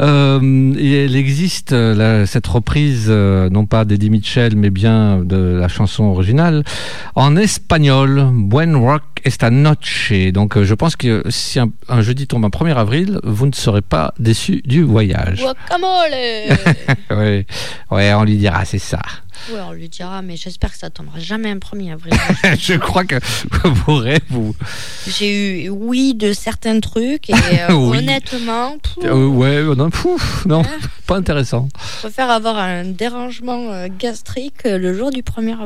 euh, 0.00 0.72
et 0.78 1.04
elle 1.04 1.16
existe, 1.16 1.72
euh, 1.72 1.94
la- 1.94 2.26
cette 2.26 2.46
reprise, 2.46 3.06
euh, 3.08 3.48
non 3.50 3.66
pas 3.66 3.84
d'Eddie 3.84 4.10
Mitchell, 4.10 4.54
mais 4.56 4.70
bien 4.70 5.18
de 5.24 5.36
la 5.58 5.68
chanson 5.68 6.04
originale, 6.04 6.62
en 7.14 7.36
espagnol, 7.36 8.28
Buen 8.32 8.76
Rock 8.76 9.02
esta 9.24 9.50
noche. 9.50 10.12
Donc 10.32 10.56
euh, 10.56 10.64
je 10.64 10.74
pense 10.74 10.94
que 10.94 11.22
si 11.30 11.58
un, 11.58 11.70
un 11.88 12.00
jeudi 12.00 12.26
tombe 12.26 12.44
un 12.44 12.48
1er 12.48 12.74
avril, 12.76 13.18
vous 13.24 13.46
ne 13.46 13.52
serez 13.52 13.82
pas 13.82 14.14
déçus 14.20 14.62
du 14.64 14.82
voyage. 14.82 15.40
Guacamole 15.42 16.14
ouais, 17.18 17.46
ouais, 17.90 18.14
on 18.14 18.24
lui 18.24 18.36
dira, 18.36 18.64
c'est 18.64 18.78
ça. 18.78 19.00
Ouais, 19.50 19.60
on 19.60 19.72
lui 19.72 19.88
dira, 19.88 20.22
mais 20.22 20.36
j'espère 20.36 20.72
que 20.72 20.78
ça 20.78 20.90
tombera 20.90 21.18
jamais 21.20 21.50
un 21.50 21.56
1er 21.58 21.92
avril. 21.92 22.12
je 22.58 22.74
crois 22.74 23.04
que 23.04 23.16
vos 23.64 23.96
rêves, 23.96 24.20
vous. 24.30 24.54
J'ai 25.06 25.64
eu 25.64 25.68
oui 25.68 26.14
de 26.14 26.32
certains 26.32 26.80
trucs 26.80 27.30
et 27.30 27.34
euh, 27.70 27.72
Oui. 27.74 27.98
honnêtement, 27.98 28.76
pff, 28.78 29.04
Euh, 29.04 29.26
ouais, 29.26 29.56
euh, 29.56 29.74
non, 29.74 29.90
non, 30.46 30.62
pas 31.06 31.16
intéressant. 31.16 31.68
je 31.96 32.00
préfère 32.00 32.30
avoir 32.30 32.56
un 32.58 32.84
dérangement 32.84 33.70
euh, 33.72 33.88
gastrique 33.98 34.64
le 34.64 34.96
jour 34.96 35.10
du 35.10 35.22
1er 35.22 35.56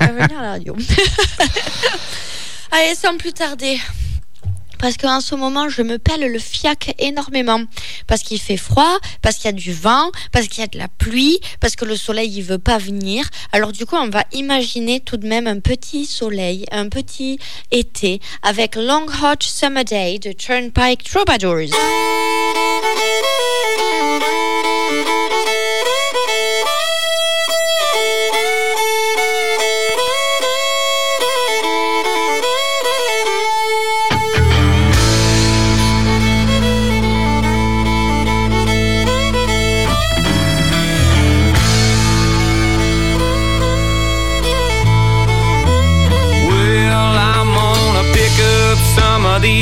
avril 0.00 0.28
à 0.28 0.42
la 0.42 0.48
radio. 0.50 0.76
Allez, 2.72 2.94
sans 2.94 3.16
plus 3.16 3.32
tarder. 3.32 3.78
Parce 4.80 4.96
qu'en 4.96 5.20
ce 5.20 5.34
moment, 5.34 5.68
je 5.68 5.82
me 5.82 5.98
pèle 5.98 6.32
le 6.32 6.38
fiac 6.38 6.94
énormément. 6.98 7.60
Parce 8.06 8.22
qu'il 8.22 8.40
fait 8.40 8.56
froid, 8.56 8.98
parce 9.22 9.36
qu'il 9.36 9.46
y 9.46 9.48
a 9.48 9.52
du 9.52 9.72
vent, 9.72 10.10
parce 10.32 10.48
qu'il 10.48 10.60
y 10.60 10.64
a 10.64 10.68
de 10.68 10.78
la 10.78 10.88
pluie, 10.88 11.38
parce 11.60 11.76
que 11.76 11.84
le 11.84 11.96
soleil, 11.96 12.32
il 12.34 12.42
veut 12.42 12.58
pas 12.58 12.78
venir. 12.78 13.28
Alors 13.52 13.72
du 13.72 13.86
coup, 13.86 13.96
on 13.96 14.08
va 14.08 14.24
imaginer 14.32 15.00
tout 15.00 15.16
de 15.16 15.26
même 15.26 15.46
un 15.46 15.60
petit 15.60 16.06
soleil, 16.06 16.64
un 16.72 16.88
petit 16.88 17.38
été, 17.70 18.20
avec 18.42 18.76
Long 18.76 19.06
Hot 19.06 19.40
Summer 19.40 19.84
Day 19.84 20.18
de 20.18 20.32
Turnpike 20.32 21.04
Troubadours. 21.04 21.76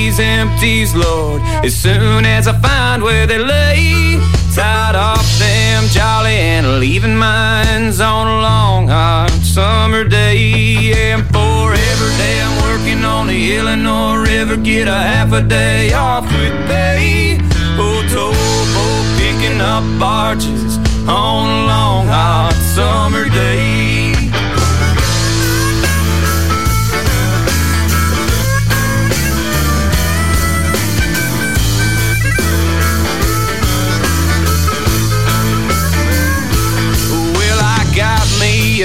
These 0.09 0.21
empties, 0.21 0.95
Lord, 0.95 1.43
as 1.63 1.75
soon 1.75 2.25
as 2.25 2.49
I 2.49 2.59
find 2.61 3.03
where 3.03 3.27
they 3.27 3.39
lay. 3.39 4.19
Tied 4.55 4.97
off 4.97 5.29
them 5.39 5.85
jolly 5.89 6.39
and 6.55 6.81
leaving 6.81 7.17
mines 7.17 8.01
on 8.01 8.27
a 8.27 8.41
long 8.41 8.89
hot 8.89 9.31
summer 9.43 10.05
day. 10.05 10.93
And 11.13 11.23
for 11.27 11.75
every 11.91 12.15
day 12.23 12.41
I'm 12.41 12.57
working 12.69 13.05
on 13.05 13.27
the 13.27 13.57
Illinois 13.57 14.17
River, 14.17 14.57
get 14.57 14.89
a 14.89 15.01
half 15.11 15.33
a 15.33 15.43
day 15.43 15.93
off 15.93 16.25
with 16.25 16.57
pay. 16.67 17.39
Oh, 17.79 18.01
towboat 18.13 19.07
picking 19.21 19.61
up 19.61 19.85
barges 20.01 20.79
on 21.07 21.45
a 21.59 21.67
long 21.67 22.07
hot 22.07 22.55
summer 22.75 23.29
day. 23.29 23.98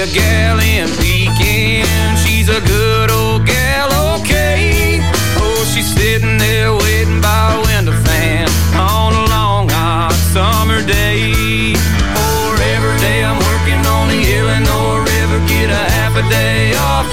A 0.04 0.12
gal 0.12 0.58
in 0.60 0.88
Pekin. 1.00 1.86
She's 2.16 2.48
a 2.48 2.60
good 2.60 3.10
old 3.10 3.46
gal, 3.46 3.88
okay. 4.20 5.00
Oh, 5.40 5.64
she's 5.72 5.88
sitting 5.94 6.36
there 6.36 6.72
waiting 6.74 7.20
by 7.20 7.56
a 7.56 7.60
window 7.64 7.96
fan 8.04 8.48
on 8.76 9.14
a 9.14 9.24
long 9.30 9.68
hot 9.70 10.12
summer 10.34 10.84
day. 10.84 11.72
For 12.12 12.52
every 12.74 12.98
day 13.00 13.24
I'm 13.24 13.38
working 13.48 13.80
on 13.96 14.08
the 14.12 14.20
Illinois 14.36 15.00
River, 15.12 15.38
get 15.48 15.70
a 15.70 15.84
half 15.96 16.14
a 16.16 16.24
day 16.28 16.74
off 16.74 17.03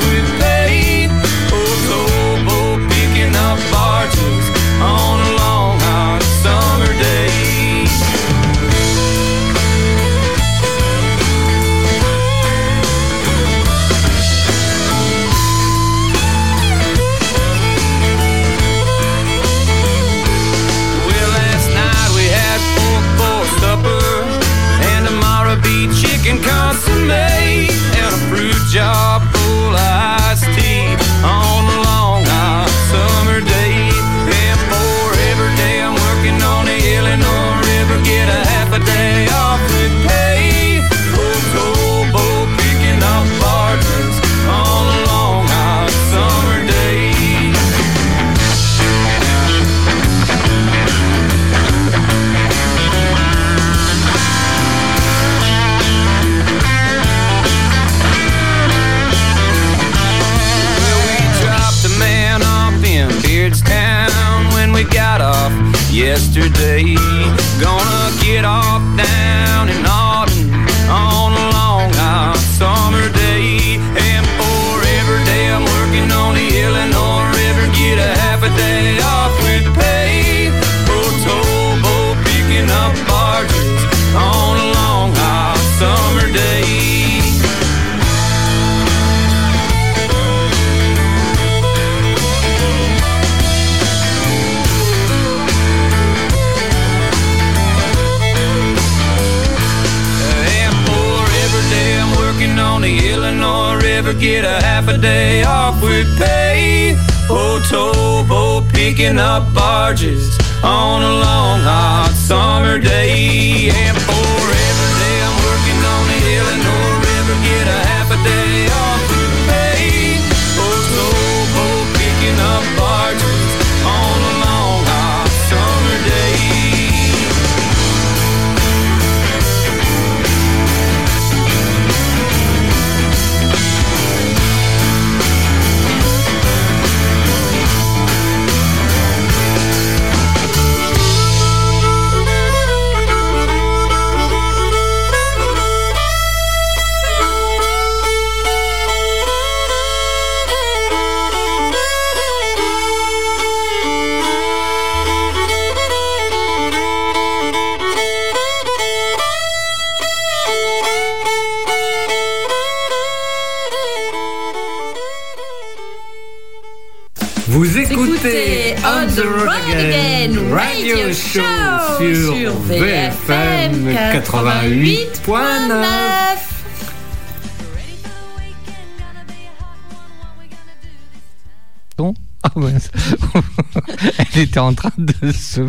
40 184.62 184.90
de 185.22 185.32
se, 185.32 185.61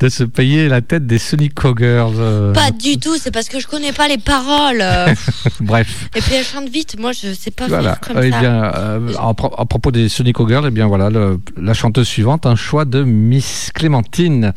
de 0.00 0.08
se 0.08 0.24
payer 0.24 0.68
la 0.68 0.80
tête 0.80 1.06
des 1.06 1.18
Sonic 1.18 1.54
Cowgirls. 1.54 2.14
euh. 2.18 2.52
Pas 2.52 2.70
du 2.70 2.98
tout, 2.98 3.16
c'est 3.18 3.30
parce 3.30 3.48
que 3.48 3.60
je 3.60 3.66
connais 3.66 3.92
pas 3.92 4.08
les 4.08 4.18
paroles. 4.18 4.82
Bref. 5.60 6.08
Et 6.14 6.20
puis 6.20 6.34
elle 6.34 6.44
chante 6.44 6.68
vite, 6.68 6.96
moi 6.98 7.12
je 7.12 7.32
sais 7.32 7.50
pas 7.50 7.66
Voilà. 7.68 7.96
faire 7.96 8.00
comme 8.00 8.22
Eh 8.24 8.30
ça. 8.30 8.40
bien, 8.40 8.64
euh, 8.74 9.14
en 9.18 9.34
pro- 9.34 9.54
à 9.56 9.64
propos 9.66 9.90
des 9.90 10.08
Sonic 10.08 10.36
Girls, 10.46 10.64
eh 10.68 10.70
bien 10.70 10.86
voilà, 10.86 11.10
le- 11.10 11.40
la 11.60 11.74
chanteuse 11.74 12.06
suivante, 12.08 12.46
un 12.46 12.56
choix 12.56 12.84
de 12.84 13.02
Miss 13.04 13.70
Clémentine. 13.74 14.52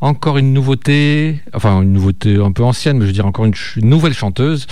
Encore 0.00 0.38
une 0.38 0.52
nouveauté, 0.52 1.40
enfin 1.54 1.82
une 1.82 1.92
nouveauté 1.92 2.36
un 2.36 2.52
peu 2.52 2.62
ancienne, 2.64 2.96
mais 2.98 3.02
je 3.02 3.06
veux 3.08 3.12
dire 3.12 3.26
encore 3.26 3.44
une, 3.44 3.54
ch- 3.54 3.76
une 3.76 3.88
nouvelle 3.88 4.14
chanteuse. 4.14 4.66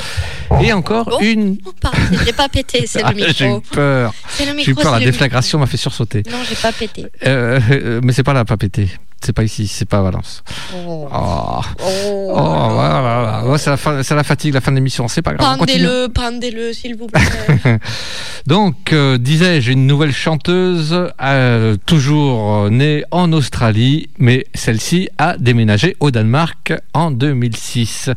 Et 0.63 0.73
encore 0.73 1.19
une. 1.23 1.59
Oh, 1.67 1.73
pardon, 1.81 1.99
j'ai 2.25 2.33
pas 2.33 2.49
pété, 2.49 2.85
c'est 2.87 3.03
Ah, 3.05 3.11
le 3.11 3.17
micro. 3.17 3.33
J'ai 3.37 3.49
eu 3.57 3.61
peur. 3.71 4.13
J'ai 4.59 4.71
eu 4.71 4.75
peur, 4.75 4.93
la 4.93 5.01
déflagration 5.01 5.59
m'a 5.59 5.67
fait 5.67 5.77
sursauter. 5.77 6.23
Non, 6.31 6.39
j'ai 6.49 6.57
pas 6.57 6.73
pété. 6.73 7.07
Euh, 7.27 7.61
euh, 7.71 8.01
mais 8.03 8.13
c'est 8.13 8.23
pas 8.23 8.33
là, 8.33 8.45
pas 8.45 8.57
pété. 8.57 8.86
C'est 9.25 9.33
pas 9.33 9.43
ici, 9.43 9.67
c'est 9.67 9.87
pas 9.87 9.99
à 9.99 10.03
Valence. 10.03 10.45
Oh. 10.75 11.09
Oh, 11.13 11.61
oh 11.81 12.35
voilà, 12.35 13.43
voilà. 13.43 13.59
C'est 13.59 14.15
la, 14.15 14.23
fatigue, 14.23 14.55
la 14.55 14.61
fin 14.61 14.71
de 14.71 14.77
l'émission, 14.77 15.09
c'est 15.09 15.23
pas 15.23 15.35
grave. 15.35 15.59
Pendez-le, 15.59 16.09
pendez-le, 16.09 16.73
s'il 16.73 16.97
vous 16.97 17.07
plaît. 17.07 17.79
Donc, 18.47 18.93
euh, 18.93 19.19
disais-je, 19.19 19.73
une 19.73 19.87
nouvelle 19.87 20.13
chanteuse, 20.13 21.11
euh, 21.21 21.77
toujours 21.87 22.55
euh, 22.55 22.71
née 22.71 23.05
en 23.11 23.33
Australie, 23.33 24.09
mais 24.19 24.47
celle-ci 24.55 25.09
a 25.19 25.37
déménagé 25.39 25.97
au 25.99 26.11
Danemark 26.11 26.75
en 26.95 27.11
2006. 27.11 28.11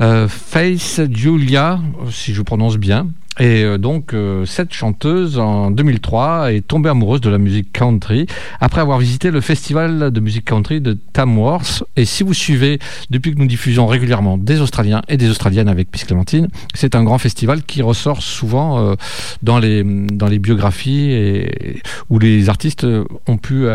Euh, 0.00 0.26
Face 0.28 1.00
Julia, 1.12 1.78
si 2.10 2.34
je 2.34 2.42
prononce 2.42 2.78
bien. 2.78 3.06
Et 3.42 3.64
euh, 3.64 3.76
donc, 3.76 4.14
euh, 4.14 4.46
cette 4.46 4.72
chanteuse, 4.72 5.40
en 5.40 5.72
2003, 5.72 6.52
est 6.52 6.60
tombée 6.60 6.88
amoureuse 6.88 7.20
de 7.20 7.28
la 7.28 7.38
musique 7.38 7.72
country 7.72 8.28
après 8.60 8.80
avoir 8.80 8.98
visité 8.98 9.32
le 9.32 9.40
festival 9.40 10.12
de 10.12 10.20
musique 10.20 10.44
country 10.44 10.80
de 10.80 10.96
Tamworth. 11.12 11.82
Et 11.96 12.04
si 12.04 12.22
vous 12.22 12.34
suivez, 12.34 12.78
depuis 13.10 13.34
que 13.34 13.40
nous 13.40 13.48
diffusons 13.48 13.88
régulièrement 13.88 14.38
des 14.38 14.60
Australiens 14.60 15.02
et 15.08 15.16
des 15.16 15.28
Australiennes 15.28 15.68
avec 15.68 15.92
Miss 15.92 16.04
Clémentine, 16.04 16.46
c'est 16.72 16.94
un 16.94 17.02
grand 17.02 17.18
festival 17.18 17.64
qui 17.64 17.82
ressort 17.82 18.22
souvent 18.22 18.78
euh, 18.78 18.94
dans, 19.42 19.58
les, 19.58 19.82
dans 19.82 20.28
les 20.28 20.38
biographies 20.38 21.10
et, 21.10 21.82
où 22.10 22.20
les 22.20 22.48
artistes 22.48 22.86
ont 23.26 23.38
pu, 23.38 23.66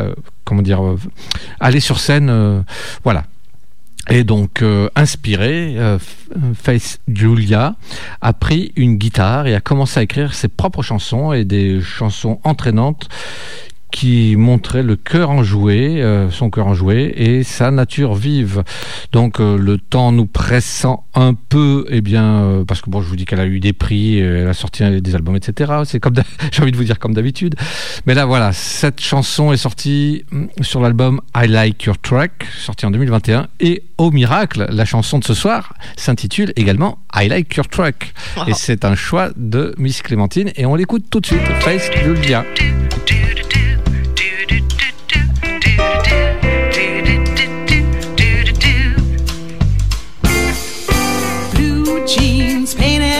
comment 0.45 0.61
dire, 0.61 0.81
aller 1.59 1.81
sur 1.81 1.99
scène. 1.99 2.63
voilà. 3.03 3.25
Et 4.09 4.23
donc, 4.23 4.61
euh, 4.61 4.89
inspiré, 4.95 5.75
euh, 5.77 5.97
Face 6.53 6.99
Julia 7.07 7.75
a 8.21 8.33
pris 8.33 8.71
une 8.75 8.95
guitare 8.95 9.47
et 9.47 9.55
a 9.55 9.59
commencé 9.59 9.99
à 9.99 10.03
écrire 10.03 10.33
ses 10.33 10.47
propres 10.47 10.81
chansons 10.81 11.33
et 11.33 11.43
des 11.43 11.81
chansons 11.81 12.39
entraînantes 12.43 13.09
qui 13.91 14.35
montraient 14.37 14.83
le 14.83 14.95
cœur 14.95 15.29
enjoué, 15.29 16.01
euh, 16.01 16.29
son 16.29 16.49
cœur 16.49 16.67
enjoué 16.67 17.13
et 17.15 17.43
sa 17.43 17.71
nature 17.71 18.15
vive. 18.15 18.63
Donc 19.11 19.39
euh, 19.39 19.57
le 19.57 19.77
temps 19.77 20.11
nous 20.11 20.25
pressant 20.25 21.05
un 21.15 21.33
peu, 21.33 21.85
eh 21.89 22.01
bien, 22.01 22.43
euh, 22.43 22.65
parce 22.65 22.81
que 22.81 22.89
bon, 22.89 23.01
je 23.01 23.07
vous 23.07 23.15
dis 23.15 23.25
qu'elle 23.25 23.39
a 23.39 23.45
eu 23.45 23.59
des 23.59 23.73
prix, 23.73 24.21
euh, 24.21 24.43
elle 24.43 24.47
a 24.47 24.53
sorti 24.53 25.01
des 25.01 25.15
albums, 25.15 25.35
etc. 25.35 25.73
C'est 25.85 25.99
comme, 25.99 26.15
j'ai 26.51 26.61
envie 26.61 26.71
de 26.71 26.77
vous 26.77 26.83
dire 26.83 26.99
comme 26.99 27.13
d'habitude. 27.13 27.55
Mais 28.05 28.13
là, 28.13 28.25
voilà, 28.25 28.53
cette 28.53 29.01
chanson 29.01 29.51
est 29.51 29.57
sortie 29.57 30.25
mm, 30.31 30.45
sur 30.61 30.81
l'album 30.81 31.21
I 31.35 31.47
Like 31.47 31.83
Your 31.83 31.97
Track, 31.97 32.47
sorti 32.57 32.85
en 32.85 32.91
2021, 32.91 33.47
et 33.59 33.83
au 33.97 34.11
miracle, 34.11 34.67
la 34.69 34.85
chanson 34.85 35.19
de 35.19 35.23
ce 35.23 35.33
soir 35.33 35.73
s'intitule 35.95 36.53
également 36.55 36.99
I 37.15 37.27
Like 37.27 37.55
Your 37.55 37.67
Track, 37.67 38.13
et 38.47 38.53
c'est 38.53 38.85
un 38.85 38.95
choix 38.95 39.29
de 39.35 39.73
Miss 39.77 40.01
Clémentine, 40.01 40.51
et 40.55 40.65
on 40.65 40.75
l'écoute 40.75 41.05
tout 41.09 41.19
de 41.19 41.25
suite. 41.25 41.41
Face 41.61 41.89
Julia. 42.03 42.45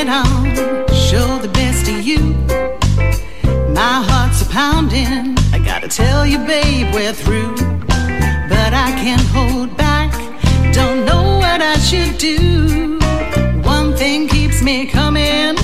Painted 0.08 0.10
on, 0.10 0.88
show 0.94 1.38
the 1.40 1.50
best 1.50 1.88
of 1.88 2.02
you. 2.02 2.20
My 3.74 4.04
heart's 4.08 4.42
a 4.42 4.46
pounding. 4.46 5.38
I 5.54 5.60
gotta 5.64 5.88
tell 5.88 6.26
you, 6.26 6.40
babe, 6.40 6.94
we're 6.94 7.14
through. 7.14 7.56
But 8.50 8.74
I 8.74 8.92
can't 9.02 9.28
hold 9.36 9.76
back, 9.78 10.12
don't 10.74 11.06
know 11.06 11.38
what 11.38 11.62
I 11.62 11.78
should 11.78 12.18
do. 12.18 13.00
One 13.64 13.96
thing 13.96 14.28
keeps 14.28 14.62
me 14.62 14.86
coming, 14.86 15.56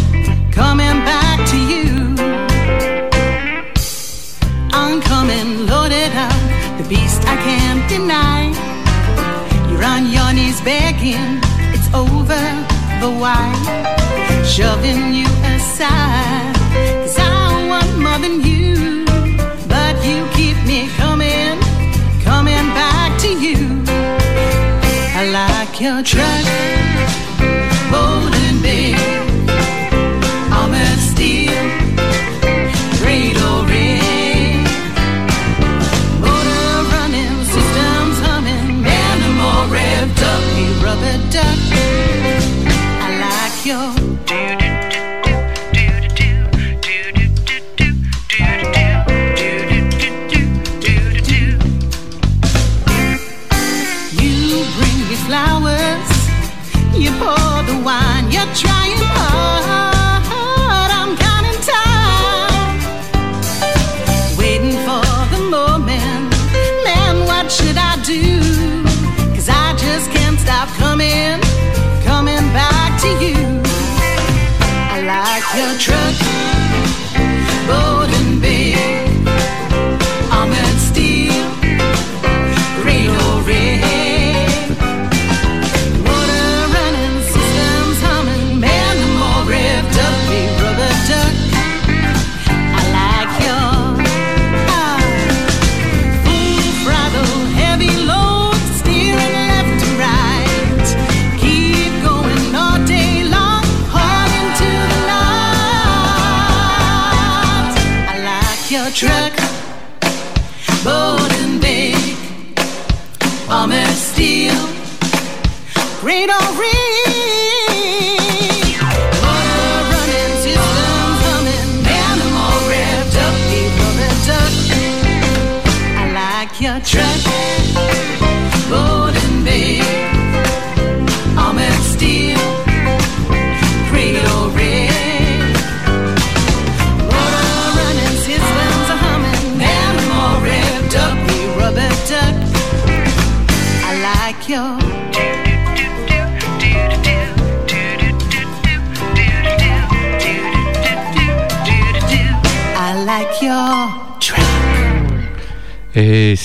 coming 0.51 0.97
back 1.05 1.39
to 1.51 1.57
you. 1.57 2.15
I'm 4.71 5.01
coming 5.01 5.67
loaded 5.67 6.13
up, 6.15 6.77
the 6.77 6.85
beast 6.89 7.21
I 7.25 7.35
can't 7.47 7.87
deny. 7.89 8.51
You're 9.69 9.83
on 9.83 10.11
your 10.11 10.33
knees 10.33 10.61
begging, 10.61 11.39
it's 11.73 11.89
over, 11.93 12.43
but 12.99 13.13
why? 13.19 13.92
Shoving 14.53 15.15
you 15.15 15.25
aside, 15.55 16.53
cause 17.01 17.17
I 17.17 17.65
want 17.67 17.97
more 17.97 18.19
than 18.19 18.39
you. 18.41 19.03
But 19.67 19.95
you 20.05 20.27
keep 20.37 20.55
me 20.67 20.89
coming, 20.95 21.59
coming 22.21 22.67
back 22.77 23.19
to 23.21 23.29
you. 23.29 23.81
I 25.17 25.25
like 25.33 25.81
your 25.81 26.03
truck, 26.03 26.45
bold 27.89 28.31
and 28.45 28.61
big. 28.61 28.95
Armor 30.53 30.97
steel, 31.01 31.51
up, 40.21 40.43
he 40.53 40.65
rubber 40.85 41.17
duck. 41.31 41.59
I 43.01 43.17
like 43.19 43.65
your 43.65 44.02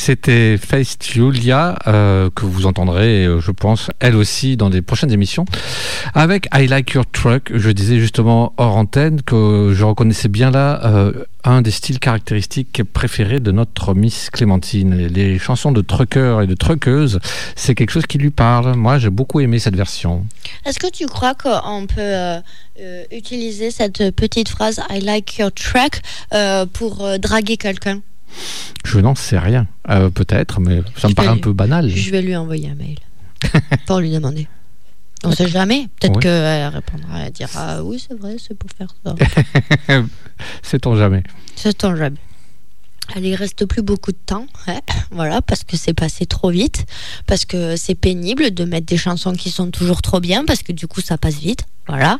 c'était 0.08 0.56
Face 0.56 0.96
Julia, 1.02 1.78
euh, 1.86 2.30
que 2.34 2.46
vous 2.46 2.64
entendrez, 2.64 3.26
euh, 3.26 3.42
je 3.42 3.50
pense, 3.50 3.90
elle 4.00 4.16
aussi 4.16 4.56
dans 4.56 4.70
des 4.70 4.80
prochaines 4.80 5.12
émissions. 5.12 5.44
Avec 6.14 6.48
I 6.54 6.66
Like 6.66 6.92
Your 6.92 7.04
Truck, 7.04 7.50
je 7.54 7.68
disais 7.68 7.98
justement 7.98 8.54
hors 8.56 8.78
antenne 8.78 9.20
que 9.20 9.74
je 9.74 9.84
reconnaissais 9.84 10.28
bien 10.28 10.50
là 10.50 10.80
euh, 10.82 11.12
un 11.44 11.60
des 11.60 11.70
styles 11.70 11.98
caractéristiques 11.98 12.82
préférés 12.90 13.38
de 13.38 13.52
notre 13.52 13.92
Miss 13.92 14.30
Clémentine. 14.30 14.96
Les 15.08 15.38
chansons 15.38 15.72
de 15.72 15.82
truckers 15.82 16.40
et 16.40 16.46
de 16.46 16.54
truckeuses, 16.54 17.20
c'est 17.54 17.74
quelque 17.74 17.90
chose 17.90 18.06
qui 18.06 18.16
lui 18.16 18.30
parle. 18.30 18.76
Moi, 18.76 18.98
j'ai 18.98 19.10
beaucoup 19.10 19.40
aimé 19.40 19.58
cette 19.58 19.76
version. 19.76 20.24
Est-ce 20.64 20.78
que 20.78 20.90
tu 20.90 21.04
crois 21.04 21.34
qu'on 21.34 21.86
peut 21.86 22.40
utiliser 23.12 23.70
cette 23.70 24.10
petite 24.12 24.48
phrase 24.48 24.80
I 24.88 25.00
like 25.00 25.36
your 25.36 25.52
truck 25.52 26.00
pour 26.72 27.06
draguer 27.18 27.58
quelqu'un? 27.58 28.00
Je 28.84 28.98
n'en 29.00 29.14
sais 29.14 29.38
rien. 29.38 29.66
Euh, 29.88 30.10
Peut-être, 30.10 30.60
mais 30.60 30.82
ça 30.96 31.08
me 31.08 31.14
paraît 31.14 31.28
un 31.28 31.36
peu 31.38 31.52
banal. 31.52 31.88
Je 31.90 32.10
vais 32.10 32.22
lui 32.22 32.36
envoyer 32.36 32.70
un 32.70 32.74
mail 32.74 32.98
pour 33.86 34.00
lui 34.00 34.10
demander. 34.10 34.48
On 35.24 35.32
sait 35.32 35.48
jamais. 35.48 35.88
Peut-être 36.00 36.16
Ouais. 36.16 36.22
qu'elle 36.22 36.68
répondra 36.68 37.26
et 37.26 37.30
dira 37.30 37.82
oui, 37.82 38.02
c'est 38.06 38.16
vrai, 38.18 38.36
c'est 38.38 38.56
pour 38.56 38.70
faire 38.70 38.88
ça. 39.04 39.14
Sait-on 40.62 40.96
jamais. 40.96 41.22
Sait-on 41.56 41.96
jamais. 41.96 42.18
Allez, 43.14 43.30
il 43.30 43.34
reste 43.34 43.64
plus 43.64 43.80
beaucoup 43.80 44.12
de 44.12 44.18
temps, 44.26 44.46
ouais, 44.66 44.80
voilà, 45.10 45.40
parce 45.40 45.64
que 45.64 45.78
c'est 45.78 45.94
passé 45.94 46.26
trop 46.26 46.50
vite, 46.50 46.84
parce 47.26 47.46
que 47.46 47.74
c'est 47.76 47.94
pénible 47.94 48.50
de 48.52 48.64
mettre 48.64 48.84
des 48.84 48.98
chansons 48.98 49.32
qui 49.32 49.50
sont 49.50 49.70
toujours 49.70 50.02
trop 50.02 50.20
bien, 50.20 50.44
parce 50.44 50.62
que 50.62 50.72
du 50.72 50.86
coup 50.86 51.00
ça 51.00 51.16
passe 51.16 51.38
vite, 51.38 51.64
voilà. 51.88 52.18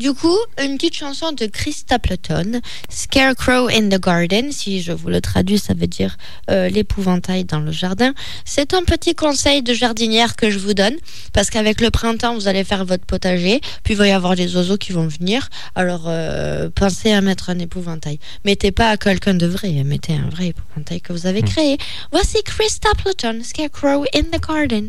Du 0.00 0.12
coup, 0.12 0.36
une 0.60 0.76
petite 0.76 0.96
chanson 0.96 1.30
de 1.30 1.46
Chris 1.46 1.72
Stapleton, 1.72 2.60
Scarecrow 2.88 3.68
in 3.68 3.88
the 3.88 4.00
Garden, 4.00 4.50
si 4.50 4.82
je 4.82 4.90
vous 4.90 5.08
le 5.08 5.20
traduis, 5.20 5.58
ça 5.58 5.72
veut 5.72 5.86
dire 5.86 6.16
euh, 6.50 6.68
l'épouvantail 6.68 7.44
dans 7.44 7.60
le 7.60 7.70
jardin. 7.70 8.12
C'est 8.44 8.74
un 8.74 8.82
petit 8.82 9.14
conseil 9.14 9.62
de 9.62 9.72
jardinière 9.72 10.34
que 10.34 10.50
je 10.50 10.58
vous 10.58 10.74
donne, 10.74 10.96
parce 11.32 11.48
qu'avec 11.48 11.80
le 11.80 11.90
printemps, 11.90 12.34
vous 12.34 12.48
allez 12.48 12.64
faire 12.64 12.84
votre 12.84 13.06
potager, 13.06 13.60
puis 13.84 13.94
il 13.94 13.96
va 13.96 14.08
y 14.08 14.10
avoir 14.10 14.34
des 14.34 14.56
oiseaux 14.56 14.78
qui 14.78 14.90
vont 14.90 15.06
venir, 15.06 15.48
alors 15.76 16.06
euh, 16.08 16.68
pensez 16.74 17.12
à 17.12 17.20
mettre 17.20 17.50
un 17.50 17.58
épouvantail. 17.60 18.18
Mettez 18.44 18.72
pas 18.72 18.90
à 18.90 18.96
quelqu'un 18.96 19.34
de 19.34 19.46
vrai, 19.46 19.70
mettez 19.84 20.14
un 20.14 20.28
vrai 20.28 20.48
épouvantail 20.48 21.00
que 21.00 21.12
vous 21.12 21.26
avez 21.26 21.42
créé. 21.42 21.78
Voici 22.10 22.42
Chris 22.44 22.70
Stapleton, 22.70 23.42
Scarecrow 23.44 24.04
in 24.12 24.24
the 24.32 24.40
Garden. 24.44 24.88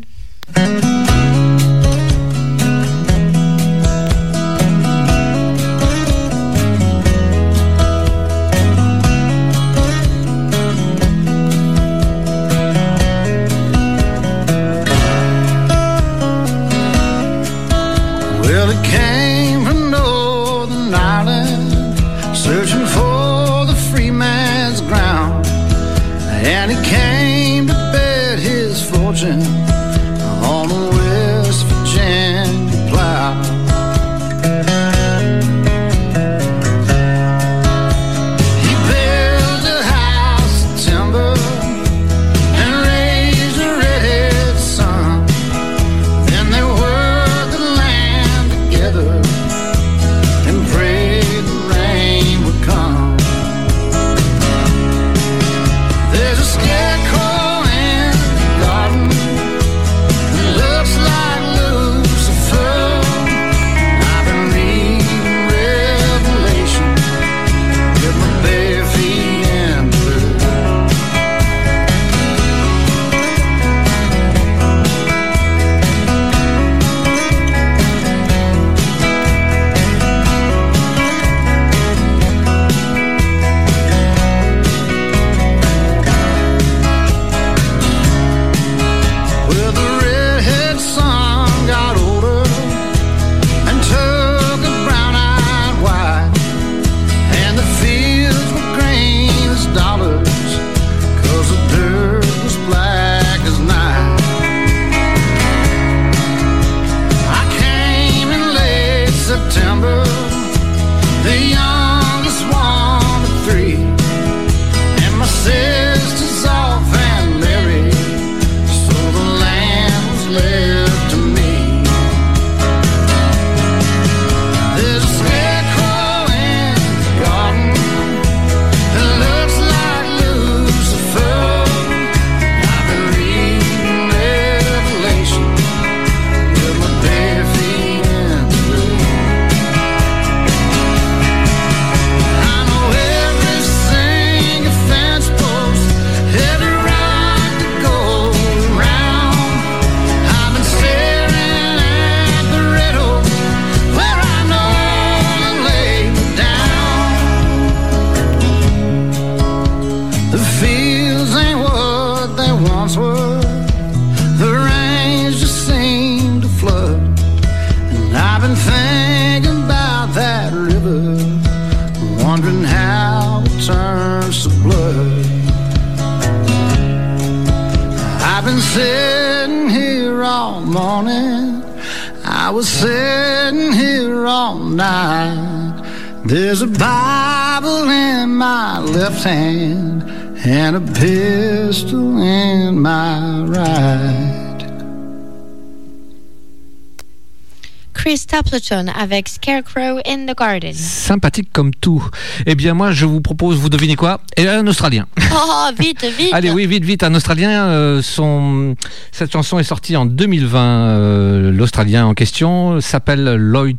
Stapleton 198.50 198.86
avec 198.98 199.28
Scarecrow 199.28 199.98
in 200.06 200.26
the 200.26 200.36
Garden. 200.38 200.72
Sympathique 200.72 201.48
comme 201.52 201.72
tout. 201.74 202.04
Eh 202.46 202.54
bien, 202.54 202.74
moi, 202.74 202.92
je 202.92 203.04
vous 203.04 203.20
propose, 203.20 203.56
vous 203.56 203.68
devinez 203.68 203.96
quoi? 203.96 204.20
Et 204.36 204.46
un 204.48 204.66
Australien. 204.66 205.06
Oh, 205.38 205.68
vite, 205.78 206.04
vite. 206.16 206.30
Allez, 206.32 206.50
oui, 206.50 206.66
vite, 206.66 206.84
vite. 206.84 207.02
Un 207.02 207.14
Australien. 207.14 207.66
euh, 207.66 208.00
son... 208.02 208.74
Cette 209.12 209.32
chanson 209.32 209.58
est 209.58 209.64
sortie 209.64 209.96
en 209.96 210.06
2020. 210.06 210.58
euh, 210.60 211.50
L'Australien 211.50 212.06
en 212.06 212.14
question 212.14 212.80
s'appelle 212.80 213.34
Lloyd 213.36 213.76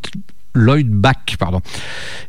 Lloyd 0.54 0.90
Bach, 0.90 1.16
pardon. 1.40 1.62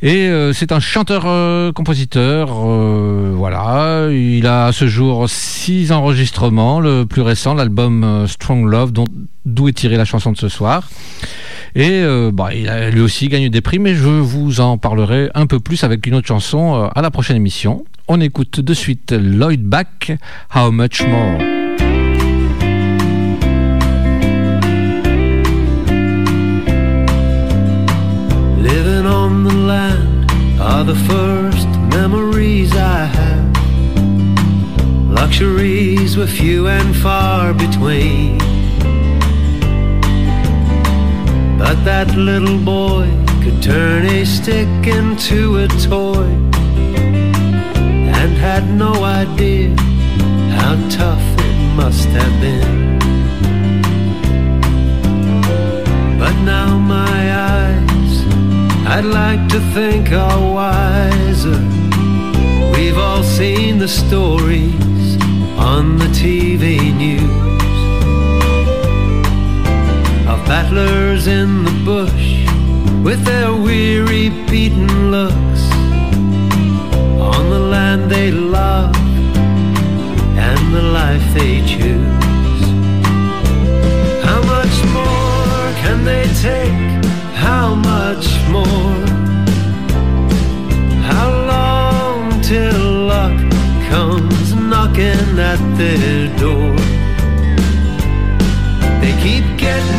Et 0.03 0.29
euh, 0.29 0.53
c'est 0.53 0.71
un 0.73 0.81
chanteur-compositeur. 0.81 2.49
euh, 2.53 3.33
voilà, 3.35 4.09
il 4.13 4.47
a 4.47 4.67
à 4.67 4.73
ce 4.73 4.87
jour 4.87 5.29
six 5.29 5.93
enregistrements. 5.93 6.79
Le 6.81 7.05
plus 7.05 7.23
récent, 7.23 7.55
l'album 7.55 8.27
Strong 8.29 8.67
Love, 8.67 8.93
dont- 8.93 9.05
d'où 9.47 9.69
est 9.69 9.73
tirée 9.73 9.97
la 9.97 10.05
chanson 10.05 10.31
de 10.33 10.37
ce 10.39 10.49
soir. 10.49 10.89
Et 11.75 12.03
euh, 12.03 12.31
bah, 12.33 12.51
il 12.55 12.69
lui 12.93 13.01
aussi 13.01 13.29
gagné 13.29 13.51
des 13.51 13.61
prix, 13.61 13.79
mais 13.79 13.95
je 13.95 14.09
vous 14.09 14.61
en 14.61 14.79
parlerai 14.79 15.31
un 15.35 15.47
peu 15.47 15.61
plus 15.61 15.85
avec 15.85 16.07
une 16.07 16.15
autre 16.15 16.29
chanson 16.29 16.75
euh, 16.75 16.89
à 16.95 17.03
la 17.03 17.11
prochaine 17.11 17.37
émission. 17.37 17.85
On 18.09 18.21
écoute 18.21 18.61
de 18.61 18.75
suite 18.75 19.13
Lloyd 19.13 19.63
Bach, 19.63 20.11
How 20.55 20.71
Much 20.71 21.03
More. 21.07 21.39
But 41.59 41.85
that 41.85 42.15
little 42.15 42.57
boy 42.57 43.09
could 43.43 43.61
turn 43.61 44.07
a 44.07 44.25
stick 44.25 44.69
into 44.87 45.59
a 45.59 45.67
toy 45.91 46.29
and 48.17 48.31
had 48.37 48.65
no 48.71 48.93
idea 49.03 49.75
how 50.57 50.75
tough 50.89 51.27
it 51.49 51.59
must 51.75 52.09
have 52.11 52.35
been. 52.41 52.99
But 56.19 56.37
now 56.55 56.79
my 56.79 57.21
eyes, 57.53 58.15
I'd 58.87 59.05
like 59.05 59.49
to 59.49 59.61
think 59.75 60.13
are 60.13 60.41
wiser. 60.55 61.61
We've 62.73 62.99
all 62.99 63.25
seen 63.25 63.79
the 63.79 63.89
stories 63.89 65.09
on 65.59 65.99
the 65.99 66.11
TV 66.23 66.95
news 66.97 67.68
of 70.29 70.45
battlers 70.47 71.27
in 71.27 71.65
the 71.65 71.77
bush 71.87 72.45
with 73.03 73.25
their 73.25 73.55
weary, 73.55 74.29
beaten 74.51 75.11
looks 75.11 75.63
on 77.19 77.49
the 77.49 77.59
land 77.59 78.11
they 78.11 78.31
love 78.31 78.95
and 80.37 80.75
the 80.75 80.83
life 80.83 81.23
they 81.33 81.65
choose. 81.67 82.65
How 84.29 84.41
much 84.55 84.77
more 84.99 85.65
can 85.83 86.05
they 86.05 86.25
take? 86.47 86.77
How 87.47 87.75
much 87.75 88.27
more? 88.57 88.99
How 91.11 91.29
long 91.53 92.43
till 92.43 93.07
luck 93.13 93.39
comes 93.89 94.55
knocking 94.55 95.39
at 95.53 95.61
their 95.79 96.29
door? 96.37 96.77
They 99.01 99.15
keep 99.23 99.45
getting 99.57 99.98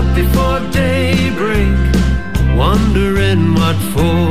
out 0.00 0.14
before 0.14 0.60
daybreak, 0.70 1.76
wondering 2.56 3.54
what 3.54 3.76
for. 3.92 4.28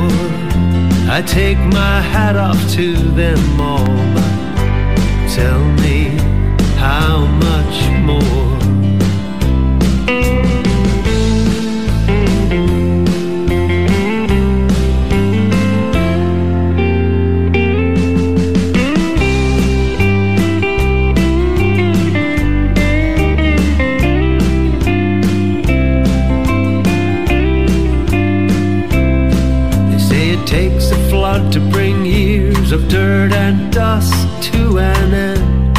I 1.10 1.22
take 1.26 1.58
my 1.58 2.00
hat 2.00 2.36
off 2.36 2.58
to 2.72 2.94
them 2.94 3.60
all, 3.60 3.84
but 4.14 4.32
tell 5.34 5.62
me 5.82 5.98
how 6.76 7.26
much 7.46 7.89
of 32.72 32.88
dirt 32.88 33.32
and 33.32 33.72
dust 33.72 34.14
to 34.42 34.78
an 34.78 35.12
end. 35.12 35.78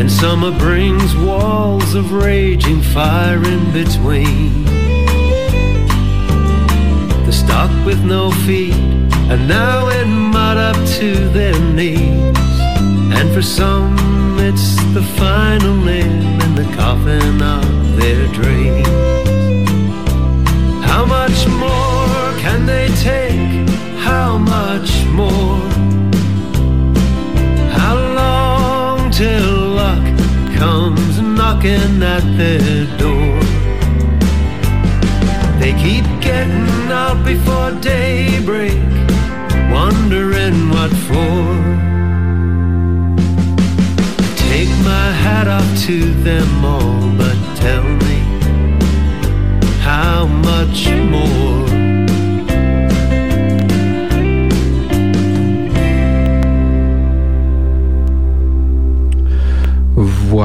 And 0.00 0.10
summer 0.10 0.56
brings 0.58 1.16
walls 1.16 1.94
of 1.94 2.12
raging 2.12 2.82
fire 2.82 3.42
in 3.42 3.72
between. 3.72 4.64
The 7.26 7.32
stock 7.32 7.70
with 7.84 8.04
no 8.04 8.30
feet 8.46 8.74
are 9.30 9.38
now 9.38 9.88
in 9.88 10.10
mud 10.10 10.56
up 10.56 10.76
to 10.98 11.14
their 11.30 11.58
knees. 11.58 12.36
And 13.16 13.32
for 13.34 13.42
some, 13.42 13.96
it's 14.38 14.76
the 14.94 15.02
final 15.18 15.74
nail 15.74 16.42
in 16.44 16.54
the 16.54 16.68
coffin 16.76 17.42
of 17.42 17.96
their 17.96 18.26
dreams. 18.28 18.86
How 20.84 21.04
much 21.04 21.46
more 21.48 22.38
can 22.38 22.66
they 22.66 22.88
take? 23.02 23.68
How 23.98 24.38
much 24.38 25.04
more? 25.06 25.69
Till 29.20 29.68
luck 29.82 30.04
comes 30.56 31.20
knocking 31.20 32.02
at 32.16 32.24
their 32.40 32.86
door? 32.96 33.38
They 35.60 35.72
keep 35.84 36.06
getting 36.28 36.90
out 37.02 37.18
before 37.22 37.70
daybreak, 37.82 38.80
wondering 39.76 40.58
what 40.74 40.92
for. 41.06 41.38
Take 44.44 44.72
my 44.92 45.08
hat 45.24 45.46
off 45.56 45.68
to 45.86 45.98
them 46.28 46.64
all, 46.64 46.89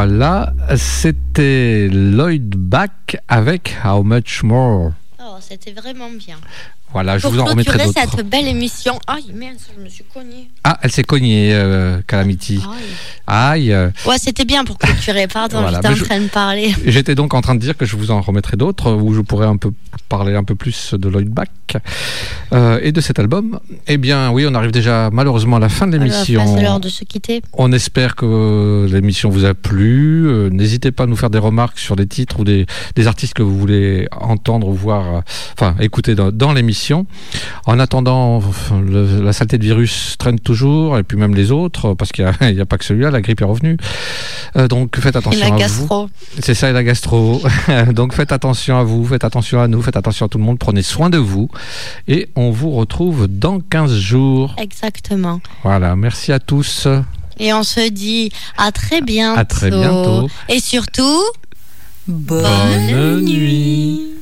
Voilà, 0.08 0.54
c'était 0.78 1.90
Lloyd 1.92 2.56
Bach 2.56 2.92
avec 3.28 3.76
How 3.84 4.04
Much 4.04 4.44
More. 4.44 4.92
Oh, 5.20 5.38
c'était 5.40 5.72
vraiment 5.72 6.12
bien. 6.12 6.38
Voilà, 6.96 7.18
je 7.18 7.24
Pour 7.24 7.34
vous 7.34 7.40
en 7.42 7.44
remettrai 7.46 7.78
d'autres. 7.78 8.00
cette 8.16 8.30
belle 8.30 8.48
émission. 8.48 8.98
Aïe, 9.06 9.26
merde, 9.34 9.58
je 9.78 9.84
me 9.84 9.90
suis 9.90 10.06
cognée. 10.14 10.50
Ah, 10.64 10.80
elle 10.82 10.92
s'est 10.92 11.04
cognée, 11.04 11.50
euh, 11.54 12.00
Calamity. 12.08 12.62
Aïe. 13.28 13.74
euh, 13.74 13.90
Ouais, 14.08 14.18
c'était 14.18 14.46
bien 14.46 14.64
pour 14.64 14.78
clôturer. 14.78 15.28
Pardon, 15.28 15.60
Voilà, 15.60 15.80
j'étais 15.82 15.88
en 15.90 15.96
je- 15.96 16.04
train 16.06 16.20
de 16.22 16.28
parler. 16.30 16.74
J'étais 16.86 17.14
donc 17.14 17.34
en 17.34 17.42
train 17.42 17.54
de 17.56 17.60
dire 17.60 17.76
que 17.76 17.86
je 17.86 17.98
vous 17.98 18.12
en 18.12 18.22
remettrai 18.22 18.56
d'autres 18.56 18.94
où 18.94 19.14
je 19.14 19.20
pourrais 19.20 19.46
un 19.46 19.58
peu 19.58 19.72
parler 20.08 20.36
un 20.36 20.46
peu 20.46 20.56
plus 20.56 20.94
de 20.94 21.10
Lloyd 21.10 21.28
Bach 21.28 21.48
euh, 22.54 22.80
et 22.82 22.94
de 22.94 23.02
cet 23.02 23.20
album. 23.20 23.60
Eh 23.88 23.98
bien, 23.98 24.32
oui, 24.32 24.46
on 24.50 24.54
arrive 24.56 24.72
déjà 24.72 25.10
malheureusement 25.12 25.58
à 25.58 25.60
la 25.60 25.68
fin 25.68 25.88
de 25.88 25.98
l'émission. 25.98 26.56
C'est 26.56 26.62
l'heure 26.64 26.80
de 26.80 26.88
se 26.88 27.04
quitter. 27.04 27.42
On 27.52 27.74
espère 27.74 28.16
que 28.16 28.88
l'émission 28.90 29.30
vous 29.30 29.44
a 29.44 29.54
plu. 29.54 30.28
Euh, 30.30 30.50
N'hésitez 30.50 30.94
pas 30.94 31.04
à 31.04 31.08
nous 31.08 31.18
faire 31.18 31.30
des 31.30 31.40
remarques 31.40 31.78
sur 31.80 31.98
des 31.98 32.08
titres 32.08 32.40
ou 32.40 32.44
des, 32.46 32.66
des 32.96 33.08
artistes 33.08 33.34
que 33.34 33.44
vous 33.44 33.58
voulez 33.58 34.08
entendre 34.18 34.68
ou 34.70 34.74
voir, 34.74 35.16
euh, 35.16 35.20
enfin 35.58 35.76
écouter 35.82 36.16
dans, 36.16 36.32
dans 36.32 36.54
l'émission. 36.54 36.85
En 37.66 37.80
attendant, 37.80 38.42
le- 38.86 39.22
la 39.22 39.34
saleté 39.34 39.58
de 39.58 39.64
virus 39.64 40.16
traîne 40.18 40.40
toujours, 40.40 40.98
et 40.98 41.04
puis 41.04 41.18
même 41.18 41.34
les 41.36 41.52
autres, 41.52 41.94
parce 41.94 42.12
qu'il 42.12 42.26
n'y 42.42 42.60
a, 42.62 42.66
pas 42.66 42.78
que 42.78 42.86
celui-là, 42.86 43.12
la 43.12 43.22
grippe 43.22 43.42
est 43.42 43.46
revenue. 43.46 43.78
Euh, 44.56 44.68
donc 44.68 45.00
faites 45.00 45.16
attention 45.16 45.48
la 45.50 45.56
à 45.56 45.58
gastro. 45.58 46.10
C'est 46.42 46.54
ça 46.54 46.70
et 46.70 46.74
la 46.74 46.84
gastro. 46.84 47.42
donc 47.94 48.14
faites 48.14 48.32
attention 48.32 48.78
à 48.78 48.84
vous, 48.84 49.06
faites 49.06 49.24
attention 49.24 49.62
à 49.62 49.68
nous, 49.68 49.82
faites 49.82 49.98
attention 49.98 50.26
à 50.26 50.30
tout 50.30 50.38
le 50.38 50.44
monde, 50.44 50.60
prenez 50.60 50.82
soin 50.82 51.10
de 51.10 51.18
vous. 51.18 51.50
Et 52.08 52.30
on 52.36 52.52
vous 52.52 52.72
retrouve 52.72 53.28
dans 53.28 53.60
15 53.60 53.98
jours. 53.98 54.56
Exactement. 54.58 55.42
Voilà, 55.64 55.96
merci 55.96 56.32
à 56.32 56.40
tous. 56.40 56.88
Et 57.38 57.54
on 57.54 57.64
se 57.64 57.90
dit 57.90 58.32
à 58.58 58.72
très 58.72 59.02
bientôt. 59.02 59.40
À 59.40 59.46
très 59.46 59.70
bientôt. 59.70 60.30
Et 60.48 60.60
surtout, 60.60 61.22
Bonne 62.08 63.22
nuit. 63.26 64.15